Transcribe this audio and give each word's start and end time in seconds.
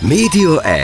Média 0.00 0.62
1. 0.62 0.82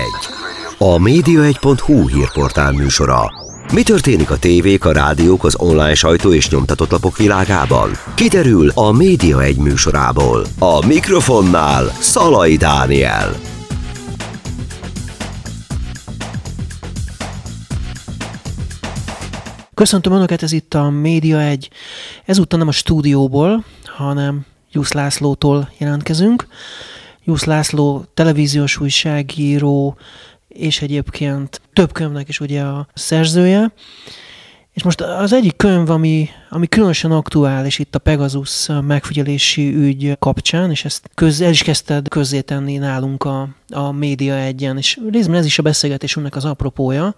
A 0.79 0.97
média1.hu 0.99 2.09
hírportál 2.09 2.73
műsora. 2.73 3.33
Mi 3.73 3.83
történik 3.83 4.31
a 4.31 4.39
tévék, 4.39 4.85
a 4.85 4.93
rádiók, 4.93 5.45
az 5.45 5.57
online 5.59 5.95
sajtó 5.95 6.33
és 6.33 6.51
nyomtatott 6.51 6.91
lapok 6.91 7.17
világában? 7.17 7.91
Kiderül 8.15 8.71
a 8.75 8.93
Média 8.93 9.43
1 9.43 9.57
műsorából. 9.57 10.45
A 10.59 10.87
mikrofonnál 10.87 11.85
Szalai 12.01 12.57
Dániel. 12.57 13.35
Köszöntöm 19.75 20.13
Önöket, 20.13 20.43
ez 20.43 20.53
itt 20.53 20.75
a 20.75 20.91
Média 20.91 21.41
1. 21.41 21.69
Ezúttal 22.25 22.59
nem 22.59 22.69
a 22.69 22.73
stúdióból, 22.73 23.65
hanem 23.85 24.45
Jusz 24.73 24.93
Lászlótól 24.93 25.71
jelentkezünk. 25.79 26.47
Jusz 27.29 27.45
László 27.45 28.05
televíziós 28.15 28.81
újságíró, 28.81 29.97
és 30.49 30.83
egyébként 30.83 31.61
több 31.73 31.93
könyvnek 31.93 32.29
is 32.29 32.41
ugye 32.41 32.63
a 32.63 32.87
szerzője. 32.95 33.73
És 34.73 34.83
most 34.83 35.01
az 35.01 35.33
egyik 35.33 35.57
könyv, 35.57 35.91
ami, 35.91 36.29
ami 36.49 36.67
különösen 36.67 37.11
aktuális 37.11 37.79
itt 37.79 37.95
a 37.95 37.99
Pegasus 37.99 38.69
megfigyelési 38.83 39.75
ügy 39.75 40.17
kapcsán, 40.19 40.71
és 40.71 40.85
ezt 40.85 41.11
köz, 41.15 41.41
el 41.41 41.51
is 41.51 41.63
kezdted 41.63 42.09
közzétenni 42.09 42.77
nálunk 42.77 43.25
a, 43.25 43.49
a 43.69 43.93
Média 43.93 44.35
egyen, 44.35 44.77
és 44.77 44.99
részben 45.11 45.37
ez 45.37 45.47
is 45.47 45.59
a 45.59 45.63
beszélgetésünknek 45.63 46.37
az 46.37 46.45
apropója, 46.45 47.15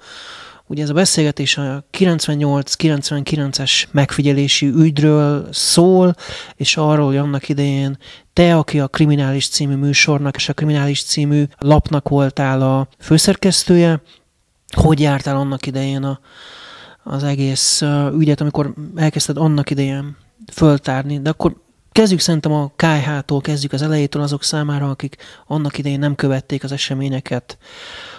Ugye 0.69 0.83
ez 0.83 0.91
a 0.91 0.95
beszélgetés 0.95 1.57
a 1.57 1.85
98-99-es 1.99 3.85
megfigyelési 3.91 4.67
ügyről 4.67 5.49
szól, 5.53 6.15
és 6.57 6.77
arról, 6.77 7.07
hogy 7.07 7.17
annak 7.17 7.49
idején 7.49 7.99
te, 8.33 8.57
aki 8.57 8.81
a 8.81 8.89
Kriminális 8.89 9.49
című 9.49 9.75
műsornak 9.75 10.37
és 10.37 10.49
a 10.49 10.53
Kriminális 10.53 11.03
című 11.03 11.45
lapnak 11.59 12.09
voltál 12.09 12.63
a 12.63 12.89
főszerkesztője, 12.99 14.03
hogy 14.77 15.01
jártál 15.01 15.37
annak 15.37 15.67
idején 15.67 16.03
a, 16.03 16.21
az 17.03 17.23
egész 17.23 17.83
ügyet, 18.19 18.41
amikor 18.41 18.75
elkezdted 18.97 19.37
annak 19.37 19.71
idején 19.71 20.17
föltárni, 20.53 21.21
de 21.21 21.31
akkor 21.31 21.55
kezdjük 21.93 22.21
szerintem 22.21 22.53
a 22.53 22.73
KH-tól, 22.77 23.41
kezdjük 23.41 23.73
az 23.73 23.83
elejétől 23.83 24.23
azok 24.23 24.43
számára, 24.43 24.91
akik 24.91 25.17
annak 25.47 25.79
idején 25.79 25.99
nem 25.99 26.15
követték 26.15 26.65
az 26.65 26.73
eseményeket 26.73 27.59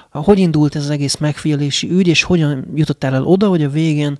hogy 0.09 0.39
indult 0.39 0.75
ez 0.75 0.83
az 0.83 0.89
egész 0.89 1.17
megfigyelési 1.17 1.89
ügy, 1.89 2.07
és 2.07 2.23
hogyan 2.23 2.67
jutottál 2.75 3.13
el 3.13 3.23
oda, 3.23 3.47
hogy 3.47 3.63
a 3.63 3.69
végén 3.69 4.17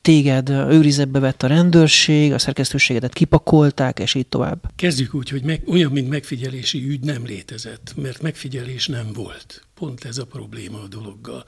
téged 0.00 0.48
őrizetbe 0.48 1.18
vett 1.18 1.42
a 1.42 1.46
rendőrség, 1.46 2.32
a 2.32 2.38
szerkesztőségedet 2.38 3.12
kipakolták, 3.12 3.98
és 3.98 4.14
így 4.14 4.26
tovább? 4.26 4.70
Kezdjük 4.76 5.14
úgy, 5.14 5.28
hogy 5.28 5.42
meg, 5.42 5.62
olyan, 5.66 5.92
mint 5.92 6.08
megfigyelési 6.08 6.88
ügy 6.88 7.00
nem 7.00 7.24
létezett, 7.24 7.92
mert 7.96 8.22
megfigyelés 8.22 8.86
nem 8.86 9.12
volt. 9.12 9.66
Pont 9.74 10.04
ez 10.04 10.18
a 10.18 10.24
probléma 10.24 10.82
a 10.82 10.88
dologgal. 10.88 11.44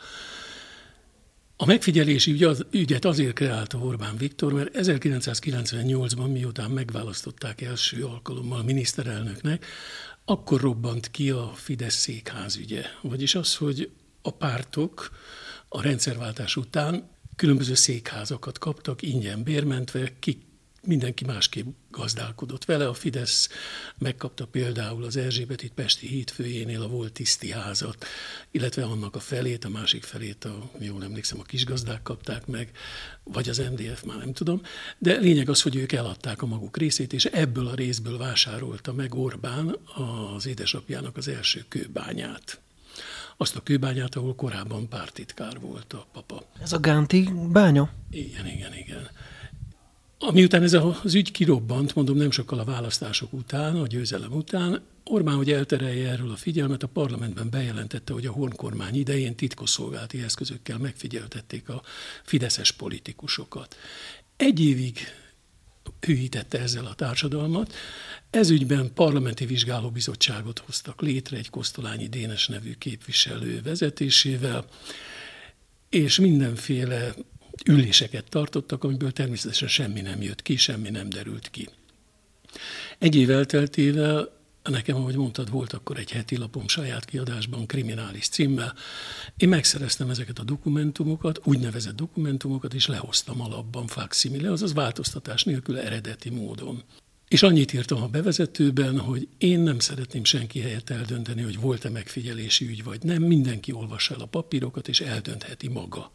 A 1.56 1.66
megfigyelési 1.66 2.30
ügy 2.30 2.42
az, 2.42 2.64
ügyet 2.70 3.04
azért 3.04 3.32
kreálta 3.32 3.78
Orbán 3.78 4.16
Viktor, 4.16 4.52
mert 4.52 4.70
1998-ban, 4.72 6.32
miután 6.32 6.70
megválasztották 6.70 7.60
első 7.60 8.04
alkalommal 8.04 8.62
miniszterelnöknek, 8.62 9.66
akkor 10.24 10.60
robbant 10.60 11.10
ki 11.10 11.30
a 11.30 11.52
Fidesz 11.54 11.94
székház 11.94 12.56
ügye. 12.56 12.84
Vagyis 13.02 13.34
az, 13.34 13.56
hogy 13.56 13.90
a 14.22 14.30
pártok 14.30 15.10
a 15.68 15.82
rendszerváltás 15.82 16.56
után 16.56 17.10
különböző 17.36 17.74
székházakat 17.74 18.58
kaptak 18.58 19.02
ingyen 19.02 19.42
bérmentve, 19.42 20.18
ki 20.18 20.42
mindenki 20.86 21.24
másképp 21.24 21.66
gazdálkodott 21.90 22.64
vele. 22.64 22.88
A 22.88 22.94
Fidesz 22.94 23.48
megkapta 23.98 24.46
például 24.46 25.04
az 25.04 25.16
Erzsébetit 25.16 25.72
Pesti 25.72 26.06
hídfőjénél 26.06 26.82
a 26.82 26.88
volt 26.88 27.12
tiszti 27.12 27.50
házat, 27.50 28.06
illetve 28.50 28.84
annak 28.84 29.14
a 29.14 29.20
felét, 29.20 29.64
a 29.64 29.68
másik 29.68 30.02
felét, 30.02 30.44
a, 30.44 30.70
jól 30.78 31.04
emlékszem, 31.04 31.40
a 31.40 31.42
kisgazdák 31.42 32.02
kapták 32.02 32.46
meg, 32.46 32.70
vagy 33.22 33.48
az 33.48 33.58
MDF, 33.58 34.02
már 34.02 34.18
nem 34.18 34.32
tudom. 34.32 34.62
De 34.98 35.16
lényeg 35.18 35.48
az, 35.48 35.62
hogy 35.62 35.76
ők 35.76 35.92
eladták 35.92 36.42
a 36.42 36.46
maguk 36.46 36.76
részét, 36.76 37.12
és 37.12 37.24
ebből 37.24 37.66
a 37.66 37.74
részből 37.74 38.18
vásárolta 38.18 38.92
meg 38.92 39.14
Orbán 39.14 39.76
az 40.34 40.46
édesapjának 40.46 41.16
az 41.16 41.28
első 41.28 41.64
kőbányát 41.68 42.58
azt 43.36 43.56
a 43.56 43.60
kőbányát, 43.60 44.14
ahol 44.14 44.34
korábban 44.34 44.88
pártitkár 44.88 45.60
volt 45.60 45.92
a 45.92 46.06
papa. 46.12 46.42
Ez 46.62 46.72
a 46.72 46.78
Gánti 46.78 47.30
bánya? 47.52 47.90
Igen, 48.10 48.46
igen, 48.46 48.74
igen. 48.74 49.08
Miután 50.32 50.62
ez 50.62 50.72
az 50.72 51.14
ügy 51.14 51.30
kirobbant, 51.30 51.94
mondom 51.94 52.16
nem 52.16 52.30
sokkal 52.30 52.58
a 52.58 52.64
választások 52.64 53.32
után, 53.32 53.76
a 53.76 53.86
győzelem 53.86 54.32
után, 54.32 54.82
Orbán, 55.04 55.34
hogy 55.34 55.52
elterelje 55.52 56.10
erről 56.10 56.30
a 56.30 56.36
figyelmet, 56.36 56.82
a 56.82 56.86
parlamentben 56.88 57.50
bejelentette, 57.50 58.12
hogy 58.12 58.26
a 58.26 58.32
honkormány 58.32 58.94
idején 58.94 59.34
titkosszolgálati 59.34 60.22
eszközökkel 60.22 60.78
megfigyeltették 60.78 61.68
a 61.68 61.82
fideszes 62.22 62.72
politikusokat. 62.72 63.76
Egy 64.36 64.60
évig 64.60 64.98
hűítette 66.00 66.60
ezzel 66.60 66.86
a 66.86 66.94
társadalmat. 66.94 67.74
Ez 68.30 68.50
ügyben 68.50 68.92
parlamenti 68.94 69.46
vizsgálóbizottságot 69.46 70.58
hoztak 70.58 71.00
létre 71.00 71.36
egy 71.36 71.50
Kosztolányi 71.50 72.08
Dénes 72.08 72.48
nevű 72.48 72.74
képviselő 72.74 73.60
vezetésével, 73.62 74.66
és 75.88 76.18
mindenféle 76.18 77.14
üléseket 77.64 78.24
tartottak, 78.28 78.84
amiből 78.84 79.12
természetesen 79.12 79.68
semmi 79.68 80.00
nem 80.00 80.22
jött 80.22 80.42
ki, 80.42 80.56
semmi 80.56 80.90
nem 80.90 81.08
derült 81.08 81.50
ki. 81.50 81.68
Egy 82.98 83.16
év 83.16 83.30
elteltével 83.30 84.42
Nekem, 84.70 84.96
ahogy 84.96 85.16
mondtad, 85.16 85.50
volt 85.50 85.72
akkor 85.72 85.98
egy 85.98 86.10
heti 86.10 86.36
lapom 86.36 86.68
saját 86.68 87.04
kiadásban, 87.04 87.66
kriminális 87.66 88.28
címmel. 88.28 88.74
Én 89.36 89.48
megszereztem 89.48 90.10
ezeket 90.10 90.38
a 90.38 90.42
dokumentumokat, 90.42 91.40
úgynevezett 91.44 91.96
dokumentumokat, 91.96 92.74
és 92.74 92.86
lehoztam 92.86 93.40
alapban 93.40 93.86
facsimile, 93.86 94.50
azaz 94.50 94.72
változtatás 94.72 95.44
nélkül 95.44 95.78
eredeti 95.78 96.30
módon. 96.30 96.82
És 97.28 97.42
annyit 97.42 97.72
írtam 97.72 98.02
a 98.02 98.08
bevezetőben, 98.08 98.98
hogy 98.98 99.28
én 99.38 99.60
nem 99.60 99.78
szeretném 99.78 100.24
senki 100.24 100.60
helyett 100.60 100.90
eldönteni, 100.90 101.42
hogy 101.42 101.60
volt-e 101.60 101.88
megfigyelési 101.88 102.66
ügy 102.66 102.84
vagy 102.84 103.02
nem. 103.02 103.22
Mindenki 103.22 103.72
olvassa 103.72 104.14
el 104.14 104.20
a 104.20 104.26
papírokat, 104.26 104.88
és 104.88 105.00
eldöntheti 105.00 105.68
maga. 105.68 106.12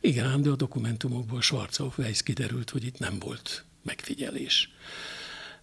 Igen, 0.00 0.26
ám 0.26 0.42
de 0.42 0.50
a 0.50 0.56
dokumentumokból 0.56 1.42
Schwarzhoff 1.42 1.98
Weiss 1.98 2.22
kiderült, 2.22 2.70
hogy 2.70 2.84
itt 2.84 2.98
nem 2.98 3.18
volt 3.18 3.64
megfigyelés. 3.82 4.70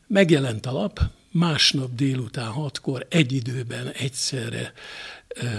Megjelent 0.07 0.65
a 0.65 0.71
lap, 0.71 0.99
másnap 1.31 1.95
délután 1.95 2.51
hatkor 2.51 3.05
egy 3.09 3.31
időben 3.31 3.87
egyszerre 3.87 4.73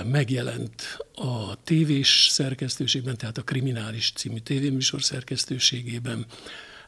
megjelent 0.05 0.99
a 1.15 1.63
tévés 1.63 2.29
szerkesztőségben, 2.31 3.17
tehát 3.17 3.39
a 3.39 3.43
Kriminális 3.43 4.13
című 4.15 4.39
tévéműsor 4.39 5.03
szerkesztőségében, 5.03 6.27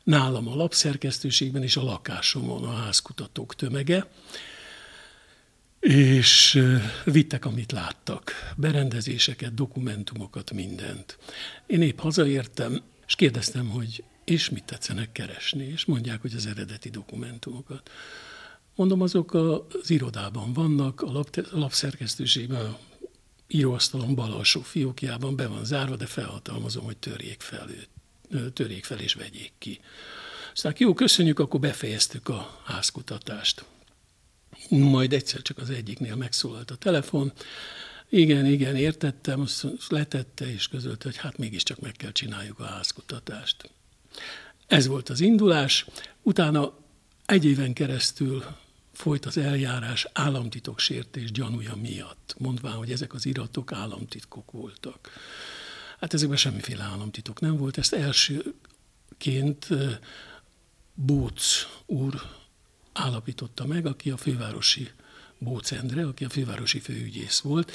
nálam 0.04 0.48
a 0.48 0.56
lapszerkesztőségben 0.56 1.62
és 1.62 1.76
a 1.76 1.82
lakásomon 1.82 2.64
a 2.64 2.72
házkutatók 2.72 3.54
tömege 3.54 4.06
és 5.80 6.62
vittek, 7.04 7.44
amit 7.44 7.72
láttak, 7.72 8.32
berendezéseket, 8.56 9.54
dokumentumokat, 9.54 10.52
mindent. 10.52 11.18
Én 11.66 11.82
épp 11.82 11.98
hazaértem, 11.98 12.82
és 13.06 13.14
kérdeztem, 13.14 13.68
hogy 13.68 14.04
és 14.24 14.48
mit 14.48 14.64
tetszenek 14.64 15.12
keresni, 15.12 15.64
és 15.64 15.84
mondják, 15.84 16.20
hogy 16.20 16.34
az 16.34 16.46
eredeti 16.46 16.88
dokumentumokat. 16.88 17.90
Mondom, 18.74 19.00
azok 19.00 19.34
az 19.34 19.90
irodában 19.90 20.52
vannak, 20.52 21.02
a, 21.02 21.12
lap, 21.12 21.48
lapszerkesztőségben, 21.50 22.66
a 22.66 22.78
íróasztalon 23.46 24.14
bal 24.14 24.32
alsó 24.32 24.60
fiókjában 24.60 25.36
be 25.36 25.46
van 25.46 25.64
zárva, 25.64 25.96
de 25.96 26.06
felhatalmazom, 26.06 26.84
hogy 26.84 26.96
törjék 26.96 27.40
fel 27.40 27.68
őt, 27.70 28.52
törjék 28.52 28.84
fel 28.84 28.98
és 28.98 29.14
vegyék 29.14 29.52
ki. 29.58 29.80
Aztán 30.52 30.74
jó, 30.78 30.94
köszönjük, 30.94 31.38
akkor 31.38 31.60
befejeztük 31.60 32.28
a 32.28 32.60
házkutatást. 32.64 33.64
Majd 34.68 35.12
egyszer 35.12 35.42
csak 35.42 35.58
az 35.58 35.70
egyiknél 35.70 36.16
megszólalt 36.16 36.70
a 36.70 36.76
telefon, 36.76 37.32
igen, 38.08 38.46
igen, 38.46 38.76
értettem, 38.76 39.40
azt 39.40 39.66
letette 39.88 40.52
és 40.52 40.68
közölte, 40.68 41.04
hogy 41.04 41.16
hát 41.16 41.38
mégiscsak 41.38 41.80
meg 41.80 41.92
kell 41.92 42.12
csináljuk 42.12 42.58
a 42.58 42.64
házkutatást. 42.64 43.70
Ez 44.66 44.86
volt 44.86 45.08
az 45.08 45.20
indulás, 45.20 45.86
utána 46.22 46.78
egy 47.26 47.44
éven 47.44 47.72
keresztül 47.72 48.44
folyt 48.92 49.26
az 49.26 49.36
eljárás 49.36 50.06
államtitok 50.12 50.78
sértés 50.78 51.30
gyanúja 51.32 51.76
miatt, 51.76 52.34
mondván, 52.38 52.74
hogy 52.74 52.90
ezek 52.90 53.14
az 53.14 53.26
iratok 53.26 53.72
államtitkok 53.72 54.50
voltak. 54.50 55.10
Hát 56.00 56.14
ezekben 56.14 56.36
semmiféle 56.36 56.82
államtitok 56.82 57.40
nem 57.40 57.56
volt. 57.56 57.78
Ezt 57.78 57.92
elsőként 57.92 59.68
Bóc 60.94 61.66
úr 61.86 62.22
állapította 62.92 63.66
meg, 63.66 63.86
aki 63.86 64.10
a 64.10 64.16
fővárosi 64.16 64.88
Bóc 65.42 65.72
aki 65.96 66.24
a 66.24 66.28
fővárosi 66.28 66.80
főügyész 66.80 67.40
volt, 67.40 67.72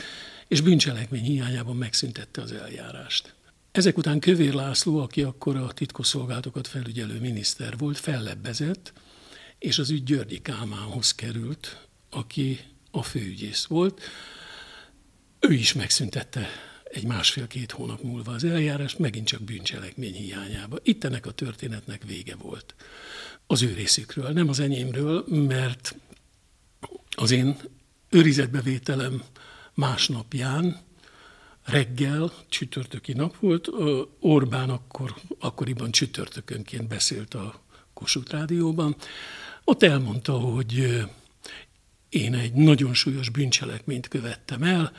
és 0.48 0.62
bűncselekmény 0.62 1.24
hiányában 1.24 1.76
megszüntette 1.76 2.42
az 2.42 2.52
eljárást. 2.52 3.34
Ezek 3.72 3.98
után 3.98 4.20
Kövér 4.20 4.54
László, 4.54 5.00
aki 5.00 5.22
akkor 5.22 5.56
a 5.56 5.74
titkosszolgálatokat 5.74 6.68
felügyelő 6.68 7.20
miniszter 7.20 7.78
volt, 7.78 7.98
fellebbezett, 7.98 8.94
és 9.60 9.80
az 9.80 9.90
ügy 9.90 10.04
Györgyi 10.04 10.42
Kálmánhoz 10.42 11.16
került, 11.16 11.88
aki 12.10 12.60
a 12.92 13.04
főügyész 13.04 13.66
volt. 13.66 14.02
Ő 15.40 15.54
is 15.54 15.74
megszüntette 15.74 16.48
egy 16.84 17.06
másfél-két 17.06 17.72
hónap 17.72 18.04
múlva 18.04 18.32
az 18.32 18.44
eljárást, 18.44 19.00
megint 19.00 19.28
csak 19.28 19.42
bűncselekmény 19.42 20.14
hiányába. 20.14 20.78
Itt 20.84 21.04
ennek 21.04 21.26
a 21.26 21.32
történetnek 21.32 22.04
vége 22.04 22.36
volt. 22.36 22.76
Az 23.48 23.62
ő 23.62 23.74
részükről, 23.74 24.30
nem 24.30 24.50
az 24.50 24.60
enyémről, 24.60 25.26
mert 25.28 25.96
az 27.16 27.32
én 27.32 27.58
őrizetbevételem 28.10 29.24
másnapján 29.74 30.84
reggel, 31.64 32.34
csütörtöki 32.50 33.14
nap 33.14 33.38
volt, 33.38 33.70
Orbán 34.20 34.70
akkor, 34.70 35.16
akkoriban 35.40 35.92
csütörtökönként 35.92 36.88
beszélt 36.88 37.34
a 37.34 37.62
Kossuth 37.94 38.32
Rádióban. 38.32 38.96
Ott 39.64 39.84
elmondta, 39.84 40.34
hogy 40.34 41.04
én 42.10 42.34
egy 42.34 42.54
nagyon 42.54 42.94
súlyos 42.94 43.30
bűncselekményt 43.30 44.08
követtem 44.08 44.64
el, 44.64 44.92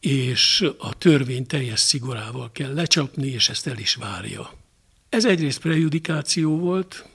és 0.00 0.64
a 0.78 0.98
törvény 0.98 1.46
teljes 1.46 1.80
szigorával 1.80 2.52
kell 2.52 2.74
lecsapni, 2.74 3.26
és 3.26 3.48
ezt 3.48 3.66
el 3.66 3.78
is 3.78 3.94
várja. 3.94 4.52
Ez 5.08 5.24
egyrészt 5.24 5.60
prejudikáció 5.60 6.58
volt, 6.58 7.08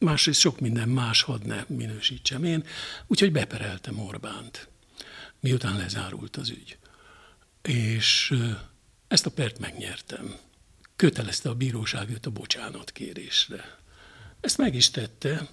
másrészt 0.00 0.40
sok 0.40 0.60
minden 0.60 0.88
más 0.88 1.22
hadd 1.22 1.46
ne 1.46 1.64
minősítsem 1.68 2.44
én, 2.44 2.64
úgyhogy 3.06 3.32
bepereltem 3.32 3.98
Orbánt, 3.98 4.68
miután 5.40 5.76
lezárult 5.76 6.36
az 6.36 6.50
ügy. 6.50 6.78
És 7.62 8.34
ezt 9.08 9.26
a 9.26 9.30
pert 9.30 9.58
megnyertem. 9.58 10.34
Kötelezte 10.96 11.48
a 11.48 11.54
bíróság 11.54 12.10
őt 12.10 12.26
a 12.26 12.30
bocsánatkérésre. 12.30 13.78
Ezt 14.40 14.58
meg 14.58 14.74
is 14.74 14.90
tette, 14.90 15.48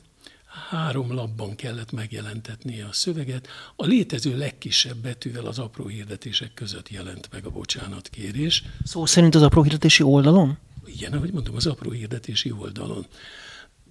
három 0.70 1.14
lapban 1.14 1.56
kellett 1.56 1.92
megjelentetnie 1.92 2.86
a 2.86 2.94
szöveget. 2.94 3.48
A 3.76 3.86
létező 3.86 4.38
legkisebb 4.38 4.98
betűvel 4.98 5.46
az 5.46 5.60
apró 5.60 5.88
hirdetések 5.88 6.54
között 6.54 6.90
jelent 6.90 7.30
meg 7.32 7.46
a 7.46 7.50
bocsánatkérés. 7.50 8.64
Szó 8.84 9.06
szerint 9.06 9.36
az 9.36 9.42
apró 9.42 9.62
hirdetési 9.62 10.04
oldalon? 10.04 10.58
Igen, 10.86 11.14
ahogy 11.14 11.32
mondom, 11.32 11.56
az 11.56 11.66
apró 11.66 11.92
hirdetési 11.92 12.52
oldalon. 12.52 13.06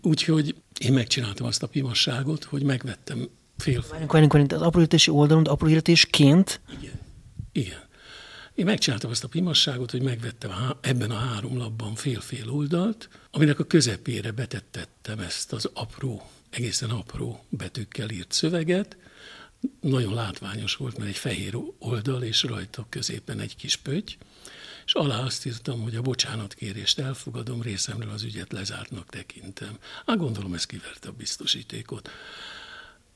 Úgyhogy 0.07 0.55
én 0.81 0.93
megcsináltam 0.93 1.47
azt 1.47 1.63
a 1.63 1.67
pimasságot, 1.67 2.45
hogy 2.45 2.63
megvettem 2.63 3.29
fél... 3.57 3.85
Várjunk, 3.91 4.13
várjunk, 4.13 4.33
várjunk, 4.33 4.53
az 4.53 4.61
apró 4.61 4.79
hirdetési 4.79 5.11
oldalon, 5.11 5.47
apró 5.47 5.67
hirdetésként? 5.67 6.61
Igen. 6.81 7.01
Igen. 7.53 7.85
Én 8.55 8.65
megcsináltam 8.65 9.11
azt 9.11 9.25
a 9.25 9.29
pimasságot, 9.29 9.91
hogy 9.91 10.03
megvettem 10.03 10.51
ebben 10.81 11.11
a 11.11 11.15
három 11.15 11.57
lapban 11.57 11.95
fél-fél 11.95 12.51
oldalt, 12.51 13.09
aminek 13.31 13.59
a 13.59 13.65
közepére 13.65 14.31
betettettem 14.31 15.19
ezt 15.19 15.53
az 15.53 15.71
apró, 15.75 16.31
egészen 16.51 16.91
apró 16.91 17.45
betűkkel 17.49 18.11
írt 18.11 18.33
szöveget. 18.33 18.97
Nagyon 19.81 20.15
látványos 20.15 20.77
volt, 20.77 20.97
mert 20.97 21.11
egy 21.11 21.17
fehér 21.17 21.59
oldal, 21.79 22.23
és 22.23 22.43
rajta 22.43 22.87
középen 22.89 23.41
egy 23.41 23.57
kis 23.57 23.77
pötty, 23.77 24.17
és 24.87 24.93
alá 24.93 25.19
azt 25.21 25.47
írtam, 25.47 25.83
hogy 25.83 25.97
a 25.97 26.03
bocsánatkérést 26.03 26.99
elfogadom, 26.99 27.63
részemről 27.63 28.11
az 28.11 28.23
ügyet 28.23 28.53
lezártnak 28.53 29.09
tekintem. 29.09 29.79
Hát 30.07 30.17
gondolom, 30.17 30.55
ez 30.55 30.67
kiverte 30.67 31.09
a 31.09 31.13
biztosítékot. 31.13 32.11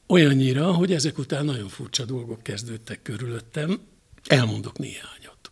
Olyannyira, 0.06 0.72
hogy 0.72 0.92
ezek 0.92 1.18
után 1.18 1.44
nagyon 1.44 1.68
furcsa 1.68 2.04
dolgok 2.04 2.42
kezdődtek 2.42 3.02
körülöttem, 3.02 3.80
elmondok 4.26 4.78
néhányat. 4.78 5.48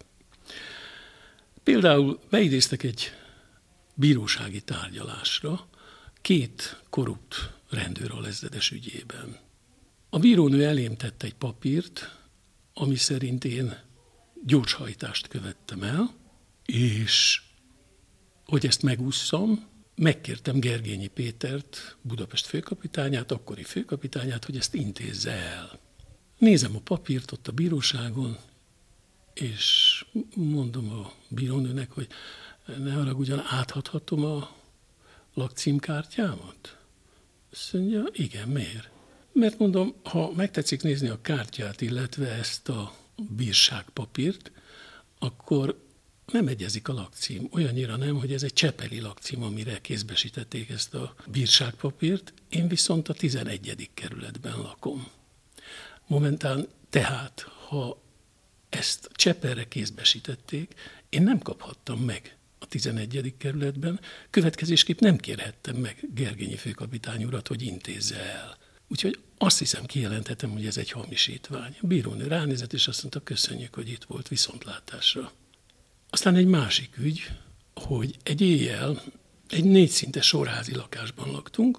Például 1.63 2.21
beidéztek 2.31 2.83
egy 2.83 3.13
bírósági 3.95 4.61
tárgyalásra 4.61 5.69
két 6.21 6.83
korrupt 6.91 7.53
rendőralezredes 7.71 8.71
ügyében. 8.71 9.37
A 10.11 10.19
bírónő 10.19 10.67
elém 10.67 10.97
tette 10.97 11.27
egy 11.27 11.35
papírt, 11.35 12.17
ami 12.75 12.97
szerint 12.97 13.45
én 13.45 13.87
gyorshajtást 14.45 15.29
követtem 15.29 15.83
el, 15.83 16.15
és 16.65 17.43
hogy 18.45 18.67
ezt 18.67 18.83
megúszszam, 18.83 19.67
megkértem 19.95 20.59
Gergényi 20.59 21.07
Pétert, 21.07 21.97
Budapest 22.03 22.47
főkapitányát, 22.47 23.33
akkori 23.33 23.63
főkapitányát, 23.63 24.45
hogy 24.45 24.57
ezt 24.57 24.75
intézze 24.75 25.33
el. 25.33 25.79
Nézem 26.39 26.77
a 26.77 26.81
papírt 26.81 27.33
ott 27.33 27.49
a 27.49 27.53
bíróságon, 27.53 28.37
és 29.35 30.05
mondom 30.35 30.91
a 30.91 31.13
bírónőnek, 31.29 31.91
hogy 31.91 32.09
ne 32.79 33.13
ugyan 33.13 33.43
áthathatom 33.47 34.25
a 34.25 34.57
lakcímkártyámat? 35.35 36.79
Azt 37.53 37.73
mondja, 37.73 38.05
igen, 38.13 38.49
miért? 38.49 38.91
Mert 39.33 39.59
mondom, 39.59 39.95
ha 40.05 40.33
megtetszik 40.33 40.83
nézni 40.83 41.09
a 41.09 41.21
kártyát, 41.21 41.81
illetve 41.81 42.29
ezt 42.29 42.69
a 42.69 42.95
bírságpapírt, 43.29 44.53
akkor 45.19 45.87
nem 46.33 46.49
egyezik 46.49 46.89
a 46.89 46.93
lakcím. 46.93 47.49
Olyannyira 47.53 47.97
nem, 47.97 48.19
hogy 48.19 48.33
ez 48.33 48.43
egy 48.43 48.53
csepeli 48.53 49.01
lakcím, 49.01 49.43
amire 49.43 49.81
kézbesítették 49.81 50.69
ezt 50.71 50.95
a 50.95 51.15
bírságpapírt. 51.27 52.33
Én 52.49 52.69
viszont 52.69 53.09
a 53.09 53.13
11. 53.13 53.91
kerületben 53.95 54.59
lakom. 54.59 55.09
Momentán 56.07 56.69
tehát, 56.91 57.41
ha 57.69 58.03
ezt 58.69 59.11
Csepelre 59.13 59.69
kézbesítették, 59.69 60.75
én 61.09 61.23
nem 61.23 61.39
kaphattam 61.39 61.99
meg 61.99 62.37
a 62.59 62.67
11. 62.67 63.35
kerületben, 63.39 64.01
következésképp 64.31 64.99
nem 64.99 65.17
kérhettem 65.17 65.77
meg 65.77 66.09
Gergényi 66.15 66.57
főkapitány 66.57 67.25
urat, 67.25 67.49
hogy 67.49 67.63
intézze 67.63 68.17
el. 68.17 68.57
Úgyhogy 68.89 69.19
azt 69.39 69.59
hiszem, 69.59 69.85
kijelenthetem, 69.85 70.51
hogy 70.51 70.67
ez 70.67 70.77
egy 70.77 70.91
hamisítvány. 70.91 71.77
A 71.81 71.87
bírónő 71.87 72.27
ránézett, 72.27 72.73
és 72.73 72.89
azt 72.89 73.01
mondta, 73.01 73.23
köszönjük, 73.23 73.75
hogy 73.75 73.89
itt 73.89 74.05
volt 74.05 74.29
viszontlátásra. 74.29 75.33
Aztán 76.11 76.35
egy 76.35 76.47
másik 76.47 76.97
ügy, 76.99 77.31
hogy 77.75 78.17
egy 78.23 78.41
éjjel 78.41 79.03
egy 79.49 79.65
négyszintes 79.65 80.27
sorházi 80.27 80.75
lakásban 80.75 81.31
laktunk. 81.31 81.79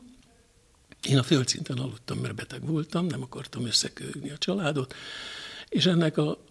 Én 1.07 1.17
a 1.17 1.23
földszinten 1.23 1.77
aludtam, 1.77 2.17
mert 2.17 2.35
beteg 2.35 2.65
voltam, 2.65 3.05
nem 3.05 3.21
akartam 3.21 3.65
összekőgni 3.65 4.29
a 4.29 4.37
családot, 4.37 4.95
és 5.69 5.85
ennek 5.85 6.17
a 6.17 6.43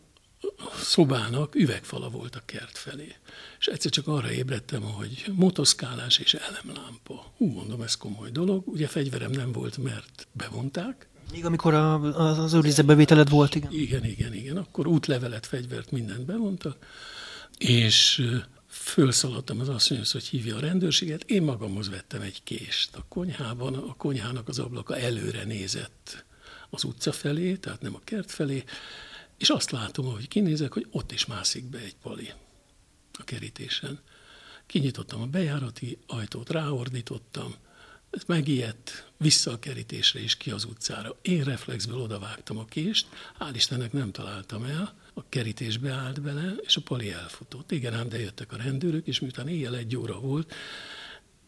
szobának 0.81 1.55
üvegfala 1.55 2.08
volt 2.08 2.37
a 2.37 2.43
kert 2.44 2.78
felé. 2.78 3.16
És 3.58 3.66
egyszer 3.66 3.90
csak 3.90 4.06
arra 4.06 4.32
ébredtem, 4.32 4.82
hogy 4.82 5.25
motoszkálás 5.32 6.19
és 6.19 6.34
elemlámpa. 6.34 7.32
Hú, 7.37 7.46
mondom, 7.46 7.82
ez 7.82 7.94
komoly 7.94 8.31
dolog. 8.31 8.69
Ugye 8.69 8.87
fegyverem 8.87 9.31
nem 9.31 9.52
volt, 9.52 9.76
mert 9.76 10.28
bevonták. 10.32 11.08
Még 11.32 11.44
amikor 11.44 11.75
a, 11.75 12.00
az 12.43 12.52
őrizetbevételed 12.52 13.28
volt, 13.28 13.55
igen. 13.55 13.72
Igen, 13.72 14.05
igen, 14.05 14.34
igen. 14.34 14.56
Akkor 14.56 14.87
útlevelet, 14.87 15.46
fegyvert, 15.46 15.90
mindent 15.90 16.24
bevontak. 16.24 16.86
És 17.58 18.29
fölszaladtam 18.69 19.60
az 19.60 19.69
asszonyhoz, 19.69 20.10
hogy 20.10 20.24
hívja 20.24 20.56
a 20.56 20.60
rendőrséget. 20.60 21.22
Én 21.31 21.43
magamhoz 21.43 21.91
vettem 21.91 22.20
egy 22.20 22.43
kést 22.43 22.96
a 22.96 23.05
konyhában. 23.08 23.74
A 23.74 23.94
konyhának 23.94 24.48
az 24.48 24.58
ablaka 24.58 24.96
előre 24.96 25.44
nézett 25.44 26.24
az 26.70 26.84
utca 26.84 27.12
felé, 27.12 27.55
tehát 27.56 27.81
nem 27.81 27.94
a 27.94 28.00
kert 28.05 28.31
felé, 28.31 28.65
és 29.38 29.48
azt 29.48 29.70
látom, 29.70 30.12
hogy 30.12 30.28
kinézek, 30.28 30.72
hogy 30.72 30.86
ott 30.90 31.12
is 31.12 31.26
mászik 31.26 31.64
be 31.64 31.78
egy 31.78 31.96
pali 32.02 32.32
a 33.18 33.24
kerítésen. 33.24 34.00
Kinyitottam 34.66 35.20
a 35.20 35.26
bejárati 35.26 35.98
ajtót, 36.06 36.50
ráordítottam, 36.50 37.54
megijedt, 38.26 39.10
vissza 39.16 39.50
a 39.50 39.58
kerítésre 39.58 40.20
és 40.20 40.36
ki 40.36 40.50
az 40.50 40.64
utcára. 40.64 41.16
Én 41.22 41.44
reflexből 41.44 42.00
odavágtam 42.00 42.58
a 42.58 42.64
kést, 42.64 43.06
hál' 43.38 43.54
Istennek 43.54 43.92
nem 43.92 44.10
találtam 44.10 44.64
el, 44.64 44.94
a 45.14 45.28
kerítésbe 45.28 45.90
állt 45.90 46.20
bele, 46.20 46.54
és 46.60 46.76
a 46.76 46.80
pali 46.80 47.12
elfutott. 47.12 47.70
Igen, 47.70 47.94
ám, 47.94 48.08
de 48.08 48.18
jöttek 48.18 48.52
a 48.52 48.56
rendőrök, 48.56 49.06
és 49.06 49.20
miután 49.20 49.48
éjjel 49.48 49.76
egy 49.76 49.96
óra 49.96 50.20
volt, 50.20 50.54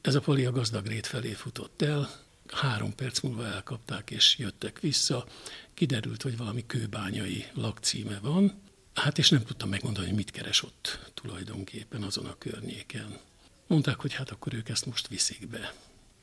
ez 0.01 0.15
a 0.15 0.21
pali 0.21 0.45
a 0.45 0.51
gazdagrét 0.51 1.07
felé 1.07 1.33
futott 1.33 1.83
el, 1.83 2.11
három 2.53 2.95
perc 2.95 3.21
múlva 3.21 3.47
elkapták, 3.47 4.11
és 4.11 4.39
jöttek 4.39 4.81
vissza. 4.81 5.27
Kiderült, 5.75 6.23
hogy 6.23 6.37
valami 6.37 6.67
kőbányai 6.67 7.47
lakcíme 7.55 8.19
van, 8.19 8.63
hát 8.95 9.19
és 9.19 9.29
nem 9.29 9.45
tudtam 9.45 9.69
megmondani, 9.69 10.07
hogy 10.07 10.17
mit 10.17 10.31
keres 10.31 10.63
ott 10.63 11.11
tulajdonképpen 11.15 12.03
azon 12.03 12.27
a 12.27 12.39
környéken. 12.39 13.19
Mondták, 13.67 14.01
hogy 14.01 14.15
hát 14.15 14.31
akkor 14.31 14.55
ők 14.55 14.69
ezt 14.69 14.87
most 14.87 15.09
viszik 15.09 15.49
be. 15.49 15.75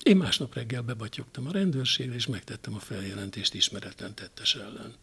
Én 0.03 0.17
másnap 0.17 0.53
reggel 0.53 0.81
bebatyogtam 0.81 1.48
a 1.48 1.51
rendőrségre, 1.51 2.15
és 2.15 2.27
megtettem 2.27 2.74
a 2.74 2.79
feljelentést 2.79 3.53
ismeretlen 3.53 4.15
tettes 4.15 4.55
ellen. 4.55 4.93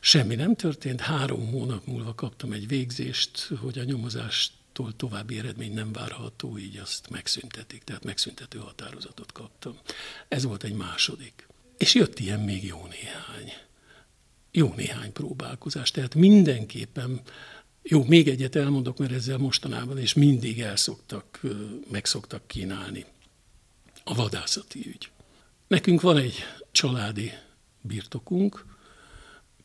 Semmi 0.00 0.34
nem 0.34 0.54
történt, 0.54 1.00
három 1.00 1.50
hónap 1.50 1.86
múlva 1.86 2.14
kaptam 2.14 2.52
egy 2.52 2.68
végzést, 2.68 3.50
hogy 3.60 3.78
a 3.78 3.84
nyomozástól 4.74 5.08
további 5.08 5.38
eredmény 5.38 5.74
nem 5.74 5.92
várható, 5.92 6.58
így 6.58 6.76
azt 6.76 7.10
megszüntetik, 7.10 7.82
tehát 7.82 8.04
megszüntető 8.04 8.58
határozatot 8.58 9.32
kaptam. 9.32 9.78
Ez 10.28 10.44
volt 10.44 10.64
egy 10.64 10.74
második. 10.74 11.48
És 11.78 11.94
jött 11.94 12.18
ilyen 12.18 12.40
még 12.40 12.64
jó 12.64 12.86
néhány. 12.86 13.52
Jó 14.50 14.72
néhány 14.76 15.12
próbálkozás, 15.12 15.90
tehát 15.90 16.14
mindenképpen 16.14 17.20
jó, 17.82 18.04
még 18.04 18.28
egyet 18.28 18.56
elmondok, 18.56 18.98
mert 18.98 19.12
ezzel 19.12 19.38
mostanában 19.38 19.98
és 19.98 20.14
mindig 20.14 20.60
elszoktak, 20.60 21.40
meg 21.90 22.06
szoktak 22.06 22.46
kínálni. 22.46 23.04
A 24.04 24.14
vadászati 24.14 24.78
ügy. 24.86 25.10
Nekünk 25.66 26.00
van 26.00 26.16
egy 26.16 26.34
családi 26.72 27.32
birtokunk, 27.80 28.64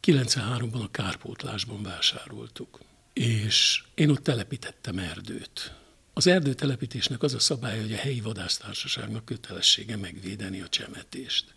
93-ban 0.01 0.83
a 0.83 0.91
kárpótlásban 0.91 1.83
vásároltuk, 1.83 2.79
és 3.13 3.83
én 3.93 4.09
ott 4.09 4.23
telepítettem 4.23 4.97
erdőt. 4.97 5.73
Az 6.13 6.27
erdőtelepítésnek 6.27 7.23
az 7.23 7.33
a 7.33 7.39
szabálya, 7.39 7.81
hogy 7.81 7.93
a 7.93 7.97
helyi 7.97 8.21
vadásztársaságnak 8.21 9.25
kötelessége 9.25 9.97
megvédeni 9.97 10.61
a 10.61 10.67
csemetést. 10.67 11.53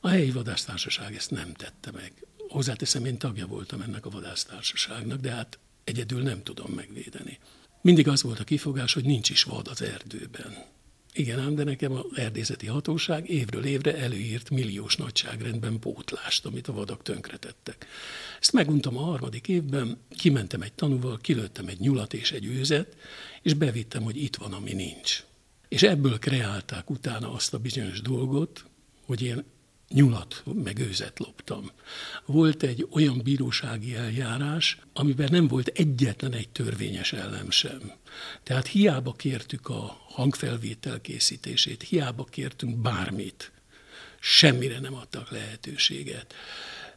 A 0.00 0.08
helyi 0.08 0.30
vadásztársaság 0.30 1.14
ezt 1.14 1.30
nem 1.30 1.52
tette 1.52 1.90
meg. 1.90 2.12
Hozzáteszem, 2.48 3.04
én 3.04 3.18
tagja 3.18 3.46
voltam 3.46 3.80
ennek 3.80 4.06
a 4.06 4.10
vadásztársaságnak, 4.10 5.20
de 5.20 5.30
hát 5.30 5.58
egyedül 5.84 6.22
nem 6.22 6.42
tudom 6.42 6.72
megvédeni. 6.72 7.38
Mindig 7.80 8.08
az 8.08 8.22
volt 8.22 8.40
a 8.40 8.44
kifogás, 8.44 8.92
hogy 8.92 9.04
nincs 9.04 9.30
is 9.30 9.42
vad 9.42 9.68
az 9.68 9.82
erdőben. 9.82 10.64
Igen 11.12 11.38
ám, 11.38 11.54
de 11.54 11.64
nekem 11.64 11.92
az 11.92 12.04
erdészeti 12.14 12.66
hatóság 12.66 13.30
évről 13.30 13.64
évre 13.64 13.96
előírt 13.96 14.50
milliós 14.50 14.96
nagyságrendben 14.96 15.78
pótlást, 15.78 16.46
amit 16.46 16.68
a 16.68 16.72
vadak 16.72 17.02
tönkretettek. 17.02 17.86
Ezt 18.40 18.52
meguntam 18.52 18.96
a 18.96 19.00
harmadik 19.00 19.48
évben, 19.48 19.98
kimentem 20.16 20.62
egy 20.62 20.72
tanúval, 20.72 21.18
kilőttem 21.18 21.66
egy 21.66 21.80
nyulat 21.80 22.14
és 22.14 22.32
egy 22.32 22.44
őzet, 22.46 22.96
és 23.42 23.54
bevittem, 23.54 24.02
hogy 24.02 24.22
itt 24.22 24.36
van, 24.36 24.52
ami 24.52 24.72
nincs. 24.72 25.24
És 25.68 25.82
ebből 25.82 26.18
kreálták 26.18 26.90
utána 26.90 27.32
azt 27.32 27.54
a 27.54 27.58
bizonyos 27.58 28.00
dolgot, 28.00 28.64
hogy 29.06 29.22
én 29.22 29.44
nyulat, 29.94 30.42
meg 30.64 30.78
őzet 30.78 31.18
loptam. 31.18 31.70
Volt 32.26 32.62
egy 32.62 32.86
olyan 32.90 33.20
bírósági 33.22 33.94
eljárás, 33.94 34.78
amiben 34.92 35.28
nem 35.30 35.48
volt 35.48 35.66
egyetlen 35.66 36.32
egy 36.32 36.48
törvényes 36.48 37.12
ellem 37.12 37.50
sem. 37.50 37.92
Tehát 38.42 38.66
hiába 38.66 39.12
kértük 39.12 39.68
a 39.68 39.96
hangfelvétel 40.08 41.00
készítését, 41.00 41.82
hiába 41.82 42.24
kértünk 42.24 42.76
bármit, 42.76 43.52
semmire 44.20 44.80
nem 44.80 44.94
adtak 44.94 45.30
lehetőséget. 45.30 46.34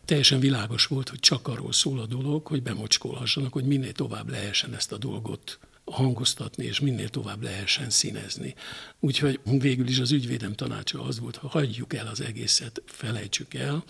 Teljesen 0.06 0.40
világos 0.40 0.86
volt, 0.86 1.10
hogy 1.10 1.20
csak 1.20 1.48
arról 1.48 1.74
szól 1.74 2.00
a 2.00 2.06
dolog, 2.06 2.48
hogy 2.48 2.64
bemocskolhassanak, 2.64 3.54
hogy 3.54 3.66
minél 3.66 3.92
tovább 3.92 4.30
lehessen 4.30 4.74
ezt 4.74 4.92
a 4.92 4.98
dolgot 4.98 5.60
hangoztatni, 5.86 6.66
és 6.66 6.80
minél 6.80 7.10
tovább 7.10 7.42
lehessen 7.42 7.90
színezni. 7.90 8.56
Úgyhogy 9.00 9.40
végül 9.44 9.88
is 9.88 10.00
az 10.00 10.12
ügyvédem 10.12 10.54
tanácsa 10.54 11.04
az 11.04 11.20
volt, 11.20 11.36
ha 11.36 11.48
hagyjuk 11.48 11.94
el 11.94 12.08
az 12.08 12.22
egészet, 12.22 12.82
felejtsük 12.86 13.54
el. 13.54 13.84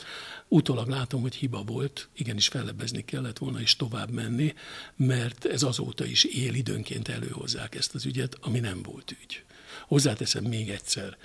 Utólag 0.48 0.88
látom, 0.88 1.22
hogy 1.22 1.36
hiba 1.36 1.64
volt, 1.64 2.10
igenis 2.16 2.48
fellebbezni 2.48 3.06
kellett 3.06 3.38
volna, 3.38 3.62
és 3.62 3.76
tovább 3.76 4.10
menni, 4.10 4.54
mert 4.96 5.46
ez 5.46 5.64
azóta 5.64 6.06
is 6.06 6.24
él, 6.24 6.54
időnként 6.54 7.08
előhozzák 7.08 7.76
ezt 7.76 7.96
az 7.96 8.06
ügyet, 8.06 8.38
ami 8.42 8.60
nem 8.60 8.82
volt 8.82 9.16
ügy. 9.22 9.44
Hozzáteszem 9.88 10.44
még 10.44 10.70
egyszer, 10.70 11.18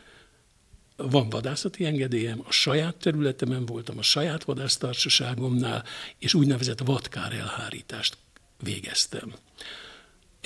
van 0.96 1.28
vadászati 1.28 1.84
engedélyem, 1.84 2.40
a 2.46 2.50
saját 2.50 2.96
területemen 2.96 3.66
voltam, 3.66 3.98
a 3.98 4.02
saját 4.02 4.44
vadásztársaságomnál, 4.44 5.84
és 6.18 6.34
úgynevezett 6.34 6.78
vadkár 6.78 7.32
elhárítást 7.32 8.16
végeztem. 8.62 9.32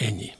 Ennyi. 0.02 0.30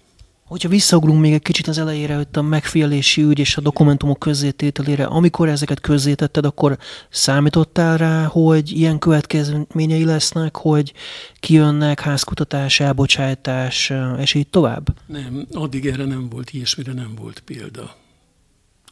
Hogyha 0.45 0.69
visszaugrunk 0.69 1.21
még 1.21 1.33
egy 1.33 1.43
kicsit 1.43 1.67
az 1.67 1.79
elejére, 1.79 2.17
hogy 2.17 2.27
a 2.33 2.43
megfigyelési 2.43 3.23
ügy 3.23 3.39
és 3.39 3.57
a 3.57 3.61
dokumentumok 3.61 4.19
közzétételére, 4.19 5.05
amikor 5.05 5.49
ezeket 5.49 5.81
közzétetted, 5.81 6.45
akkor 6.45 6.79
számítottál 7.11 7.97
rá, 7.97 8.25
hogy 8.25 8.71
ilyen 8.71 8.99
következményei 8.99 10.05
lesznek, 10.05 10.57
hogy 10.57 10.93
kijönnek 11.41 12.01
házkutatás, 12.01 12.81
elbocsátás, 12.81 13.93
és 14.19 14.35
így 14.35 14.49
tovább? 14.49 14.97
Nem, 15.07 15.47
addig 15.53 15.87
erre 15.87 16.05
nem 16.05 16.29
volt, 16.29 16.51
ilyesmire 16.51 16.93
nem 16.93 17.15
volt 17.15 17.41
példa. 17.41 17.97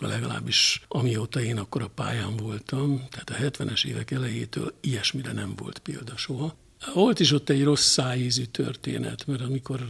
Legalábbis 0.01 0.83
amióta 0.89 1.41
én 1.41 1.59
akkor 1.59 1.83
a 1.83 1.91
pályán 1.95 2.37
voltam, 2.37 3.03
tehát 3.11 3.31
a 3.31 3.65
70-es 3.65 3.85
évek 3.85 4.11
elejétől 4.11 4.75
ilyesmire 4.81 5.33
nem 5.33 5.53
volt 5.57 5.79
példa 5.79 6.17
soha. 6.17 6.55
Volt 6.95 7.21
is 7.21 7.33
ott 7.33 7.49
egy 7.49 7.65
rossz 7.65 7.87
szájízű 7.87 8.45
történet, 8.45 9.27
mert 9.27 9.41
amikor 9.41 9.81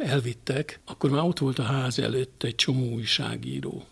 elvittek, 0.00 0.80
akkor 0.84 1.10
már 1.10 1.22
ott 1.22 1.38
volt 1.38 1.58
a 1.58 1.62
ház 1.62 1.98
előtt 1.98 2.42
egy 2.42 2.54
csomó 2.54 2.92
újságíró 2.92 3.86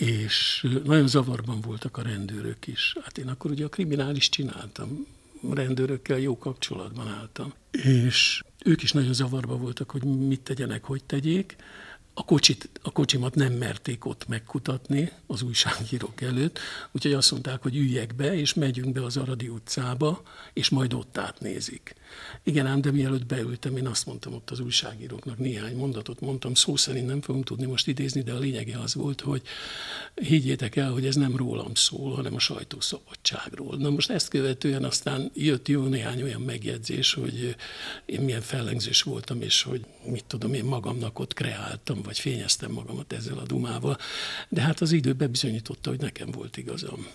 és 0.00 0.66
nagyon 0.84 1.06
zavarban 1.06 1.60
voltak 1.60 1.96
a 1.96 2.02
rendőrök 2.02 2.66
is. 2.66 2.96
Hát 3.02 3.18
én 3.18 3.28
akkor 3.28 3.50
ugye 3.50 3.64
a 3.64 3.68
kriminális 3.68 4.28
csináltam, 4.28 5.06
rendőrökkel 5.50 6.18
jó 6.18 6.38
kapcsolatban 6.38 7.08
álltam. 7.08 7.52
És 7.70 8.42
ők 8.64 8.82
is 8.82 8.92
nagyon 8.92 9.12
zavarban 9.12 9.60
voltak, 9.60 9.90
hogy 9.90 10.04
mit 10.04 10.40
tegyenek, 10.40 10.84
hogy 10.84 11.04
tegyék 11.04 11.56
a, 12.14 12.24
kocsit, 12.24 12.70
a 12.82 12.90
kocsimat 12.90 13.34
nem 13.34 13.52
merték 13.52 14.04
ott 14.04 14.28
megkutatni 14.28 15.12
az 15.26 15.42
újságírók 15.42 16.20
előtt, 16.20 16.58
úgyhogy 16.92 17.12
azt 17.12 17.30
mondták, 17.30 17.62
hogy 17.62 17.76
üljek 17.76 18.14
be, 18.14 18.34
és 18.34 18.54
megyünk 18.54 18.92
be 18.92 19.04
az 19.04 19.16
Aradi 19.16 19.48
utcába, 19.48 20.22
és 20.52 20.68
majd 20.68 20.92
ott 20.92 21.18
átnézik. 21.18 21.94
Igen, 22.42 22.66
ám 22.66 22.80
de 22.80 22.90
mielőtt 22.90 23.26
beültem, 23.26 23.76
én 23.76 23.86
azt 23.86 24.06
mondtam 24.06 24.34
ott 24.34 24.50
az 24.50 24.60
újságíróknak, 24.60 25.38
néhány 25.38 25.76
mondatot 25.76 26.20
mondtam, 26.20 26.54
szó 26.54 26.76
szerint 26.76 27.06
nem 27.06 27.20
fogom 27.20 27.42
tudni 27.42 27.66
most 27.66 27.86
idézni, 27.86 28.22
de 28.22 28.32
a 28.32 28.38
lényege 28.38 28.78
az 28.78 28.94
volt, 28.94 29.20
hogy 29.20 29.42
higgyétek 30.14 30.76
el, 30.76 30.92
hogy 30.92 31.06
ez 31.06 31.14
nem 31.14 31.36
rólam 31.36 31.74
szól, 31.74 32.14
hanem 32.14 32.34
a 32.34 32.38
sajtószabadságról. 32.38 33.76
Na 33.76 33.90
most 33.90 34.10
ezt 34.10 34.28
követően 34.28 34.84
aztán 34.84 35.30
jött 35.34 35.68
jó 35.68 35.82
néhány 35.82 36.22
olyan 36.22 36.40
megjegyzés, 36.40 37.14
hogy 37.14 37.56
én 38.06 38.20
milyen 38.20 38.40
fellengzés 38.40 39.02
voltam, 39.02 39.42
és 39.42 39.62
hogy 39.62 39.84
mit 40.04 40.24
tudom, 40.24 40.54
én 40.54 40.64
magamnak 40.64 41.18
ott 41.18 41.34
kreáltam, 41.34 41.99
vagy 42.02 42.18
fényeztem 42.18 42.70
magamat 42.70 43.12
ezzel 43.12 43.38
a 43.38 43.46
dumával. 43.46 43.96
De 44.48 44.60
hát 44.60 44.80
az 44.80 44.92
idő 44.92 45.12
bebizonyította, 45.12 45.90
hogy 45.90 46.00
nekem 46.00 46.30
volt 46.30 46.56
igazam. 46.56 47.06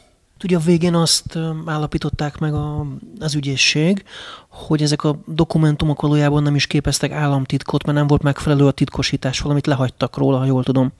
Ugye 0.43 0.55
a 0.55 0.59
végén 0.59 0.95
azt 0.95 1.37
állapították 1.65 2.37
meg 2.37 2.53
a, 2.53 2.85
az 3.19 3.35
ügyészség, 3.35 4.03
hogy 4.47 4.81
ezek 4.81 5.03
a 5.03 5.21
dokumentumok 5.27 6.01
valójában 6.01 6.43
nem 6.43 6.55
is 6.55 6.67
képeztek 6.67 7.11
államtitkot, 7.11 7.85
mert 7.85 7.97
nem 7.97 8.07
volt 8.07 8.21
megfelelő 8.21 8.65
a 8.65 8.71
titkosítás, 8.71 9.39
valamit 9.39 9.65
lehagytak 9.65 10.17
róla, 10.17 10.37
ha 10.37 10.45
jól 10.45 10.63
tudom. 10.63 10.91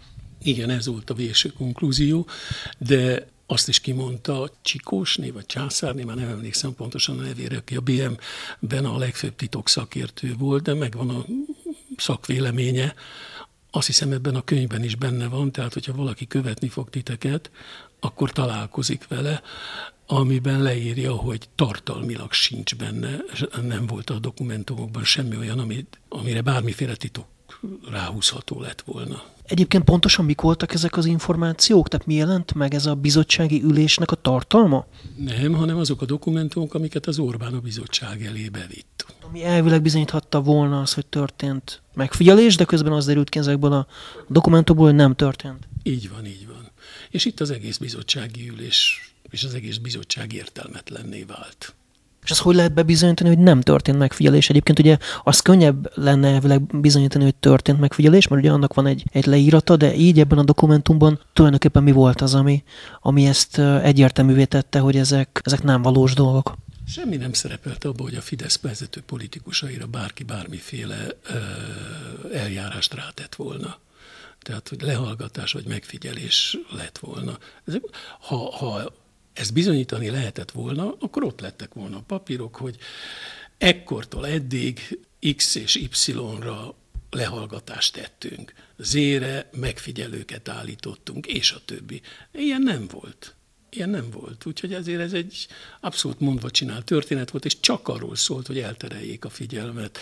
Igen, 0.42 0.70
ez 0.70 0.88
volt 0.88 1.10
a 1.10 1.14
végső 1.14 1.50
konklúzió, 1.50 2.28
de 2.78 3.28
azt 3.48 3.68
is 3.68 3.80
kimondta 3.80 4.50
Csikósné, 4.62 5.30
vagy 5.30 5.46
Császárné, 5.46 6.04
már 6.04 6.16
nem 6.16 6.30
emlékszem 6.30 6.76
pontosan 6.76 7.20
a 7.20 7.22
nevére, 7.22 7.58
aki 7.58 7.76
a 7.76 7.82
BM-ben 7.82 8.86
a 8.86 8.98
legfőbb 8.98 9.36
titokszakértő 9.36 10.36
volt, 10.38 10.64
de 10.64 10.74
megvan 10.74 11.10
a 11.10 11.26
szakvéleménye. 11.98 12.94
Azt 13.76 13.88
hiszem 13.88 14.12
ebben 14.12 14.36
a 14.36 14.42
könyvben 14.42 14.84
is 14.84 14.96
benne 14.96 15.28
van, 15.28 15.52
tehát 15.52 15.74
hogyha 15.74 15.94
valaki 15.94 16.28
követni 16.28 16.70
fog 16.70 16.90
titeket, 16.90 17.52
akkor 18.00 18.32
találkozik 18.32 19.08
vele, 19.08 19.42
amiben 20.08 20.62
leírja, 20.62 21.14
hogy 21.14 21.50
tartalmilag 21.56 22.32
sincs 22.34 22.76
benne, 22.76 23.18
nem 23.62 23.86
volt 23.86 24.10
a 24.10 24.20
dokumentumokban 24.20 25.04
semmi 25.04 25.38
olyan, 25.38 25.60
amit, 25.60 26.00
amire 26.10 26.42
bármiféle 26.42 26.96
titok 26.96 27.35
ráhúzható 27.92 28.62
lett 28.62 28.82
volna. 28.82 29.24
Egyébként 29.44 29.84
pontosan 29.84 30.26
mik 30.26 30.42
voltak 30.42 30.74
ezek 30.74 30.98
az 30.98 31.06
információk? 31.06 31.88
Tehát 31.88 32.06
mi 32.06 32.14
jelent 32.14 32.54
meg 32.54 32.74
ez 32.74 32.86
a 32.86 32.96
bizottsági 32.96 33.64
ülésnek 33.64 34.12
a 34.12 34.16
tartalma? 34.16 34.86
Nem, 35.16 35.54
hanem 35.54 35.78
azok 35.78 36.02
a 36.02 36.06
dokumentumok, 36.06 36.74
amiket 36.74 37.06
az 37.06 37.20
Orbán 37.20 37.54
a 37.54 37.60
bizottság 37.60 38.26
elé 38.26 38.50
bevitt. 38.50 39.06
Ami 39.28 39.44
elvileg 39.44 39.82
bizonyíthatta 39.82 40.42
volna 40.42 40.82
az, 40.82 40.94
hogy 40.94 41.06
történt 41.06 41.82
megfigyelés, 41.94 42.56
de 42.56 42.66
közben 42.66 42.94
az 42.94 43.06
derült 43.06 43.30
ki 43.30 43.40
ezekből 43.40 43.74
a 43.74 43.88
dokumentumból, 44.28 44.86
hogy 44.86 44.96
nem 44.96 45.16
történt. 45.16 45.68
Így 45.84 46.10
van, 46.10 46.26
így 46.26 46.48
van. 46.48 46.72
És 47.10 47.26
itt 47.26 47.40
az 47.40 47.52
egész 47.52 47.78
bizottsági 47.78 48.50
ülés 48.50 49.14
és 49.30 49.44
az 49.44 49.54
egész 49.54 49.78
bizottság 49.78 50.34
értelmetlenné 50.34 51.24
vált. 51.24 51.76
És 52.26 52.32
az 52.32 52.40
hogy 52.40 52.56
lehet 52.56 52.74
bebizonyítani, 52.74 53.30
hogy 53.30 53.40
nem 53.40 53.62
történt 53.62 53.98
megfigyelés? 53.98 54.50
Egyébként 54.50 54.80
ugye 54.80 54.98
az 55.24 55.40
könnyebb 55.40 55.92
lenne 55.96 56.34
elvileg 56.34 56.80
bizonyítani, 56.80 57.24
hogy 57.24 57.36
történt 57.36 57.80
megfigyelés, 57.80 58.28
mert 58.28 58.42
ugye 58.42 58.52
annak 58.52 58.74
van 58.74 58.86
egy, 58.86 59.04
egy 59.12 59.26
leírata, 59.26 59.76
de 59.78 59.96
így 59.96 60.20
ebben 60.20 60.38
a 60.38 60.44
dokumentumban 60.44 61.20
tulajdonképpen 61.34 61.84
mi 61.84 61.92
volt 61.92 62.22
az, 62.22 62.34
ami, 62.34 62.64
ami 63.02 63.26
ezt 63.26 63.60
egyértelművé 63.60 64.46
tette, 64.46 64.80
hogy 64.80 64.96
ezek, 64.96 65.42
ezek 65.44 65.64
nem 65.64 65.82
valós 65.82 66.14
dolgok? 66.14 66.56
Semmi 66.88 67.16
nem 67.16 67.34
szerepelt 67.34 67.84
abban, 67.84 68.06
hogy 68.06 68.16
a 68.16 68.22
Fidesz 68.22 68.60
vezető 68.62 69.02
politikusaira 69.02 69.86
bárki 69.86 70.24
bármiféle 70.24 71.08
ö, 71.24 71.38
eljárást 72.34 72.94
rátett 72.94 73.36
volna. 73.36 73.78
Tehát, 74.40 74.70
hogy 74.70 74.82
lehallgatás 74.82 75.52
vagy 75.52 75.66
megfigyelés 75.68 76.58
lett 76.78 76.98
volna. 76.98 77.38
Ha, 78.20 78.52
ha 78.52 78.94
ezt 79.36 79.54
bizonyítani 79.54 80.10
lehetett 80.10 80.52
volna, 80.52 80.96
akkor 81.00 81.24
ott 81.24 81.40
lettek 81.40 81.74
volna 81.74 81.98
a 81.98 82.04
papírok, 82.08 82.56
hogy 82.56 82.78
ekkortól 83.58 84.28
eddig 84.28 85.00
X 85.36 85.56
és 85.56 85.76
Y-ra 85.76 86.76
lehallgatást 87.10 87.94
tettünk, 87.94 88.54
Z-re 88.78 89.50
megfigyelőket 89.52 90.50
állítottunk, 90.50 91.26
és 91.26 91.52
a 91.52 91.62
többi. 91.66 92.02
Ilyen 92.32 92.62
nem 92.62 92.88
volt. 92.88 93.36
Ilyen 93.70 93.90
nem 93.90 94.10
volt. 94.10 94.46
Úgyhogy 94.46 94.74
ezért 94.74 95.02
ez 95.02 95.14
egy 95.14 95.48
abszolút 95.80 96.20
mondva 96.20 96.52
csinált 96.52 96.86
történet 96.86 97.30
volt, 97.30 97.46
és 97.46 97.60
csak 97.60 97.88
arról 97.88 98.16
szólt, 98.16 98.48
hogy 98.48 98.60
eltereljék 98.60 99.26
a 99.26 99.30
figyelmet 99.30 100.00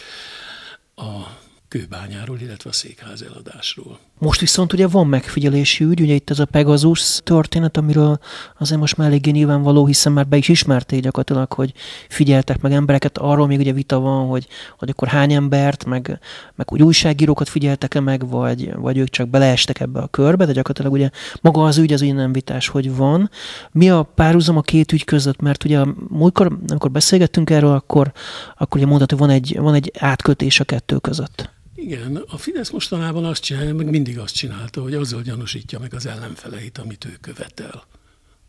a 0.96 1.22
kőbányáról, 1.68 2.40
illetve 2.40 2.70
a 2.70 2.74
székház 2.74 3.22
eladásról. 3.22 4.00
Most 4.24 4.40
viszont 4.40 4.74
ugye 4.74 4.88
van 4.88 5.08
megfigyelési 5.08 5.84
ügy, 5.84 6.02
ugye 6.02 6.14
itt 6.14 6.30
ez 6.30 6.40
a 6.40 6.46
Pegasus 6.46 7.20
történet, 7.24 7.78
amiről 7.78 8.20
azért 8.60 8.80
most 8.80 8.98
már 8.98 9.08
eléggé 9.08 9.32
nyilvánvaló, 9.32 9.86
hiszen 9.86 10.12
már 10.12 10.28
be 10.28 10.38
is 10.38 10.50
ismerték 10.50 11.02
gyakorlatilag, 11.02 11.54
hogy 11.54 11.74
figyeltek 12.10 12.62
meg 12.62 12.72
embereket, 12.72 13.18
arról 13.18 13.48
még 13.48 13.60
ugye 13.60 13.72
vita 13.72 14.00
van, 14.00 14.28
hogy, 14.28 14.48
hogy 14.78 14.90
akkor 14.90 15.08
hány 15.08 15.34
embert, 15.34 15.86
meg, 15.86 16.20
meg 16.56 16.72
úgy 16.72 16.84
újságírókat 16.84 17.50
figyeltek-e 17.50 18.00
meg, 18.00 18.30
vagy, 18.30 18.74
vagy 18.76 18.98
ők 18.98 19.10
csak 19.10 19.30
beleestek 19.30 19.80
ebbe 19.80 20.00
a 20.00 20.08
körbe, 20.08 20.46
de 20.46 20.52
gyakorlatilag 20.52 20.92
ugye 20.92 21.10
maga 21.42 21.64
az 21.64 21.78
ügy 21.78 21.94
az 21.94 22.02
ugye 22.02 22.14
nem 22.14 22.32
vitás, 22.32 22.68
hogy 22.68 22.96
van. 22.96 23.30
Mi 23.72 23.90
a 23.90 24.04
párhuzam 24.04 24.58
a 24.58 24.62
két 24.62 24.92
ügy 24.92 25.04
között, 25.04 25.42
mert 25.42 25.64
ugye 25.64 25.84
múltkor, 26.10 26.58
amikor 26.68 26.92
beszélgettünk 26.92 27.50
erről, 27.50 27.74
akkor, 27.74 28.12
akkor 28.58 28.78
ugye 28.78 28.90
mondható, 28.90 29.18
hogy 29.18 29.28
van 29.28 29.36
egy, 29.36 29.58
van 29.60 29.74
egy 29.74 29.92
átkötés 30.00 30.60
a 30.60 30.64
kettő 30.64 30.98
között. 30.98 31.52
Igen, 31.76 32.16
a 32.16 32.38
Fidesz 32.38 32.70
mostanában 32.70 33.26
azt 33.26 33.44
csinálja, 33.44 33.74
meg 33.74 33.90
mindig 33.90 34.20
azt 34.20 34.36
csinálta, 34.36 34.82
hogy 34.82 34.94
azzal 34.94 35.22
gyanúsítja 35.22 35.80
meg 35.80 35.94
az 35.94 36.06
ellenfeleit, 36.06 36.78
amit 36.78 37.06
ő 37.06 37.18
követel. 37.22 37.86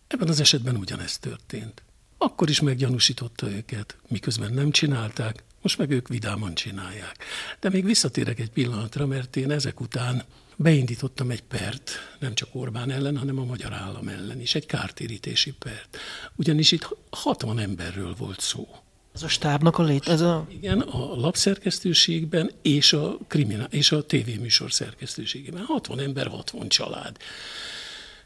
Ebben 0.07 0.29
az 0.29 0.41
esetben 0.41 0.77
ugyanezt 0.77 1.21
történt. 1.21 1.83
Akkor 2.19 2.49
is 2.49 2.61
meggyanúsította 2.61 3.51
őket, 3.51 3.97
miközben 4.09 4.53
nem 4.53 4.71
csinálták, 4.71 5.45
most 5.63 5.79
meg 5.79 5.91
ők 5.91 6.09
vidáman 6.09 6.55
csinálják. 6.55 7.17
De 7.61 7.69
még 7.69 7.85
visszatérek 7.85 8.39
egy 8.39 8.51
pillanatra, 8.51 9.07
mert 9.07 9.37
én 9.37 9.51
ezek 9.51 9.81
után 9.81 10.23
beindítottam 10.57 11.31
egy 11.31 11.43
pert, 11.43 11.91
nem 12.19 12.35
csak 12.35 12.49
Orbán 12.53 12.91
ellen, 12.91 13.17
hanem 13.17 13.39
a 13.39 13.45
magyar 13.45 13.73
állam 13.73 14.09
ellen 14.09 14.41
is, 14.41 14.55
egy 14.55 14.67
kártérítési 14.67 15.53
pert. 15.53 15.99
Ugyanis 16.37 16.73
itt 16.73 16.97
60 17.11 17.59
emberről 17.59 18.15
volt 18.15 18.41
szó. 18.41 18.69
Ez 19.15 19.23
a 19.23 19.29
stábnak 19.29 19.79
a 19.79 19.83
lét? 19.83 20.09
Ez 20.09 20.21
a... 20.21 20.47
Igen, 20.49 20.81
a 20.81 21.17
lapszerkesztőségben 21.17 22.51
és 22.63 22.93
a, 22.93 23.19
kriminál, 23.29 23.69
és 23.71 23.93
a 23.93 24.03
tévéműsor 24.03 24.73
szerkesztőségében. 24.73 25.65
60 25.65 26.01
ember, 26.01 26.27
60 26.27 26.69
család. 26.69 27.17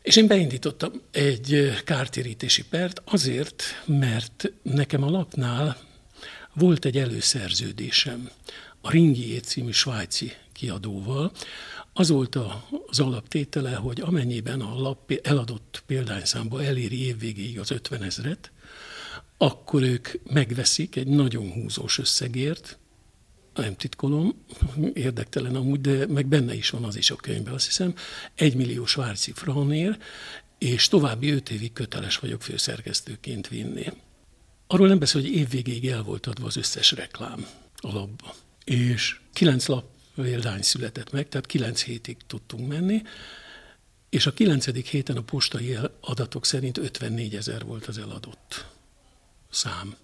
És 0.02 0.16
én 0.16 0.26
beindítottam 0.26 0.92
egy 1.11 1.73
kártérítési 1.85 2.64
pert 2.64 3.02
azért, 3.04 3.62
mert 3.85 4.52
nekem 4.62 5.02
a 5.02 5.11
lapnál 5.11 5.76
volt 6.52 6.85
egy 6.85 6.97
előszerződésem 6.97 8.30
a 8.80 8.90
Ringié 8.90 9.38
című 9.38 9.71
svájci 9.71 10.33
kiadóval. 10.52 11.33
Az 11.92 12.09
volt 12.09 12.38
az 12.87 13.00
alaptétele, 13.00 13.75
hogy 13.75 14.00
amennyiben 14.00 14.61
a 14.61 14.80
lap 14.80 15.12
eladott 15.23 15.83
példányszámba 15.87 16.62
eléri 16.62 17.07
évvégéig 17.07 17.59
az 17.59 17.71
50 17.71 18.02
ezret, 18.02 18.50
akkor 19.38 19.83
ők 19.83 20.09
megveszik 20.33 20.97
egy 20.97 21.07
nagyon 21.07 21.52
húzós 21.52 21.99
összegért, 21.99 22.78
nem 23.54 23.76
titkolom, 23.76 24.45
érdektelen 24.92 25.54
amúgy, 25.54 25.80
de 25.80 26.07
meg 26.07 26.26
benne 26.26 26.54
is 26.54 26.71
van 26.71 26.85
az 26.85 26.97
is 26.97 27.11
a 27.11 27.16
könyvben, 27.16 27.54
azt 27.54 27.66
hiszem, 27.66 27.95
egy 28.35 28.54
millió 28.54 28.87
svárci 28.87 29.33
franér, 29.33 29.99
és 30.59 30.88
további 30.88 31.30
öt 31.30 31.50
évig 31.50 31.73
köteles 31.73 32.18
vagyok 32.18 32.42
főszerkesztőként 32.42 33.49
vinni. 33.49 33.87
Arról 34.66 34.88
nem 34.88 34.99
beszél, 34.99 35.21
hogy 35.21 35.30
évvégéig 35.30 35.88
el 35.88 36.02
volt 36.02 36.26
adva 36.26 36.47
az 36.47 36.57
összes 36.57 36.92
reklám 36.92 37.47
a. 37.76 38.04
És 38.64 39.21
kilenc 39.33 39.66
lap 39.66 39.85
példány 40.14 40.62
született 40.62 41.12
meg, 41.12 41.28
tehát 41.28 41.47
kilenc 41.47 41.83
hétig 41.83 42.16
tudtunk 42.26 42.68
menni, 42.68 43.02
és 44.09 44.26
a 44.26 44.33
kilencedik 44.33 44.87
héten 44.87 45.16
a 45.16 45.23
postai 45.23 45.76
adatok 46.00 46.47
szerint 46.47 46.78
54 46.78 47.35
ezer 47.35 47.64
volt 47.64 47.87
az 47.87 47.99
eladott 47.99 48.66
szám. 49.50 49.97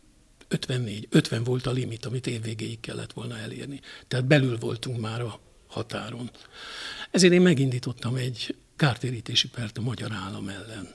54, 0.48 1.06
50 1.10 1.44
volt 1.44 1.66
a 1.66 1.70
limit, 1.70 2.04
amit 2.04 2.26
évvégéig 2.26 2.80
kellett 2.80 3.12
volna 3.12 3.38
elérni. 3.38 3.80
Tehát 4.08 4.26
belül 4.26 4.58
voltunk 4.58 5.00
már 5.00 5.20
a 5.20 5.40
határon. 5.66 6.30
Ezért 7.10 7.32
én 7.32 7.42
megindítottam 7.42 8.14
egy 8.14 8.56
kártérítési 8.76 9.48
pert 9.48 9.78
a 9.78 9.82
magyar 9.82 10.12
állam 10.12 10.48
ellen. 10.48 10.94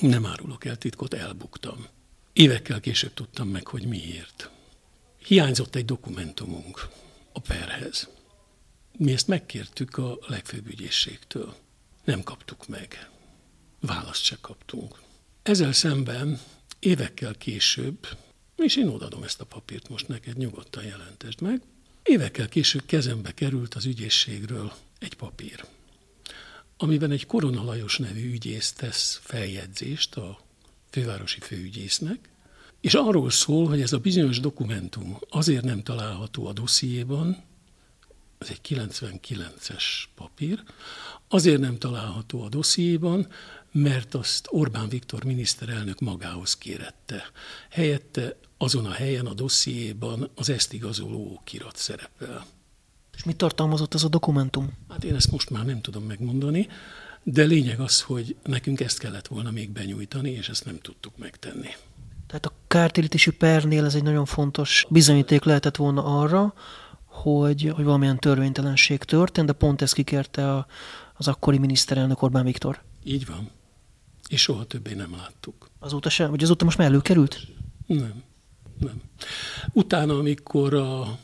Nem 0.00 0.26
árulok 0.26 0.64
el 0.64 0.76
titkot, 0.76 1.14
elbuktam. 1.14 1.86
Évekkel 2.32 2.80
később 2.80 3.14
tudtam 3.14 3.48
meg, 3.48 3.66
hogy 3.66 3.86
miért. 3.86 4.50
Hiányzott 5.18 5.74
egy 5.74 5.84
dokumentumunk 5.84 6.88
a 7.32 7.40
perhez. 7.40 8.08
Mi 8.96 9.12
ezt 9.12 9.26
megkértük 9.26 9.96
a 9.96 10.18
legfőbb 10.26 10.66
ügyészségtől. 10.66 11.54
Nem 12.04 12.22
kaptuk 12.22 12.68
meg. 12.68 13.10
Választ 13.80 14.22
se 14.22 14.36
kaptunk. 14.40 15.00
Ezzel 15.42 15.72
szemben 15.72 16.40
évekkel 16.78 17.34
később, 17.34 18.06
és 18.56 18.76
én 18.76 18.88
odadom 18.88 19.22
ezt 19.22 19.40
a 19.40 19.44
papírt 19.44 19.88
most 19.88 20.08
neked, 20.08 20.36
nyugodtan 20.36 20.84
jelentesd 20.84 21.40
meg, 21.40 21.62
évekkel 22.02 22.48
később 22.48 22.86
kezembe 22.86 23.32
került 23.32 23.74
az 23.74 23.84
ügyészségről 23.84 24.72
egy 24.98 25.14
papír, 25.14 25.64
amiben 26.76 27.10
egy 27.10 27.26
Korona 27.26 27.64
Lajos 27.64 27.98
nevű 27.98 28.32
ügyész 28.32 28.72
tesz 28.72 29.20
feljegyzést 29.22 30.16
a 30.16 30.40
fővárosi 30.90 31.40
főügyésznek, 31.40 32.28
és 32.80 32.94
arról 32.94 33.30
szól, 33.30 33.66
hogy 33.66 33.80
ez 33.80 33.92
a 33.92 33.98
bizonyos 33.98 34.40
dokumentum 34.40 35.18
azért 35.28 35.64
nem 35.64 35.82
található 35.82 36.46
a 36.46 36.52
dossziéban, 36.52 37.44
ez 38.38 38.48
egy 38.50 38.60
99-es 38.68 39.84
papír, 40.14 40.62
azért 41.28 41.60
nem 41.60 41.78
található 41.78 42.42
a 42.42 42.48
dossziéban, 42.48 43.26
mert 43.72 44.14
azt 44.14 44.46
Orbán 44.50 44.88
Viktor 44.88 45.24
miniszterelnök 45.24 46.00
magához 46.00 46.56
kérette. 46.56 47.22
Helyette 47.70 48.36
azon 48.56 48.84
a 48.86 48.92
helyen 48.92 49.26
a 49.26 49.34
dossziéban 49.34 50.30
az 50.34 50.48
ezt 50.48 50.72
igazoló 50.72 51.32
okirat 51.40 51.76
szerepel. 51.76 52.46
És 53.16 53.24
mit 53.24 53.36
tartalmazott 53.36 53.94
ez 53.94 54.02
a 54.02 54.08
dokumentum? 54.08 54.72
Hát 54.88 55.04
én 55.04 55.14
ezt 55.14 55.30
most 55.30 55.50
már 55.50 55.64
nem 55.64 55.80
tudom 55.80 56.04
megmondani, 56.04 56.68
de 57.22 57.44
lényeg 57.44 57.80
az, 57.80 58.00
hogy 58.00 58.36
nekünk 58.44 58.80
ezt 58.80 58.98
kellett 58.98 59.26
volna 59.26 59.50
még 59.50 59.70
benyújtani, 59.70 60.30
és 60.30 60.48
ezt 60.48 60.64
nem 60.64 60.78
tudtuk 60.78 61.16
megtenni. 61.16 61.68
Tehát 62.26 62.46
a 62.46 62.52
kártérítési 62.66 63.30
pernél 63.30 63.84
ez 63.84 63.94
egy 63.94 64.02
nagyon 64.02 64.24
fontos 64.24 64.86
bizonyíték 64.88 65.44
lehetett 65.44 65.76
volna 65.76 66.20
arra, 66.20 66.54
hogy, 67.04 67.72
hogy 67.74 67.84
valamilyen 67.84 68.18
törvénytelenség 68.18 68.98
történt, 68.98 69.46
de 69.46 69.52
pont 69.52 69.82
ezt 69.82 69.94
kikérte 69.94 70.52
a, 70.52 70.66
az 71.14 71.28
akkori 71.28 71.58
miniszterelnök 71.58 72.22
Orbán 72.22 72.44
Viktor. 72.44 72.82
Így 73.04 73.26
van. 73.26 73.50
És 74.28 74.40
soha 74.40 74.64
többé 74.64 74.94
nem 74.94 75.16
láttuk. 75.16 75.70
Azóta 75.78 76.08
sem? 76.08 76.30
Vagy 76.30 76.42
azóta 76.42 76.64
most 76.64 76.78
már 76.78 76.86
előkerült? 76.86 77.46
Nem. 77.86 78.22
Nem. 78.78 79.00
Utána, 79.72 80.18
amikor 80.18 80.74
a 80.74 81.18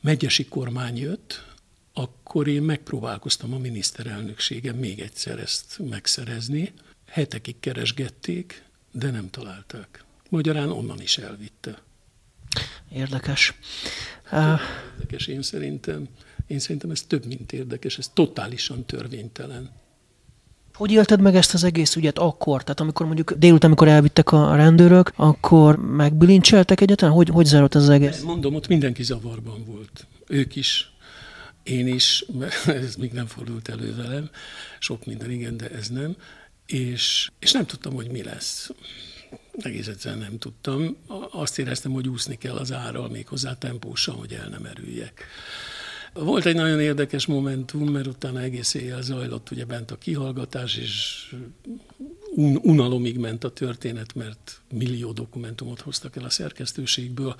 megyesi 0.00 0.44
kormány 0.44 0.96
jött, 0.96 1.44
akkor 1.92 2.48
én 2.48 2.62
megpróbálkoztam 2.62 3.54
a 3.54 3.58
miniszterelnökségen 3.58 4.74
még 4.74 5.00
egyszer 5.00 5.38
ezt 5.38 5.78
megszerezni. 5.90 6.72
Hetekig 7.06 7.60
keresgették, 7.60 8.64
de 8.92 9.10
nem 9.10 9.30
találták. 9.30 10.04
Magyarán 10.28 10.70
onnan 10.70 11.00
is 11.00 11.18
elvitte. 11.18 11.82
Érdekes. 12.92 13.54
Érdekes, 14.32 15.26
én 15.26 15.42
szerintem. 15.42 16.08
Én 16.46 16.58
szerintem 16.58 16.90
ez 16.90 17.02
több, 17.02 17.24
mint 17.24 17.52
érdekes, 17.52 17.98
ez 17.98 18.08
totálisan 18.08 18.84
törvénytelen. 18.84 19.70
Hogy 20.80 20.92
élted 20.92 21.20
meg 21.20 21.34
ezt 21.34 21.54
az 21.54 21.64
egész 21.64 21.96
ügyet 21.96 22.18
akkor? 22.18 22.62
Tehát 22.62 22.80
amikor 22.80 23.06
mondjuk 23.06 23.32
délután, 23.32 23.70
amikor 23.70 23.88
elvittek 23.88 24.32
a 24.32 24.56
rendőrök, 24.56 25.12
akkor 25.16 25.76
megbilincseltek 25.76 26.80
egyetlen? 26.80 27.10
Hogy, 27.10 27.28
hogy 27.28 27.46
zárult 27.46 27.74
ez 27.74 27.82
az 27.82 27.88
egész? 27.88 28.20
Mondom, 28.20 28.54
ott 28.54 28.68
mindenki 28.68 29.02
zavarban 29.02 29.64
volt. 29.64 30.06
Ők 30.26 30.56
is, 30.56 30.92
én 31.62 31.86
is, 31.86 32.24
mert 32.38 32.66
ez 32.84 32.94
még 32.94 33.12
nem 33.12 33.26
fordult 33.26 33.68
elő 33.68 33.94
velem. 33.96 34.30
Sok 34.78 35.06
minden 35.06 35.30
igen, 35.30 35.56
de 35.56 35.70
ez 35.70 35.88
nem. 35.88 36.16
És, 36.66 37.30
és 37.38 37.52
nem 37.52 37.66
tudtam, 37.66 37.94
hogy 37.94 38.10
mi 38.10 38.22
lesz. 38.22 38.70
Egész 39.58 39.86
egyszerűen 39.86 40.20
nem 40.20 40.38
tudtam. 40.38 40.96
Azt 41.30 41.58
éreztem, 41.58 41.92
hogy 41.92 42.08
úszni 42.08 42.38
kell 42.38 42.56
az 42.56 42.72
árral, 42.72 43.08
még 43.08 43.28
hozzá 43.28 43.54
tempósan, 43.58 44.14
hogy 44.14 44.32
el 44.32 44.48
nem 44.48 44.64
erüljek. 44.64 45.24
Volt 46.12 46.46
egy 46.46 46.54
nagyon 46.54 46.80
érdekes 46.80 47.26
momentum, 47.26 47.88
mert 47.88 48.06
utána 48.06 48.40
egész 48.40 48.74
éjjel 48.74 49.02
zajlott 49.02 49.50
ugye 49.50 49.64
bent 49.64 49.90
a 49.90 49.96
kihallgatás, 49.98 50.76
és 50.76 51.26
un- 52.34 52.64
unalomig 52.64 53.18
ment 53.18 53.44
a 53.44 53.50
történet, 53.50 54.14
mert 54.14 54.60
millió 54.72 55.12
dokumentumot 55.12 55.80
hoztak 55.80 56.16
el 56.16 56.24
a 56.24 56.30
szerkesztőségből, 56.30 57.36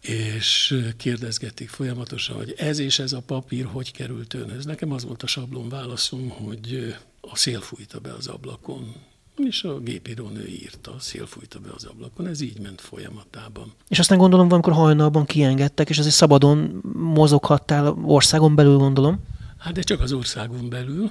és 0.00 0.80
kérdezgették 0.96 1.68
folyamatosan, 1.68 2.36
hogy 2.36 2.54
ez 2.56 2.78
és 2.78 2.98
ez 2.98 3.12
a 3.12 3.20
papír 3.20 3.64
hogy 3.64 3.92
került 3.92 4.34
önhöz. 4.34 4.64
Nekem 4.64 4.92
az 4.92 5.04
volt 5.04 5.22
a 5.22 5.26
sablon 5.26 5.68
válaszom, 5.68 6.28
hogy 6.28 6.94
a 7.20 7.36
szél 7.36 7.60
fújta 7.60 7.98
be 7.98 8.12
az 8.12 8.26
ablakon 8.26 8.94
és 9.36 9.64
a 9.64 9.78
gépírónő 9.78 10.46
írta, 10.46 10.94
szél 10.98 11.26
fújta 11.26 11.58
be 11.58 11.68
az 11.74 11.84
ablakon, 11.84 12.26
ez 12.26 12.40
így 12.40 12.60
ment 12.60 12.80
folyamatában. 12.80 13.72
És 13.88 13.98
aztán 13.98 14.18
gondolom, 14.18 14.48
valamikor 14.48 14.74
hajnalban 14.74 15.24
kiengedtek, 15.24 15.88
és 15.88 15.98
azért 15.98 16.14
szabadon 16.14 16.80
mozoghattál 16.92 17.86
országon 18.02 18.54
belül, 18.54 18.76
gondolom. 18.76 19.20
Hát 19.58 19.72
de 19.72 19.82
csak 19.82 20.00
az 20.00 20.12
országon 20.12 20.68
belül. 20.68 21.10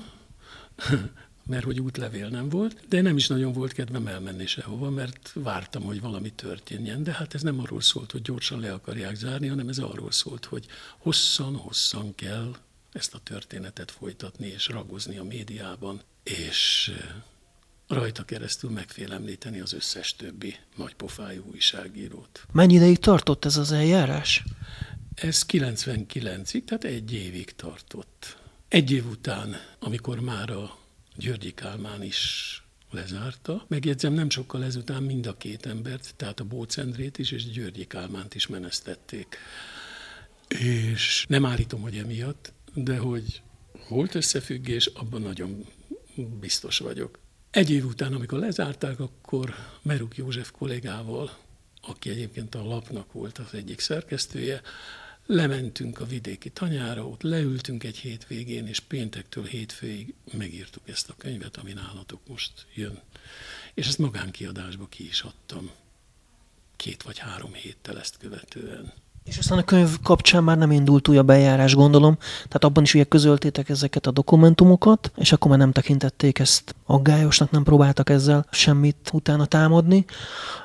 mert 1.46 1.64
hogy 1.64 1.80
útlevél 1.80 2.28
nem 2.28 2.50
volt, 2.50 2.88
de 2.90 3.02
nem 3.02 3.18
is 3.18 3.28
nagyon 3.28 3.54
volt 3.54 3.74
kedvem 3.74 4.08
elmenni 4.08 4.46
sehova, 4.46 4.90
mert 4.90 5.32
vártam, 5.34 5.84
hogy 5.84 6.02
valami 6.02 6.32
történjen. 6.32 7.04
De 7.04 7.12
hát 7.12 7.34
ez 7.34 7.42
nem 7.42 7.60
arról 7.60 7.82
szólt, 7.82 8.12
hogy 8.12 8.22
gyorsan 8.22 8.60
le 8.60 8.74
akarják 8.74 9.16
zárni, 9.16 9.48
hanem 9.48 9.70
ez 9.70 9.78
arról 9.78 10.12
szólt, 10.12 10.46
hogy 10.46 10.66
hosszan-hosszan 10.98 12.16
kell 12.16 12.56
ezt 12.92 13.14
a 13.14 13.20
történetet 13.24 13.92
folytatni 13.92 14.48
és 14.48 14.68
ragozni 14.68 15.18
a 15.18 15.24
médiában, 15.24 16.02
és 16.24 16.92
rajta 17.94 18.24
keresztül 18.24 18.70
megfélemlíteni 18.70 19.60
az 19.60 19.74
összes 19.74 20.16
többi 20.16 20.56
nagypofájú 20.76 21.44
újságírót. 21.52 22.46
Mennyi 22.52 22.74
ideig 22.74 22.98
tartott 22.98 23.46
ez 23.46 23.58
az 23.58 23.72
eljárás? 23.72 24.44
Ez 25.16 25.46
99-ig, 25.48 26.64
tehát 26.64 26.84
egy 26.84 27.14
évig 27.14 27.56
tartott. 27.56 28.38
Egy 28.68 28.92
év 28.92 29.06
után, 29.10 29.56
amikor 29.80 30.20
már 30.20 30.50
a 30.50 30.78
Györgyi 31.16 31.54
Kálmán 31.54 32.04
is 32.04 32.58
lezárta. 32.92 33.66
Megjegyzem, 33.68 34.14
nem 34.14 34.30
sokkal 34.30 34.64
ezután 34.64 35.04
mind 35.04 35.26
a 35.26 35.38
két 35.38 35.66
embert, 35.66 36.14
tehát 36.16 36.40
a 36.40 36.44
Bócendrét 36.44 37.18
is 37.18 37.32
és 37.32 37.52
Györgyi 37.52 37.86
Kálmánt 37.86 38.36
is 38.36 38.48
menesztették. 38.48 39.38
És 40.48 41.26
nem 41.30 41.46
állítom, 41.46 41.82
hogy 41.82 41.98
emiatt, 41.98 42.54
de 42.74 42.98
hogy 42.98 43.42
volt 43.90 44.16
összefüggés, 44.16 44.86
abban 44.86 45.22
nagyon 45.22 45.66
biztos 46.40 46.78
vagyok. 46.78 47.20
Egy 47.54 47.70
év 47.70 47.86
után, 47.86 48.14
amikor 48.14 48.40
lezárták, 48.40 49.00
akkor 49.00 49.56
Meruk 49.82 50.18
József 50.18 50.52
kollégával, 50.52 51.38
aki 51.82 52.10
egyébként 52.10 52.56
a 52.56 52.64
lapnak 52.64 53.12
volt 53.12 53.38
az 53.38 53.54
egyik 53.54 53.80
szerkesztője, 53.80 54.62
Lementünk 55.26 56.00
a 56.00 56.06
vidéki 56.06 56.50
tanyára, 56.50 57.08
ott 57.08 57.22
leültünk 57.22 57.84
egy 57.84 57.98
hétvégén, 57.98 58.68
és 58.68 58.80
péntektől 58.80 59.46
hétfőig 59.46 60.14
megírtuk 60.38 60.90
ezt 60.90 61.10
a 61.10 61.16
könyvet, 61.18 61.58
ami 61.58 61.74
nálatok 61.74 62.28
most 62.28 62.66
jön. 62.74 63.02
És 63.74 63.88
ezt 63.88 63.98
magánkiadásba 63.98 64.88
ki 64.88 65.08
is 65.08 65.22
adtam. 65.22 65.72
Két 66.76 67.04
vagy 67.04 67.18
három 67.18 67.54
héttel 67.54 68.00
ezt 68.00 68.18
követően. 68.18 68.94
És 69.24 69.38
aztán 69.38 69.58
a 69.58 69.64
könyv 69.64 70.00
kapcsán 70.04 70.44
már 70.44 70.58
nem 70.58 70.72
indult 70.72 71.08
újabb 71.08 71.30
eljárás, 71.30 71.76
gondolom. 71.76 72.18
Tehát 72.34 72.64
abban 72.64 72.84
is 72.84 72.94
ugye 72.94 73.04
közöltétek 73.04 73.70
ezeket 73.70 74.08
a 74.08 74.12
dokumentumokat, 74.12 75.12
és 75.16 75.32
akkor 75.32 75.50
már 75.50 75.60
nem 75.60 75.72
tekintették 75.72 76.40
ezt 76.40 76.76
aggályosnak, 76.86 77.52
nem 77.52 77.64
próbáltak 77.64 78.10
ezzel 78.10 78.46
semmit 78.52 79.10
utána 79.14 79.46
támadni. 79.46 80.06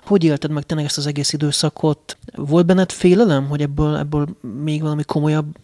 Hogy 0.04 0.24
élted 0.24 0.50
meg 0.50 0.62
tényleg 0.62 0.86
ezt 0.86 0.98
az 0.98 1.06
egész 1.06 1.32
időszakot? 1.32 2.16
Volt 2.34 2.66
benned 2.66 2.92
félelem, 2.92 3.48
hogy 3.48 3.60
ebből, 3.60 3.96
ebből 3.96 4.28
még 4.62 4.82
valami 4.82 5.04
komolyabb 5.04 5.56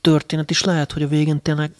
történet 0.00 0.50
is 0.50 0.62
lehet, 0.62 0.92
hogy 0.92 1.02
a 1.02 1.08
végén 1.08 1.42
tényleg 1.42 1.70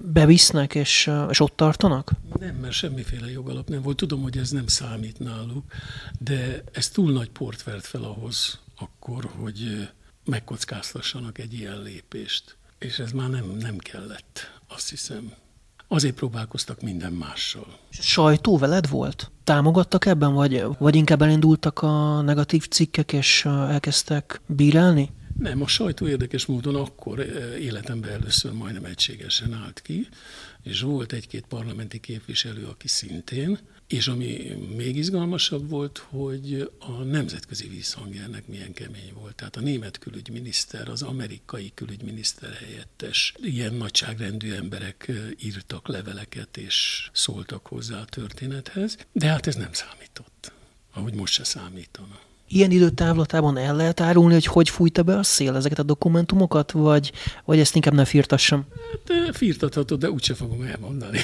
bevisznek, 0.00 0.74
és, 0.74 1.10
és 1.30 1.40
ott 1.40 1.56
tartanak? 1.56 2.12
Nem, 2.40 2.54
mert 2.54 2.72
semmiféle 2.72 3.30
jogalap 3.30 3.68
nem 3.68 3.82
volt. 3.82 3.96
Tudom, 3.96 4.22
hogy 4.22 4.36
ez 4.36 4.50
nem 4.50 4.66
számít 4.66 5.18
náluk, 5.18 5.64
de 6.18 6.62
ez 6.72 6.88
túl 6.88 7.12
nagy 7.12 7.30
port 7.30 7.62
vert 7.62 7.86
fel 7.86 8.02
ahhoz 8.02 8.58
akkor, 8.78 9.30
hogy 9.36 9.88
megkockáztassanak 10.24 11.38
egy 11.38 11.52
ilyen 11.52 11.82
lépést. 11.82 12.56
És 12.78 12.98
ez 12.98 13.12
már 13.12 13.30
nem, 13.30 13.44
nem 13.60 13.76
kellett, 13.78 14.60
azt 14.68 14.90
hiszem. 14.90 15.32
Azért 15.88 16.14
próbálkoztak 16.14 16.80
minden 16.80 17.12
mással. 17.12 17.78
Sajtó 17.90 18.58
veled 18.58 18.88
volt? 18.88 19.30
Támogattak 19.44 20.06
ebben, 20.06 20.32
vagy, 20.32 20.64
vagy 20.78 20.94
inkább 20.94 21.22
elindultak 21.22 21.82
a 21.82 22.20
negatív 22.20 22.68
cikkek, 22.68 23.12
és 23.12 23.44
elkezdtek 23.44 24.40
bírálni? 24.46 25.10
Nem, 25.38 25.62
a 25.62 25.66
sajtó 25.66 26.06
érdekes 26.06 26.46
módon 26.46 26.74
akkor 26.74 27.18
életemben 27.60 28.10
először 28.10 28.52
majdnem 28.52 28.84
egységesen 28.84 29.52
állt 29.52 29.80
ki, 29.80 30.08
és 30.62 30.80
volt 30.80 31.12
egy-két 31.12 31.44
parlamenti 31.48 32.00
képviselő, 32.00 32.64
aki 32.66 32.88
szintén, 32.88 33.58
és 33.92 34.08
ami 34.08 34.56
még 34.76 34.96
izgalmasabb 34.96 35.68
volt, 35.68 36.06
hogy 36.08 36.70
a 36.78 37.02
nemzetközi 37.02 37.68
visszhang 37.68 38.16
ennek 38.16 38.46
milyen 38.46 38.72
kemény 38.72 39.12
volt. 39.20 39.34
Tehát 39.34 39.56
a 39.56 39.60
német 39.60 39.98
külügyminiszter, 39.98 40.88
az 40.88 41.02
amerikai 41.02 41.72
külügyminiszter 41.74 42.52
helyettes, 42.52 43.34
ilyen 43.42 43.74
nagyságrendű 43.74 44.52
emberek 44.52 45.12
írtak 45.40 45.88
leveleket 45.88 46.56
és 46.56 47.08
szóltak 47.12 47.66
hozzá 47.66 48.00
a 48.00 48.04
történethez, 48.04 48.96
de 49.12 49.26
hát 49.26 49.46
ez 49.46 49.54
nem 49.54 49.72
számított, 49.72 50.52
ahogy 50.94 51.14
most 51.14 51.32
se 51.32 51.44
számítana. 51.44 52.20
Ilyen 52.48 52.70
időtávlatában 52.70 53.56
el 53.56 53.76
lehet 53.76 54.00
árulni, 54.00 54.32
hogy 54.32 54.46
hogy 54.46 54.68
fújta 54.68 55.02
be 55.02 55.18
a 55.18 55.22
szél 55.22 55.56
ezeket 55.56 55.78
a 55.78 55.82
dokumentumokat, 55.82 56.72
vagy, 56.72 57.12
vagy 57.44 57.58
ezt 57.58 57.74
inkább 57.74 57.94
ne 57.94 58.04
firtassam? 58.04 58.64
Hát 59.08 59.36
firtathatod, 59.36 59.98
de 60.00 60.10
úgyse 60.10 60.34
fogom 60.34 60.62
elmondani. 60.62 61.18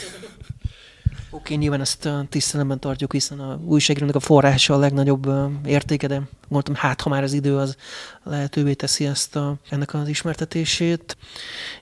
Oké, 1.31 1.55
nyilván 1.55 1.81
ezt 1.81 2.09
tisztelemben 2.29 2.81
tartjuk, 2.81 3.12
hiszen 3.12 3.41
a 3.41 3.61
újságírónak 3.64 4.14
a 4.14 4.21
forrása 4.21 4.75
a 4.75 4.79
legnagyobb 4.79 5.29
értéke, 5.67 6.07
de 6.07 6.23
mondtam, 6.49 6.75
hát 6.75 7.01
ha 7.01 7.09
már 7.09 7.23
az 7.23 7.33
idő 7.33 7.57
az 7.57 7.77
lehetővé 8.23 8.73
teszi 8.73 9.07
ezt 9.07 9.37
a, 9.37 9.57
ennek 9.69 9.95
az 9.95 10.09
ismertetését. 10.09 11.17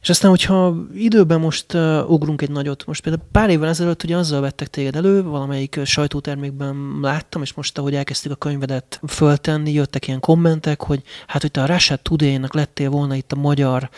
És 0.01 0.09
aztán, 0.09 0.31
hogyha 0.31 0.75
időben 0.95 1.41
most 1.41 1.75
ugrunk 2.07 2.43
egy 2.43 2.51
nagyot, 2.51 2.87
most 2.87 3.03
például 3.03 3.25
pár 3.33 3.51
évvel 3.51 3.69
ezelőtt 3.69 4.03
ugye 4.03 4.17
azzal 4.17 4.41
vettek 4.41 4.69
téged 4.69 4.97
elő, 4.97 5.23
valamelyik 5.23 5.81
sajtótermékben 5.85 6.99
láttam, 7.01 7.43
és 7.43 7.55
most, 7.55 7.79
ahogy 7.79 7.95
elkezdtük 7.95 8.33
a 8.33 8.35
könyvedet 8.35 9.01
föltenni, 9.09 9.73
jöttek 9.73 10.07
ilyen 10.07 10.21
kommentek, 10.21 10.83
hogy 10.83 11.03
hát, 11.27 11.43
hogy 11.43 11.51
te 11.51 11.63
a 11.63 11.67
Russia 11.67 11.97
Today-nak 11.97 12.55
lettél 12.55 12.91
volna 12.91 13.15
itt 13.15 13.33
a 13.33 13.37
magyar 13.37 13.91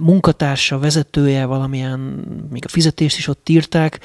munkatársa, 0.00 0.78
vezetője, 0.78 1.44
valamilyen, 1.44 1.98
még 2.50 2.64
a 2.64 2.68
fizetést 2.68 3.18
is 3.18 3.28
ott 3.28 3.48
írták. 3.48 4.00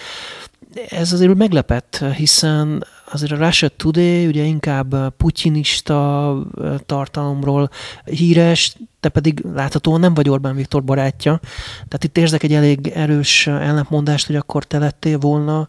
Ez 0.89 1.13
azért 1.13 1.35
meglepett, 1.35 2.03
hiszen 2.15 2.85
azért 3.11 3.31
a 3.31 3.45
Russia 3.45 3.69
Today 3.69 4.27
ugye 4.27 4.43
inkább 4.43 5.15
putyinista 5.17 6.37
tartalomról 6.85 7.69
híres, 8.03 8.75
te 8.99 9.09
pedig 9.09 9.43
láthatóan 9.53 9.99
nem 9.99 10.13
vagy 10.13 10.29
Orbán 10.29 10.55
Viktor 10.55 10.83
barátja. 10.83 11.39
Tehát 11.73 12.03
itt 12.03 12.17
érzek 12.17 12.43
egy 12.43 12.53
elég 12.53 12.87
erős 12.87 13.47
ellentmondást, 13.47 14.27
hogy 14.27 14.35
akkor 14.35 14.63
te 14.63 14.77
lettél 14.77 15.17
volna 15.17 15.67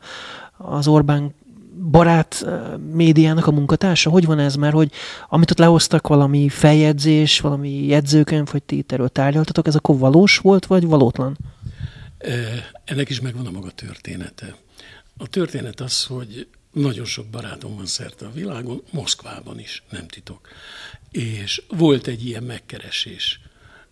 az 0.56 0.88
Orbán 0.88 1.35
barát 1.90 2.47
médiának 2.92 3.47
a 3.47 3.51
munkatársa? 3.51 4.11
Hogy 4.11 4.25
van 4.25 4.38
ez? 4.38 4.55
Mert 4.55 4.75
hogy 4.75 4.92
amit 5.29 5.51
ott 5.51 5.59
lehoztak, 5.59 6.07
valami 6.07 6.49
feljegyzés, 6.49 7.40
valami 7.40 7.87
jegyzőkönyv, 7.87 8.49
hogy 8.49 8.62
ti 8.62 8.85
erről 8.88 9.09
tárgyaltatok, 9.09 9.66
ez 9.66 9.75
akkor 9.75 9.99
valós 9.99 10.38
volt, 10.38 10.66
vagy 10.66 10.87
valótlan? 10.87 11.38
Ennek 12.85 13.09
is 13.09 13.21
megvan 13.21 13.47
a 13.47 13.51
maga 13.51 13.71
története. 13.71 14.57
A 15.16 15.27
történet 15.27 15.81
az, 15.81 16.05
hogy 16.05 16.49
nagyon 16.73 17.05
sok 17.05 17.27
barátom 17.27 17.77
van 17.77 17.87
szerte 17.87 18.27
a 18.27 18.33
világon, 18.33 18.83
Moszkvában 18.90 19.59
is, 19.59 19.83
nem 19.90 20.07
titok. 20.07 20.49
És 21.11 21.62
volt 21.68 22.07
egy 22.07 22.27
ilyen 22.27 22.42
megkeresés, 22.42 23.40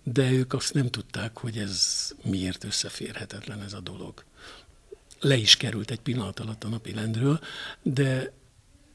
de 0.02 0.30
ők 0.30 0.52
azt 0.52 0.74
nem 0.74 0.90
tudták, 0.90 1.38
hogy 1.38 1.56
ez 1.56 2.08
miért 2.22 2.64
összeférhetetlen 2.64 3.62
ez 3.62 3.72
a 3.72 3.80
dolog 3.80 4.24
is 5.20 5.56
került 5.56 5.90
egy 5.90 6.00
pillanat 6.00 6.40
alatt 6.40 6.64
a 6.64 6.68
napi 6.68 6.92
rendről, 6.92 7.40
de, 7.82 8.32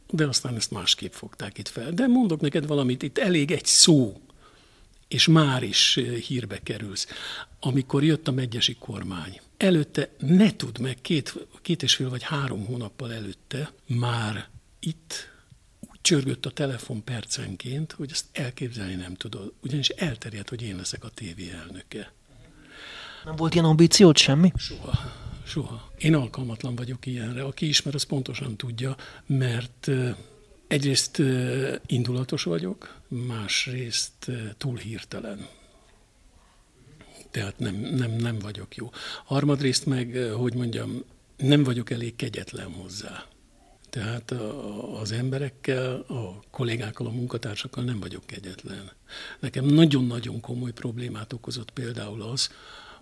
de 0.10 0.26
aztán 0.26 0.56
ezt 0.56 0.72
másképp 0.72 1.12
fogták 1.12 1.58
itt 1.58 1.68
fel. 1.68 1.92
De 1.92 2.08
mondok 2.08 2.42
neked 2.42 2.68
valamit, 2.68 3.04
itt 3.04 3.18
elég 3.18 3.52
egy 3.52 3.66
szó, 3.66 4.22
és 5.08 5.28
már 5.28 5.64
is 5.64 6.00
hírbe 6.28 6.60
kerülsz. 6.64 7.08
Amikor 7.60 8.04
jött 8.04 8.28
a 8.28 8.32
megyesi 8.32 8.76
kormány, 8.76 9.42
előtte 9.58 10.10
ne 10.18 10.56
tud 10.56 10.80
meg, 10.80 10.98
két, 11.02 11.34
két 11.62 11.84
és 11.84 11.96
fél 11.96 12.10
vagy 12.10 12.24
három 12.24 12.66
hónappal 12.66 13.14
előtte 13.14 13.72
már 13.86 14.50
itt 14.80 15.30
úgy 15.80 16.00
csörgött 16.02 16.46
a 16.46 16.50
telefon 16.50 17.04
percenként, 17.04 17.92
hogy 17.92 18.12
ezt 18.12 18.26
elképzelni 18.32 18.96
nem 18.96 19.16
tudod. 19.16 19.54
Ugyanis 19.64 19.90
elterjedt, 19.90 20.50
hogy 20.50 20.62
én 20.62 20.76
leszek 20.76 21.04
a 21.04 21.10
tévé 21.10 21.52
elnöke. 21.52 22.12
Nem 23.26 23.36
volt 23.36 23.54
ilyen 23.54 23.66
ambíciót 23.66 24.18
semmi? 24.18 24.52
Soha. 24.56 25.24
Soha. 25.46 25.92
Én 25.98 26.16
alkalmatlan 26.16 26.76
vagyok 26.76 27.06
ilyenre. 27.06 27.44
Aki 27.44 27.68
ismer, 27.68 27.96
az 27.96 28.04
pontosan 28.04 28.56
tudja, 28.56 28.96
mert 29.26 29.92
egyrészt 30.68 31.22
indulatos 31.86 32.44
vagyok, 32.44 33.00
másrészt 33.08 34.32
túl 34.58 34.78
hirtelen. 34.78 35.48
Tehát 37.32 37.60
nem, 37.60 37.76
nem, 37.76 38.12
nem 38.12 38.40
vagyok 38.40 38.76
jó. 38.76 38.90
Harmadrészt 39.26 39.86
meg, 39.86 40.16
hogy 40.34 40.54
mondjam, 40.54 41.04
nem 41.38 41.64
vagyok 41.64 41.90
elég 41.90 42.16
kegyetlen 42.16 42.72
hozzá. 42.72 43.26
Tehát 43.90 44.32
az 45.02 45.12
emberekkel, 45.12 45.96
a 46.00 46.44
kollégákkal, 46.50 47.08
a 47.08 47.12
munkatársakkal 47.12 47.84
nem 47.84 48.00
vagyok 48.00 48.26
kegyetlen. 48.26 48.92
Nekem 49.40 49.66
nagyon-nagyon 49.66 50.40
komoly 50.40 50.72
problémát 50.72 51.34
okozott 51.34 51.72
például 51.72 52.22
az, 52.22 52.50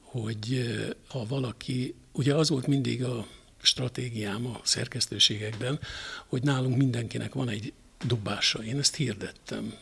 hogy 0.01 0.71
ha 1.07 1.25
valaki, 1.25 1.95
ugye 2.13 2.35
az 2.35 2.49
volt 2.49 2.67
mindig 2.67 3.03
a 3.03 3.27
stratégiám 3.61 4.45
a 4.45 4.59
szerkesztőségekben, 4.63 5.79
hogy 6.27 6.43
nálunk 6.43 6.77
mindenkinek 6.77 7.33
van 7.33 7.49
egy 7.49 7.73
dobása. 8.05 8.63
Én 8.63 8.79
ezt 8.79 8.95
hirdettem. 8.95 9.73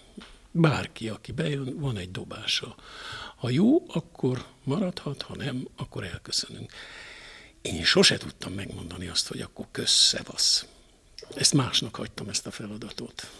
Bárki, 0.51 1.09
aki 1.09 1.31
bejön, 1.31 1.79
van 1.79 1.97
egy 1.97 2.11
dobása. 2.11 2.75
Ha 3.35 3.49
jó, 3.49 3.83
akkor 3.87 4.45
maradhat, 4.63 5.21
ha 5.21 5.35
nem, 5.35 5.67
akkor 5.75 6.03
elköszönünk. 6.03 6.71
Én 7.61 7.83
sose 7.83 8.17
tudtam 8.17 8.53
megmondani 8.53 9.07
azt, 9.07 9.27
hogy 9.27 9.41
akkor 9.41 9.67
kösszevasz. 9.71 10.65
Ezt 11.35 11.53
másnak 11.53 11.95
hagytam 11.95 12.29
ezt 12.29 12.47
a 12.47 12.51
feladatot. 12.51 13.31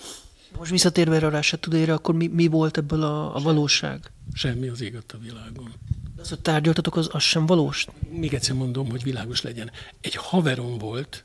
Most 0.57 0.71
visszatérve 0.71 1.15
erre 1.15 1.25
a 1.25 1.29
Rása 1.29 1.57
akkor 1.87 2.15
mi, 2.15 2.27
mi 2.27 2.47
volt 2.47 2.77
ebből 2.77 3.03
a, 3.03 3.35
a 3.35 3.39
valóság? 3.39 4.11
Semmi 4.33 4.67
az 4.67 4.81
ég 4.81 4.95
a 4.95 5.17
világon. 5.17 5.73
Az, 6.21 6.29
hogy 6.29 6.39
tárgyaltatok, 6.39 6.95
az, 6.95 7.09
az 7.11 7.23
sem 7.23 7.45
valós? 7.45 7.87
Még 8.09 8.33
egyszer 8.33 8.55
mondom, 8.55 8.89
hogy 8.89 9.03
világos 9.03 9.41
legyen. 9.41 9.71
Egy 10.01 10.15
haverom 10.15 10.77
volt, 10.77 11.23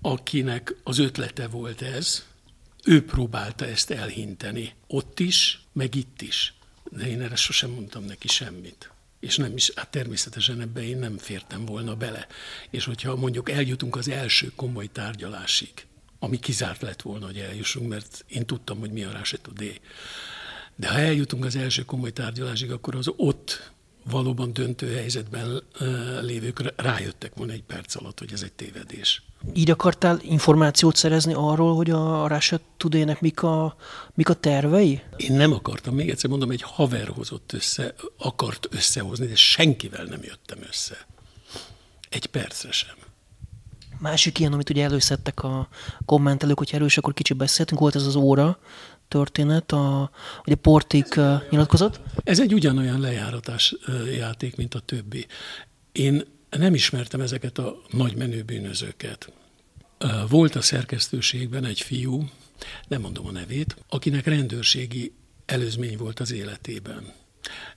akinek 0.00 0.74
az 0.82 0.98
ötlete 0.98 1.46
volt 1.46 1.82
ez, 1.82 2.24
ő 2.84 3.04
próbálta 3.04 3.66
ezt 3.66 3.90
elhinteni. 3.90 4.74
Ott 4.86 5.20
is, 5.20 5.62
meg 5.72 5.94
itt 5.94 6.22
is. 6.22 6.54
De 6.90 7.08
én 7.08 7.20
erre 7.20 7.36
sosem 7.36 7.70
mondtam 7.70 8.04
neki 8.04 8.28
semmit. 8.28 8.90
És 9.20 9.36
nem 9.36 9.56
is, 9.56 9.72
hát 9.74 9.90
természetesen 9.90 10.60
ebbe 10.60 10.82
én 10.82 10.98
nem 10.98 11.18
fértem 11.18 11.64
volna 11.64 11.96
bele. 11.96 12.26
És 12.70 12.84
hogyha 12.84 13.16
mondjuk 13.16 13.50
eljutunk 13.50 13.96
az 13.96 14.08
első 14.08 14.52
komoly 14.56 14.86
tárgyalásig, 14.86 15.86
ami 16.18 16.38
kizárt 16.38 16.82
lett 16.82 17.02
volna, 17.02 17.26
hogy 17.26 17.38
eljussunk, 17.38 17.88
mert 17.88 18.24
én 18.28 18.46
tudtam, 18.46 18.78
hogy 18.78 18.90
mi 18.90 19.04
a 19.04 19.20
D. 19.54 19.80
De 20.76 20.88
ha 20.88 20.98
eljutunk 20.98 21.44
az 21.44 21.56
első 21.56 21.84
komoly 21.84 22.12
tárgyalásig, 22.12 22.70
akkor 22.70 22.94
az 22.94 23.08
ott 23.16 23.72
valóban 24.10 24.52
döntő 24.52 24.94
helyzetben 24.94 25.62
lévők 26.20 26.72
rájöttek 26.76 27.34
volna 27.34 27.52
egy 27.52 27.62
perc 27.62 27.96
alatt, 27.96 28.18
hogy 28.18 28.32
ez 28.32 28.42
egy 28.42 28.52
tévedés. 28.52 29.22
Így 29.54 29.70
akartál 29.70 30.18
információt 30.22 30.96
szerezni 30.96 31.32
arról, 31.36 31.76
hogy 31.76 31.90
a 31.90 32.26
Russia 32.28 32.60
Today-nek 32.76 33.20
mik 33.20 33.42
a, 33.42 33.76
mik 34.14 34.28
a 34.28 34.34
tervei? 34.34 35.02
Én 35.16 35.32
nem 35.32 35.52
akartam, 35.52 35.94
még 35.94 36.10
egyszer 36.10 36.30
mondom, 36.30 36.50
egy 36.50 36.62
haver 36.62 37.08
hozott 37.08 37.52
össze, 37.52 37.94
akart 38.18 38.68
összehozni, 38.70 39.26
de 39.26 39.36
senkivel 39.36 40.04
nem 40.04 40.20
jöttem 40.22 40.58
össze. 40.68 41.06
Egy 42.08 42.26
percre 42.26 42.72
sem. 42.72 42.94
Másik 43.98 44.38
ilyen, 44.38 44.52
amit 44.52 44.70
ugye 44.70 44.84
előszedtek 44.84 45.42
a 45.42 45.68
kommentelők, 46.04 46.58
hogy 46.58 46.70
erős, 46.72 46.98
akkor 46.98 47.14
kicsit 47.14 47.36
beszéltünk, 47.36 47.80
volt 47.80 47.94
ez 47.94 48.06
az 48.06 48.14
óra 48.14 48.58
történet, 49.12 49.72
a, 49.72 50.10
ugye 50.44 50.54
Portik 50.54 51.14
nyilatkozott. 51.50 52.00
Ez 52.24 52.40
egy 52.40 52.54
ugyanolyan 52.54 53.00
lejáratás 53.00 53.74
játék, 54.16 54.56
mint 54.56 54.74
a 54.74 54.80
többi. 54.80 55.26
Én 55.92 56.22
nem 56.50 56.74
ismertem 56.74 57.20
ezeket 57.20 57.58
a 57.58 57.82
nagy 57.90 58.16
menő 58.16 58.42
bűnözőket. 58.42 59.32
Volt 60.28 60.54
a 60.54 60.60
szerkesztőségben 60.62 61.64
egy 61.64 61.80
fiú, 61.80 62.28
nem 62.88 63.00
mondom 63.00 63.26
a 63.26 63.30
nevét, 63.30 63.76
akinek 63.88 64.26
rendőrségi 64.26 65.12
előzmény 65.46 65.96
volt 65.96 66.20
az 66.20 66.32
életében. 66.32 67.12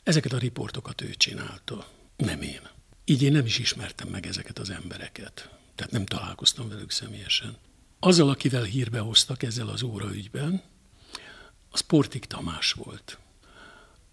Ezeket 0.03 0.33
a 0.33 0.37
riportokat 0.37 1.01
ő 1.01 1.13
csinálta, 1.17 1.87
nem 2.17 2.41
én. 2.41 2.61
Így 3.05 3.21
én 3.21 3.31
nem 3.31 3.45
is 3.45 3.59
ismertem 3.59 4.07
meg 4.07 4.25
ezeket 4.25 4.59
az 4.59 4.69
embereket. 4.69 5.49
Tehát 5.75 5.91
nem 5.91 6.05
találkoztam 6.05 6.69
velük 6.69 6.91
személyesen. 6.91 7.55
Azzal, 7.99 8.29
akivel 8.29 8.63
hírbe 8.63 8.99
hoztak 8.99 9.43
ezzel 9.43 9.67
az 9.67 9.83
óraügyben, 9.83 10.61
az 11.75 11.81
Portik 11.81 12.25
Tamás 12.25 12.71
volt, 12.71 13.19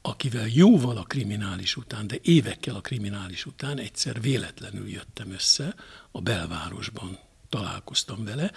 akivel 0.01 0.47
jóval 0.47 0.97
a 0.97 1.03
kriminális 1.03 1.77
után, 1.77 2.07
de 2.07 2.17
évekkel 2.23 2.75
a 2.75 2.81
kriminális 2.81 3.47
után 3.47 3.79
egyszer 3.79 4.21
véletlenül 4.21 4.89
jöttem 4.89 5.31
össze, 5.31 5.75
a 6.11 6.21
belvárosban 6.21 7.19
találkoztam 7.49 8.25
vele. 8.25 8.53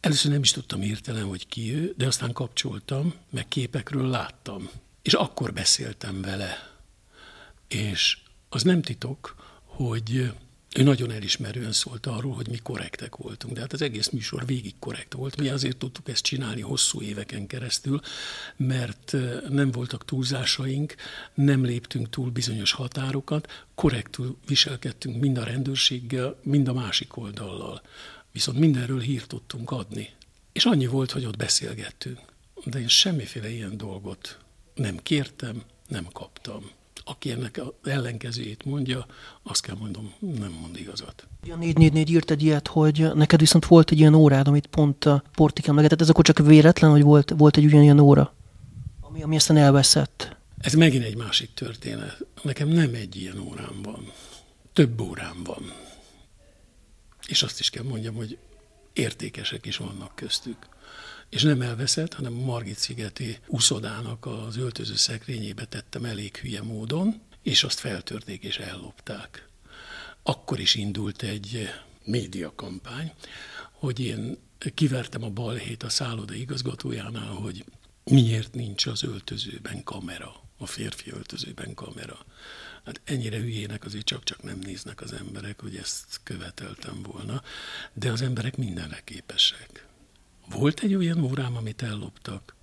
Először 0.00 0.30
nem 0.30 0.42
is 0.42 0.50
tudtam 0.50 0.80
hirtelen, 0.80 1.24
hogy 1.24 1.46
ki 1.46 1.74
ő, 1.74 1.94
de 1.96 2.06
aztán 2.06 2.32
kapcsoltam, 2.32 3.14
meg 3.30 3.48
képekről 3.48 4.08
láttam. 4.08 4.68
És 5.02 5.12
akkor 5.12 5.52
beszéltem 5.52 6.20
vele. 6.20 6.78
És 7.68 8.18
az 8.48 8.62
nem 8.62 8.82
titok, 8.82 9.34
hogy 9.64 10.32
ő 10.78 10.82
nagyon 10.82 11.10
elismerően 11.10 11.72
szólt 11.72 12.06
arról, 12.06 12.34
hogy 12.34 12.48
mi 12.48 12.56
korrektek 12.56 13.16
voltunk, 13.16 13.54
de 13.54 13.60
hát 13.60 13.72
az 13.72 13.82
egész 13.82 14.08
műsor 14.08 14.46
végig 14.46 14.74
korrekt 14.78 15.12
volt. 15.12 15.36
Mi 15.36 15.48
azért 15.48 15.76
tudtuk 15.76 16.08
ezt 16.08 16.22
csinálni 16.22 16.60
hosszú 16.60 17.02
éveken 17.02 17.46
keresztül, 17.46 18.00
mert 18.56 19.14
nem 19.48 19.70
voltak 19.70 20.04
túlzásaink, 20.04 20.94
nem 21.34 21.64
léptünk 21.64 22.10
túl 22.10 22.30
bizonyos 22.30 22.72
határokat, 22.72 23.66
korrektül 23.74 24.36
viselkedtünk 24.46 25.20
mind 25.20 25.38
a 25.38 25.44
rendőrséggel, 25.44 26.38
mind 26.42 26.68
a 26.68 26.72
másik 26.72 27.16
oldallal. 27.16 27.82
Viszont 28.32 28.58
mindenről 28.58 29.00
hírt 29.00 29.28
tudtunk 29.28 29.70
adni. 29.70 30.08
És 30.52 30.64
annyi 30.64 30.86
volt, 30.86 31.10
hogy 31.10 31.24
ott 31.24 31.36
beszélgettünk. 31.36 32.18
De 32.64 32.78
én 32.78 32.88
semmiféle 32.88 33.50
ilyen 33.50 33.76
dolgot 33.76 34.38
nem 34.74 34.96
kértem, 34.96 35.62
nem 35.88 36.04
kaptam 36.12 36.70
aki 37.08 37.30
ennek 37.30 37.60
az 37.62 37.90
ellenkezőjét 37.90 38.64
mondja, 38.64 39.06
azt 39.42 39.62
kell 39.62 39.74
mondom, 39.78 40.12
nem 40.20 40.52
mond 40.60 40.76
igazat. 40.76 41.26
A 41.42 41.56
444 41.56 42.10
írt 42.10 42.30
egy 42.30 42.42
ilyet, 42.42 42.68
hogy 42.68 43.14
neked 43.14 43.40
viszont 43.40 43.66
volt 43.66 43.90
egy 43.90 43.98
ilyen 43.98 44.14
órád, 44.14 44.48
amit 44.48 44.66
pont 44.66 45.04
a 45.04 45.22
Portik 45.32 45.66
emlegetett, 45.66 46.00
ez 46.00 46.08
akkor 46.08 46.24
csak 46.24 46.38
véletlen, 46.38 46.90
hogy 46.90 47.02
volt, 47.02 47.32
volt 47.36 47.56
egy 47.56 47.64
ugyanilyen 47.64 47.98
óra, 47.98 48.34
ami, 49.00 49.22
ami 49.22 49.36
aztán 49.36 49.56
elveszett. 49.56 50.36
Ez 50.58 50.74
megint 50.74 51.04
egy 51.04 51.16
másik 51.16 51.54
történet. 51.54 52.24
Nekem 52.42 52.68
nem 52.68 52.94
egy 52.94 53.16
ilyen 53.16 53.38
órám 53.38 53.82
van. 53.82 54.12
Több 54.72 55.00
órám 55.00 55.42
van. 55.44 55.72
És 57.26 57.42
azt 57.42 57.60
is 57.60 57.70
kell 57.70 57.84
mondjam, 57.84 58.14
hogy 58.14 58.38
értékesek 58.92 59.66
is 59.66 59.76
vannak 59.76 60.14
köztük 60.14 60.68
és 61.28 61.42
nem 61.42 61.60
elveszett, 61.60 62.14
hanem 62.14 62.38
a 62.38 62.44
Margit-szigeti 62.44 63.38
uszodának 63.46 64.26
az 64.26 64.56
öltöző 64.56 64.94
szekrényébe 64.94 65.64
tettem 65.64 66.04
elég 66.04 66.36
hülye 66.36 66.62
módon, 66.62 67.20
és 67.42 67.64
azt 67.64 67.78
feltörték 67.78 68.42
és 68.42 68.58
ellopták. 68.58 69.48
Akkor 70.22 70.60
is 70.60 70.74
indult 70.74 71.22
egy 71.22 71.68
médiakampány, 72.04 73.12
hogy 73.72 74.00
én 74.00 74.38
kivertem 74.74 75.22
a 75.22 75.28
balhét 75.28 75.82
a 75.82 75.88
szálloda 75.88 76.34
igazgatójánál, 76.34 77.32
hogy 77.32 77.64
miért 78.04 78.54
nincs 78.54 78.86
az 78.86 79.02
öltözőben 79.02 79.84
kamera, 79.84 80.32
a 80.58 80.66
férfi 80.66 81.10
öltözőben 81.10 81.74
kamera. 81.74 82.18
Hát 82.84 83.00
ennyire 83.04 83.38
hülyének 83.38 83.84
azért 83.84 84.04
csak-csak 84.04 84.42
nem 84.42 84.58
néznek 84.58 85.00
az 85.00 85.12
emberek, 85.12 85.60
hogy 85.60 85.76
ezt 85.76 86.20
követeltem 86.22 87.02
volna, 87.02 87.42
de 87.92 88.10
az 88.10 88.22
emberek 88.22 88.56
mindenre 88.56 89.00
képesek. 89.04 89.85
Volt 90.50 90.80
egy 90.80 90.94
olyan 90.94 91.22
órám, 91.22 91.56
amit 91.56 91.82
elloptak, 91.82 92.54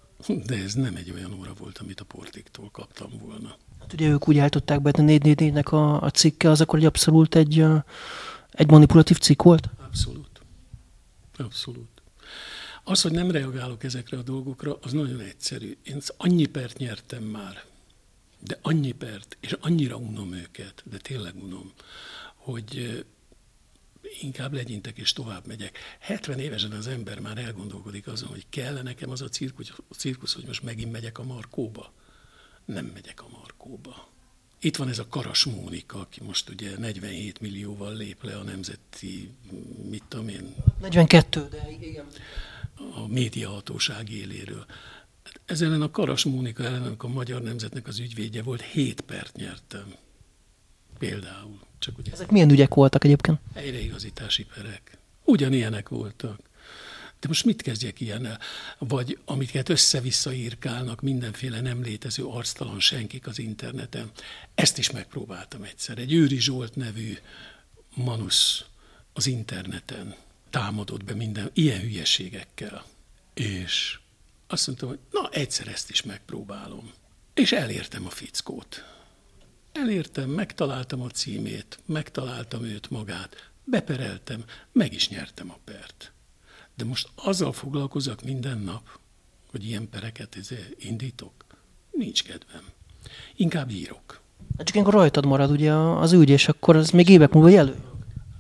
de 0.46 0.56
ez 0.64 0.74
nem 0.74 0.96
egy 0.96 1.12
olyan 1.12 1.34
óra 1.34 1.54
volt, 1.54 1.78
amit 1.78 2.00
a 2.00 2.06
portiktól 2.06 2.70
kaptam 2.72 3.10
volna. 3.20 3.58
Hát 3.80 3.94
ugye 3.94 4.10
ők 4.10 4.28
úgy 4.28 4.38
állították 4.38 4.82
be, 4.82 4.92
hogy 4.96 5.06
a 5.06 5.20
444-nek 5.20 5.70
a, 5.72 6.02
a 6.02 6.10
cikke 6.10 6.50
az 6.50 6.62
akkor 6.62 6.80
egy 6.80 6.86
abszolút 6.86 7.36
egy, 7.36 7.66
egy 8.52 8.70
manipulatív 8.70 9.18
cikk 9.18 9.42
volt? 9.42 9.70
Abszolút. 9.86 10.42
Abszolút. 11.38 12.02
Az, 12.84 13.02
hogy 13.02 13.12
nem 13.12 13.32
reagálok 13.32 13.84
ezekre 13.84 14.18
a 14.18 14.22
dolgokra, 14.22 14.78
az 14.82 14.92
nagyon 14.92 15.20
egyszerű. 15.20 15.78
Én 15.84 15.98
annyi 16.18 16.46
pert 16.46 16.78
nyertem 16.78 17.24
már, 17.24 17.64
de 18.40 18.60
annyi 18.62 18.92
pert, 18.92 19.38
és 19.40 19.56
annyira 19.62 19.96
unom 19.96 20.34
őket, 20.34 20.84
de 20.90 20.98
tényleg 20.98 21.36
unom, 21.44 21.72
hogy 22.36 23.06
inkább 24.22 24.54
legyintek 24.54 24.98
és 24.98 25.14
tovább 25.14 25.48
megyek. 25.48 25.78
70 26.00 26.40
évesen 26.40 26.72
az 26.72 26.88
ember 26.88 27.20
már 27.20 27.38
elgondolkodik 27.38 28.08
azon, 28.08 28.30
hogy 28.30 28.46
kell 28.50 28.82
nekem 28.82 29.10
az 29.10 29.22
a 29.22 29.30
cirkusz, 29.30 29.72
a 29.90 29.94
cirkusz, 29.94 30.34
hogy 30.34 30.46
most 30.46 30.64
megint 30.64 30.92
megyek 30.92 31.20
a 31.20 31.24
Markóba. 31.24 31.94
Nem 32.66 32.86
megyek 32.86 33.22
a 33.22 33.28
Markóba. 33.38 34.12
Itt 34.60 34.76
van 34.76 34.90
ez 34.90 35.00
a 35.00 35.08
Karas 35.08 35.44
Mónika, 35.44 36.00
aki 36.00 36.24
most 36.24 36.50
ugye 36.50 36.78
47 36.78 37.40
millióval 37.40 37.96
lép 37.96 38.24
le 38.24 38.38
a 38.38 38.44
nemzeti, 38.44 39.30
mit 39.90 40.04
tudom 40.08 40.28
én... 40.28 40.56
42, 40.82 41.48
de 41.50 41.72
igen. 41.80 42.06
A 42.96 43.08
médiahatóság 43.08 44.10
éléről. 44.10 44.66
Ez 45.46 45.62
ellen 45.62 45.82
a 45.82 45.92
Karas 45.92 46.24
Mónika 46.24 46.64
ellen, 46.64 46.96
a 46.98 47.08
magyar 47.08 47.42
nemzetnek 47.42 47.88
az 47.88 48.00
ügyvédje 48.00 48.44
volt, 48.44 48.62
7 48.62 49.02
pert 49.02 49.36
nyertem. 49.36 49.96
Például. 51.10 51.60
Csak 51.80 51.98
ugye 51.98 52.12
Ezek 52.12 52.32
milyen 52.32 52.50
ügyek 52.50 52.74
voltak 52.74 53.04
egyébként? 53.04 53.40
Helyreigazítási 53.54 54.46
perek. 54.56 54.98
Ugyanilyenek 55.24 55.90
voltak. 55.90 56.40
De 57.20 57.28
most 57.28 57.46
mit 57.46 57.62
kezdjek 57.62 58.00
ilyennel? 58.00 58.40
Vagy 58.78 59.20
amiket 59.26 59.70
össze-vissza 59.70 60.34
írkálnak 60.34 61.02
mindenféle 61.02 61.62
nem 61.62 61.82
létező 61.82 62.26
arctalan 62.26 62.80
senkik 62.80 63.28
az 63.28 63.40
interneten. 63.40 64.12
Ezt 64.56 64.78
is 64.78 64.92
megpróbáltam 64.92 65.64
egyszer. 65.64 65.98
Egy 65.98 66.14
Őri 66.14 66.40
Zsolt 66.40 66.76
nevű 66.76 67.18
manusz 67.96 68.66
az 69.14 69.28
interneten 69.28 70.16
támadott 70.50 71.04
be 71.04 71.14
minden 71.14 71.50
ilyen 71.54 71.80
hülyeségekkel. 71.80 72.86
És 73.34 74.00
azt 74.48 74.68
mondtam, 74.68 74.90
hogy 74.90 75.00
na, 75.12 75.30
egyszer 75.30 75.68
ezt 75.68 75.90
is 75.90 76.04
megpróbálom. 76.04 76.92
És 77.34 77.52
elértem 77.52 78.06
a 78.06 78.10
fickót. 78.10 78.84
Elértem, 79.74 80.30
megtaláltam 80.30 81.02
a 81.02 81.10
címét, 81.10 81.80
megtaláltam 81.86 82.64
őt 82.64 82.90
magát, 82.90 83.52
bepereltem, 83.64 84.44
meg 84.72 84.94
is 84.94 85.10
nyertem 85.10 85.50
a 85.52 85.58
pert. 85.64 86.12
De 86.76 86.84
most 86.84 87.10
azzal 87.16 87.52
foglalkozok 87.52 88.24
minden 88.24 88.58
nap, 88.58 89.00
hogy 89.52 89.66
ilyen 89.66 89.90
pereket 89.90 90.36
izé 90.36 90.76
indítok? 90.78 91.46
Nincs 91.92 92.24
kedvem. 92.24 92.64
Inkább 93.36 93.70
írok. 93.70 94.22
Hát 94.58 94.66
csak 94.66 94.76
ilyenkor 94.76 94.94
rajtad 94.94 95.26
marad 95.26 95.52
ugye 95.52 95.74
az 95.74 96.12
ügy, 96.12 96.30
és 96.30 96.48
akkor 96.48 96.76
az 96.76 96.90
még 96.90 97.10
évek 97.10 97.32
múlva 97.32 97.50
jelő. 97.50 97.76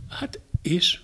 Hát 0.09 0.39
és? 0.61 1.01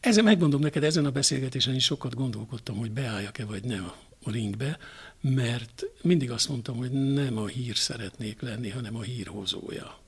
Ezen 0.00 0.24
megmondom 0.24 0.60
neked, 0.60 0.84
ezen 0.84 1.04
a 1.06 1.10
beszélgetésen 1.10 1.74
is 1.74 1.84
sokat 1.84 2.14
gondolkodtam, 2.14 2.76
hogy 2.76 2.90
beálljak-e 2.90 3.44
vagy 3.44 3.64
ne 3.64 3.78
a 4.24 4.30
ringbe, 4.30 4.78
mert 5.30 5.84
mindig 6.02 6.30
azt 6.30 6.48
mondtam, 6.48 6.76
hogy 6.76 6.90
nem 6.90 7.38
a 7.38 7.46
hír 7.46 7.76
szeretnék 7.76 8.40
lenni, 8.40 8.68
hanem 8.68 8.96
a 8.96 9.02
hírhozója. 9.02 9.98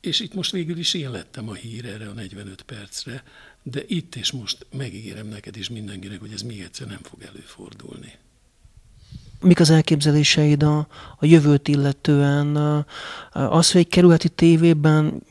És 0.00 0.20
itt 0.20 0.34
most 0.34 0.50
végül 0.50 0.78
is 0.78 0.94
én 0.94 1.10
lettem 1.10 1.48
a 1.48 1.54
hír 1.54 1.86
erre 1.86 2.08
a 2.08 2.12
45 2.12 2.62
percre, 2.62 3.22
de 3.62 3.82
itt 3.86 4.14
és 4.14 4.30
most 4.30 4.66
megígérem 4.76 5.26
neked 5.26 5.56
és 5.56 5.68
mindenkinek, 5.68 6.20
hogy 6.20 6.32
ez 6.32 6.42
még 6.42 6.60
egyszer 6.60 6.86
nem 6.86 7.00
fog 7.02 7.22
előfordulni. 7.22 8.12
Mik 9.40 9.60
az 9.60 9.70
elképzeléseid 9.70 10.62
a, 10.62 10.78
a 11.18 11.26
jövőt 11.26 11.68
illetően? 11.68 12.56
Az, 13.32 13.70
hogy 13.70 13.80
egy 13.80 13.88
kerületi 13.88 14.28
tévében 14.28 15.22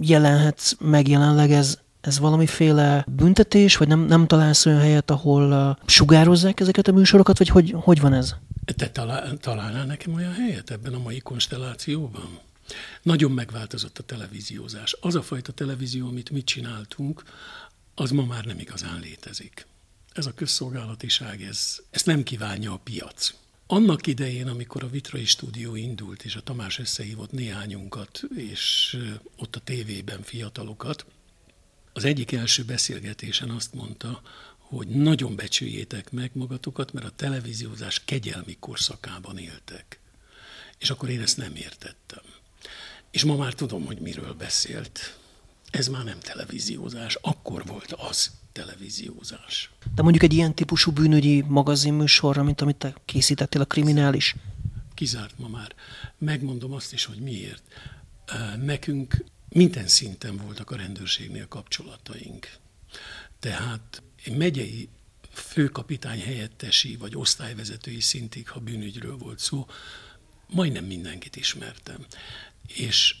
jelenhetsz 0.00 0.76
meg 0.78 1.08
jelenleg, 1.08 1.50
ez, 1.50 1.78
ez 2.06 2.18
valamiféle 2.18 3.04
büntetés, 3.08 3.76
vagy 3.76 3.88
nem, 3.88 4.00
nem 4.00 4.26
találsz 4.26 4.66
olyan 4.66 4.80
helyet, 4.80 5.10
ahol 5.10 5.78
sugározzák 5.86 6.60
ezeket 6.60 6.88
a 6.88 6.92
műsorokat, 6.92 7.38
vagy 7.38 7.48
hogy, 7.48 7.74
hogy 7.76 8.00
van 8.00 8.12
ez? 8.12 8.34
Te 8.76 8.88
talál, 8.88 9.36
találnál 9.36 9.84
nekem 9.84 10.14
olyan 10.14 10.32
helyet 10.32 10.70
ebben 10.70 10.94
a 10.94 10.98
mai 10.98 11.18
konstellációban? 11.18 12.38
Nagyon 13.02 13.30
megváltozott 13.30 13.98
a 13.98 14.02
televíziózás. 14.02 14.96
Az 15.00 15.14
a 15.14 15.22
fajta 15.22 15.52
televízió, 15.52 16.06
amit 16.06 16.30
mi 16.30 16.42
csináltunk, 16.42 17.22
az 17.94 18.10
ma 18.10 18.24
már 18.24 18.44
nem 18.44 18.58
igazán 18.58 19.00
létezik. 19.00 19.66
Ez 20.12 20.26
a 20.26 20.34
közszolgálatiság, 20.34 21.42
ez, 21.42 21.76
ezt 21.90 22.06
nem 22.06 22.22
kívánja 22.22 22.72
a 22.72 22.80
piac. 22.84 23.34
Annak 23.66 24.06
idején, 24.06 24.48
amikor 24.48 24.84
a 24.84 24.90
Vitrai 24.90 25.24
stúdió 25.24 25.74
indult, 25.74 26.24
és 26.24 26.36
a 26.36 26.40
Tamás 26.40 26.78
összehívott 26.78 27.32
néhányunkat, 27.32 28.22
és 28.36 28.96
ott 29.36 29.56
a 29.56 29.60
tévében 29.60 30.22
fiatalokat, 30.22 31.04
az 31.96 32.04
egyik 32.04 32.32
első 32.32 32.64
beszélgetésen 32.64 33.50
azt 33.50 33.74
mondta, 33.74 34.22
hogy 34.58 34.88
nagyon 34.88 35.36
becsüljétek 35.36 36.10
meg 36.12 36.30
magatokat, 36.32 36.92
mert 36.92 37.06
a 37.06 37.10
televíziózás 37.16 38.02
kegyelmi 38.04 38.56
korszakában 38.60 39.38
éltek. 39.38 40.00
És 40.78 40.90
akkor 40.90 41.08
én 41.08 41.20
ezt 41.20 41.36
nem 41.36 41.54
értettem. 41.54 42.22
És 43.10 43.24
ma 43.24 43.36
már 43.36 43.52
tudom, 43.52 43.84
hogy 43.84 43.98
miről 43.98 44.32
beszélt. 44.32 45.18
Ez 45.70 45.88
már 45.88 46.04
nem 46.04 46.20
televíziózás, 46.20 47.18
akkor 47.20 47.66
volt 47.66 47.92
az 47.92 48.30
televíziózás. 48.52 49.70
De 49.94 50.02
mondjuk 50.02 50.22
egy 50.24 50.32
ilyen 50.32 50.54
típusú 50.54 50.92
bűnügyi 50.92 51.40
magazinműsorra, 51.40 52.42
mint 52.42 52.60
amit 52.60 52.76
te 52.76 52.94
készítettél, 53.04 53.60
a 53.60 53.64
kriminális? 53.64 54.34
Kizárt 54.94 55.38
ma 55.38 55.48
már. 55.48 55.74
Megmondom 56.18 56.72
azt 56.72 56.92
is, 56.92 57.04
hogy 57.04 57.18
miért. 57.18 57.62
Nekünk 58.62 59.24
minden 59.54 59.86
szinten 59.86 60.36
voltak 60.36 60.70
a 60.70 60.76
rendőrségnél 60.76 61.48
kapcsolataink. 61.48 62.48
Tehát 63.38 64.02
egy 64.24 64.36
megyei 64.36 64.88
főkapitány 65.32 66.20
helyettesi 66.20 66.96
vagy 66.96 67.16
osztályvezetői 67.16 68.00
szintig, 68.00 68.48
ha 68.48 68.60
bűnügyről 68.60 69.16
volt 69.16 69.38
szó, 69.38 69.66
majdnem 70.48 70.84
mindenkit 70.84 71.36
ismertem. 71.36 72.06
És 72.66 73.16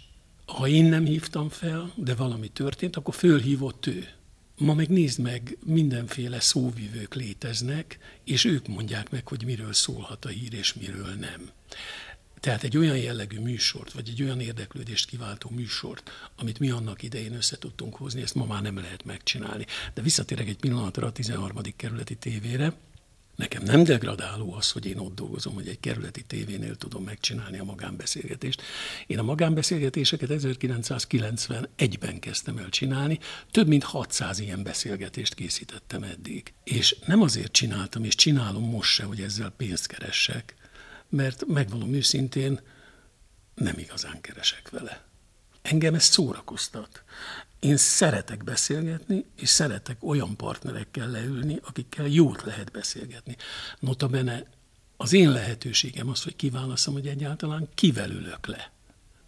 ha 0.46 0.68
én 0.68 0.84
nem 0.84 1.04
hívtam 1.04 1.48
fel, 1.48 1.92
de 1.96 2.14
valami 2.14 2.48
történt, 2.48 2.96
akkor 2.96 3.14
fölhívott 3.14 3.86
ő. 3.86 4.08
Ma 4.56 4.74
meg 4.74 4.88
nézd 4.88 5.20
meg, 5.20 5.58
mindenféle 5.64 6.40
szóvivők 6.40 7.14
léteznek, 7.14 7.98
és 8.24 8.44
ők 8.44 8.66
mondják 8.66 9.10
meg, 9.10 9.28
hogy 9.28 9.44
miről 9.44 9.72
szólhat 9.72 10.24
a 10.24 10.28
hír, 10.28 10.54
és 10.54 10.74
miről 10.74 11.14
nem. 11.14 11.50
Tehát 12.44 12.62
egy 12.62 12.76
olyan 12.76 12.96
jellegű 12.96 13.38
műsort, 13.38 13.92
vagy 13.92 14.08
egy 14.08 14.22
olyan 14.22 14.40
érdeklődést 14.40 15.08
kiváltó 15.08 15.50
műsort, 15.50 16.10
amit 16.36 16.58
mi 16.58 16.70
annak 16.70 17.02
idején 17.02 17.34
össze 17.34 17.58
tudtunk 17.58 17.94
hozni, 17.94 18.22
ezt 18.22 18.34
ma 18.34 18.44
már 18.44 18.62
nem 18.62 18.76
lehet 18.76 19.04
megcsinálni. 19.04 19.66
De 19.94 20.02
visszatérek 20.02 20.48
egy 20.48 20.56
pillanatra 20.56 21.06
a 21.06 21.12
13. 21.12 21.58
kerületi 21.76 22.16
tévére, 22.16 22.74
Nekem 23.36 23.62
nem 23.62 23.84
degradáló 23.84 24.54
az, 24.54 24.70
hogy 24.70 24.86
én 24.86 24.98
ott 24.98 25.14
dolgozom, 25.14 25.54
hogy 25.54 25.68
egy 25.68 25.80
kerületi 25.80 26.22
tévénél 26.22 26.76
tudom 26.76 27.04
megcsinálni 27.04 27.58
a 27.58 27.64
magánbeszélgetést. 27.64 28.62
Én 29.06 29.18
a 29.18 29.22
magánbeszélgetéseket 29.22 30.28
1991-ben 30.32 32.18
kezdtem 32.18 32.58
el 32.58 32.68
csinálni, 32.68 33.18
több 33.50 33.66
mint 33.66 33.82
600 33.82 34.38
ilyen 34.38 34.62
beszélgetést 34.62 35.34
készítettem 35.34 36.02
eddig. 36.02 36.52
És 36.64 36.96
nem 37.06 37.22
azért 37.22 37.52
csináltam, 37.52 38.04
és 38.04 38.14
csinálom 38.14 38.70
most 38.70 38.90
se, 38.90 39.04
hogy 39.04 39.20
ezzel 39.20 39.50
pénzt 39.50 39.86
keressek, 39.86 40.54
mert 41.14 41.46
megvalom 41.46 41.94
őszintén, 41.94 42.60
nem 43.54 43.78
igazán 43.78 44.20
keresek 44.20 44.70
vele. 44.70 45.04
Engem 45.62 45.94
ez 45.94 46.04
szórakoztat. 46.04 47.02
Én 47.60 47.76
szeretek 47.76 48.44
beszélgetni, 48.44 49.24
és 49.36 49.48
szeretek 49.48 49.96
olyan 50.00 50.36
partnerekkel 50.36 51.10
leülni, 51.10 51.60
akikkel 51.62 52.06
jót 52.06 52.42
lehet 52.42 52.70
beszélgetni. 52.70 53.36
Notabene 53.78 54.46
az 54.96 55.12
én 55.12 55.30
lehetőségem 55.30 56.08
az, 56.08 56.22
hogy 56.22 56.36
kiválaszom, 56.36 56.94
hogy 56.94 57.06
egyáltalán 57.06 57.68
kivel 57.74 58.10
ülök 58.10 58.46
le. 58.46 58.72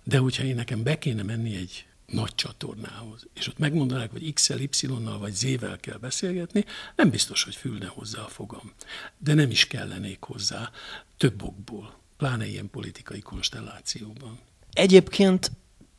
De 0.04 0.18
hogyha 0.18 0.44
én 0.44 0.54
nekem 0.54 0.82
be 0.82 0.98
kéne 0.98 1.22
menni 1.22 1.56
egy 1.56 1.86
nagy 2.06 2.34
csatornához, 2.34 3.26
és 3.34 3.48
ott 3.48 3.58
megmondanák, 3.58 4.10
hogy 4.10 4.32
X-el, 4.32 4.60
Y-nal 4.60 5.18
vagy 5.18 5.34
Z-vel 5.34 5.80
kell 5.80 5.96
beszélgetni, 5.98 6.64
nem 6.96 7.10
biztos, 7.10 7.44
hogy 7.44 7.54
fülne 7.54 7.86
hozzá 7.86 8.20
a 8.20 8.28
fogam. 8.28 8.72
De 9.18 9.34
nem 9.34 9.50
is 9.50 9.66
kellenék 9.66 10.22
hozzá 10.22 10.70
több 11.16 11.42
okból, 11.42 11.98
pláne 12.16 12.46
ilyen 12.46 12.70
politikai 12.70 13.20
konstellációban. 13.20 14.38
Egyébként 14.72 15.50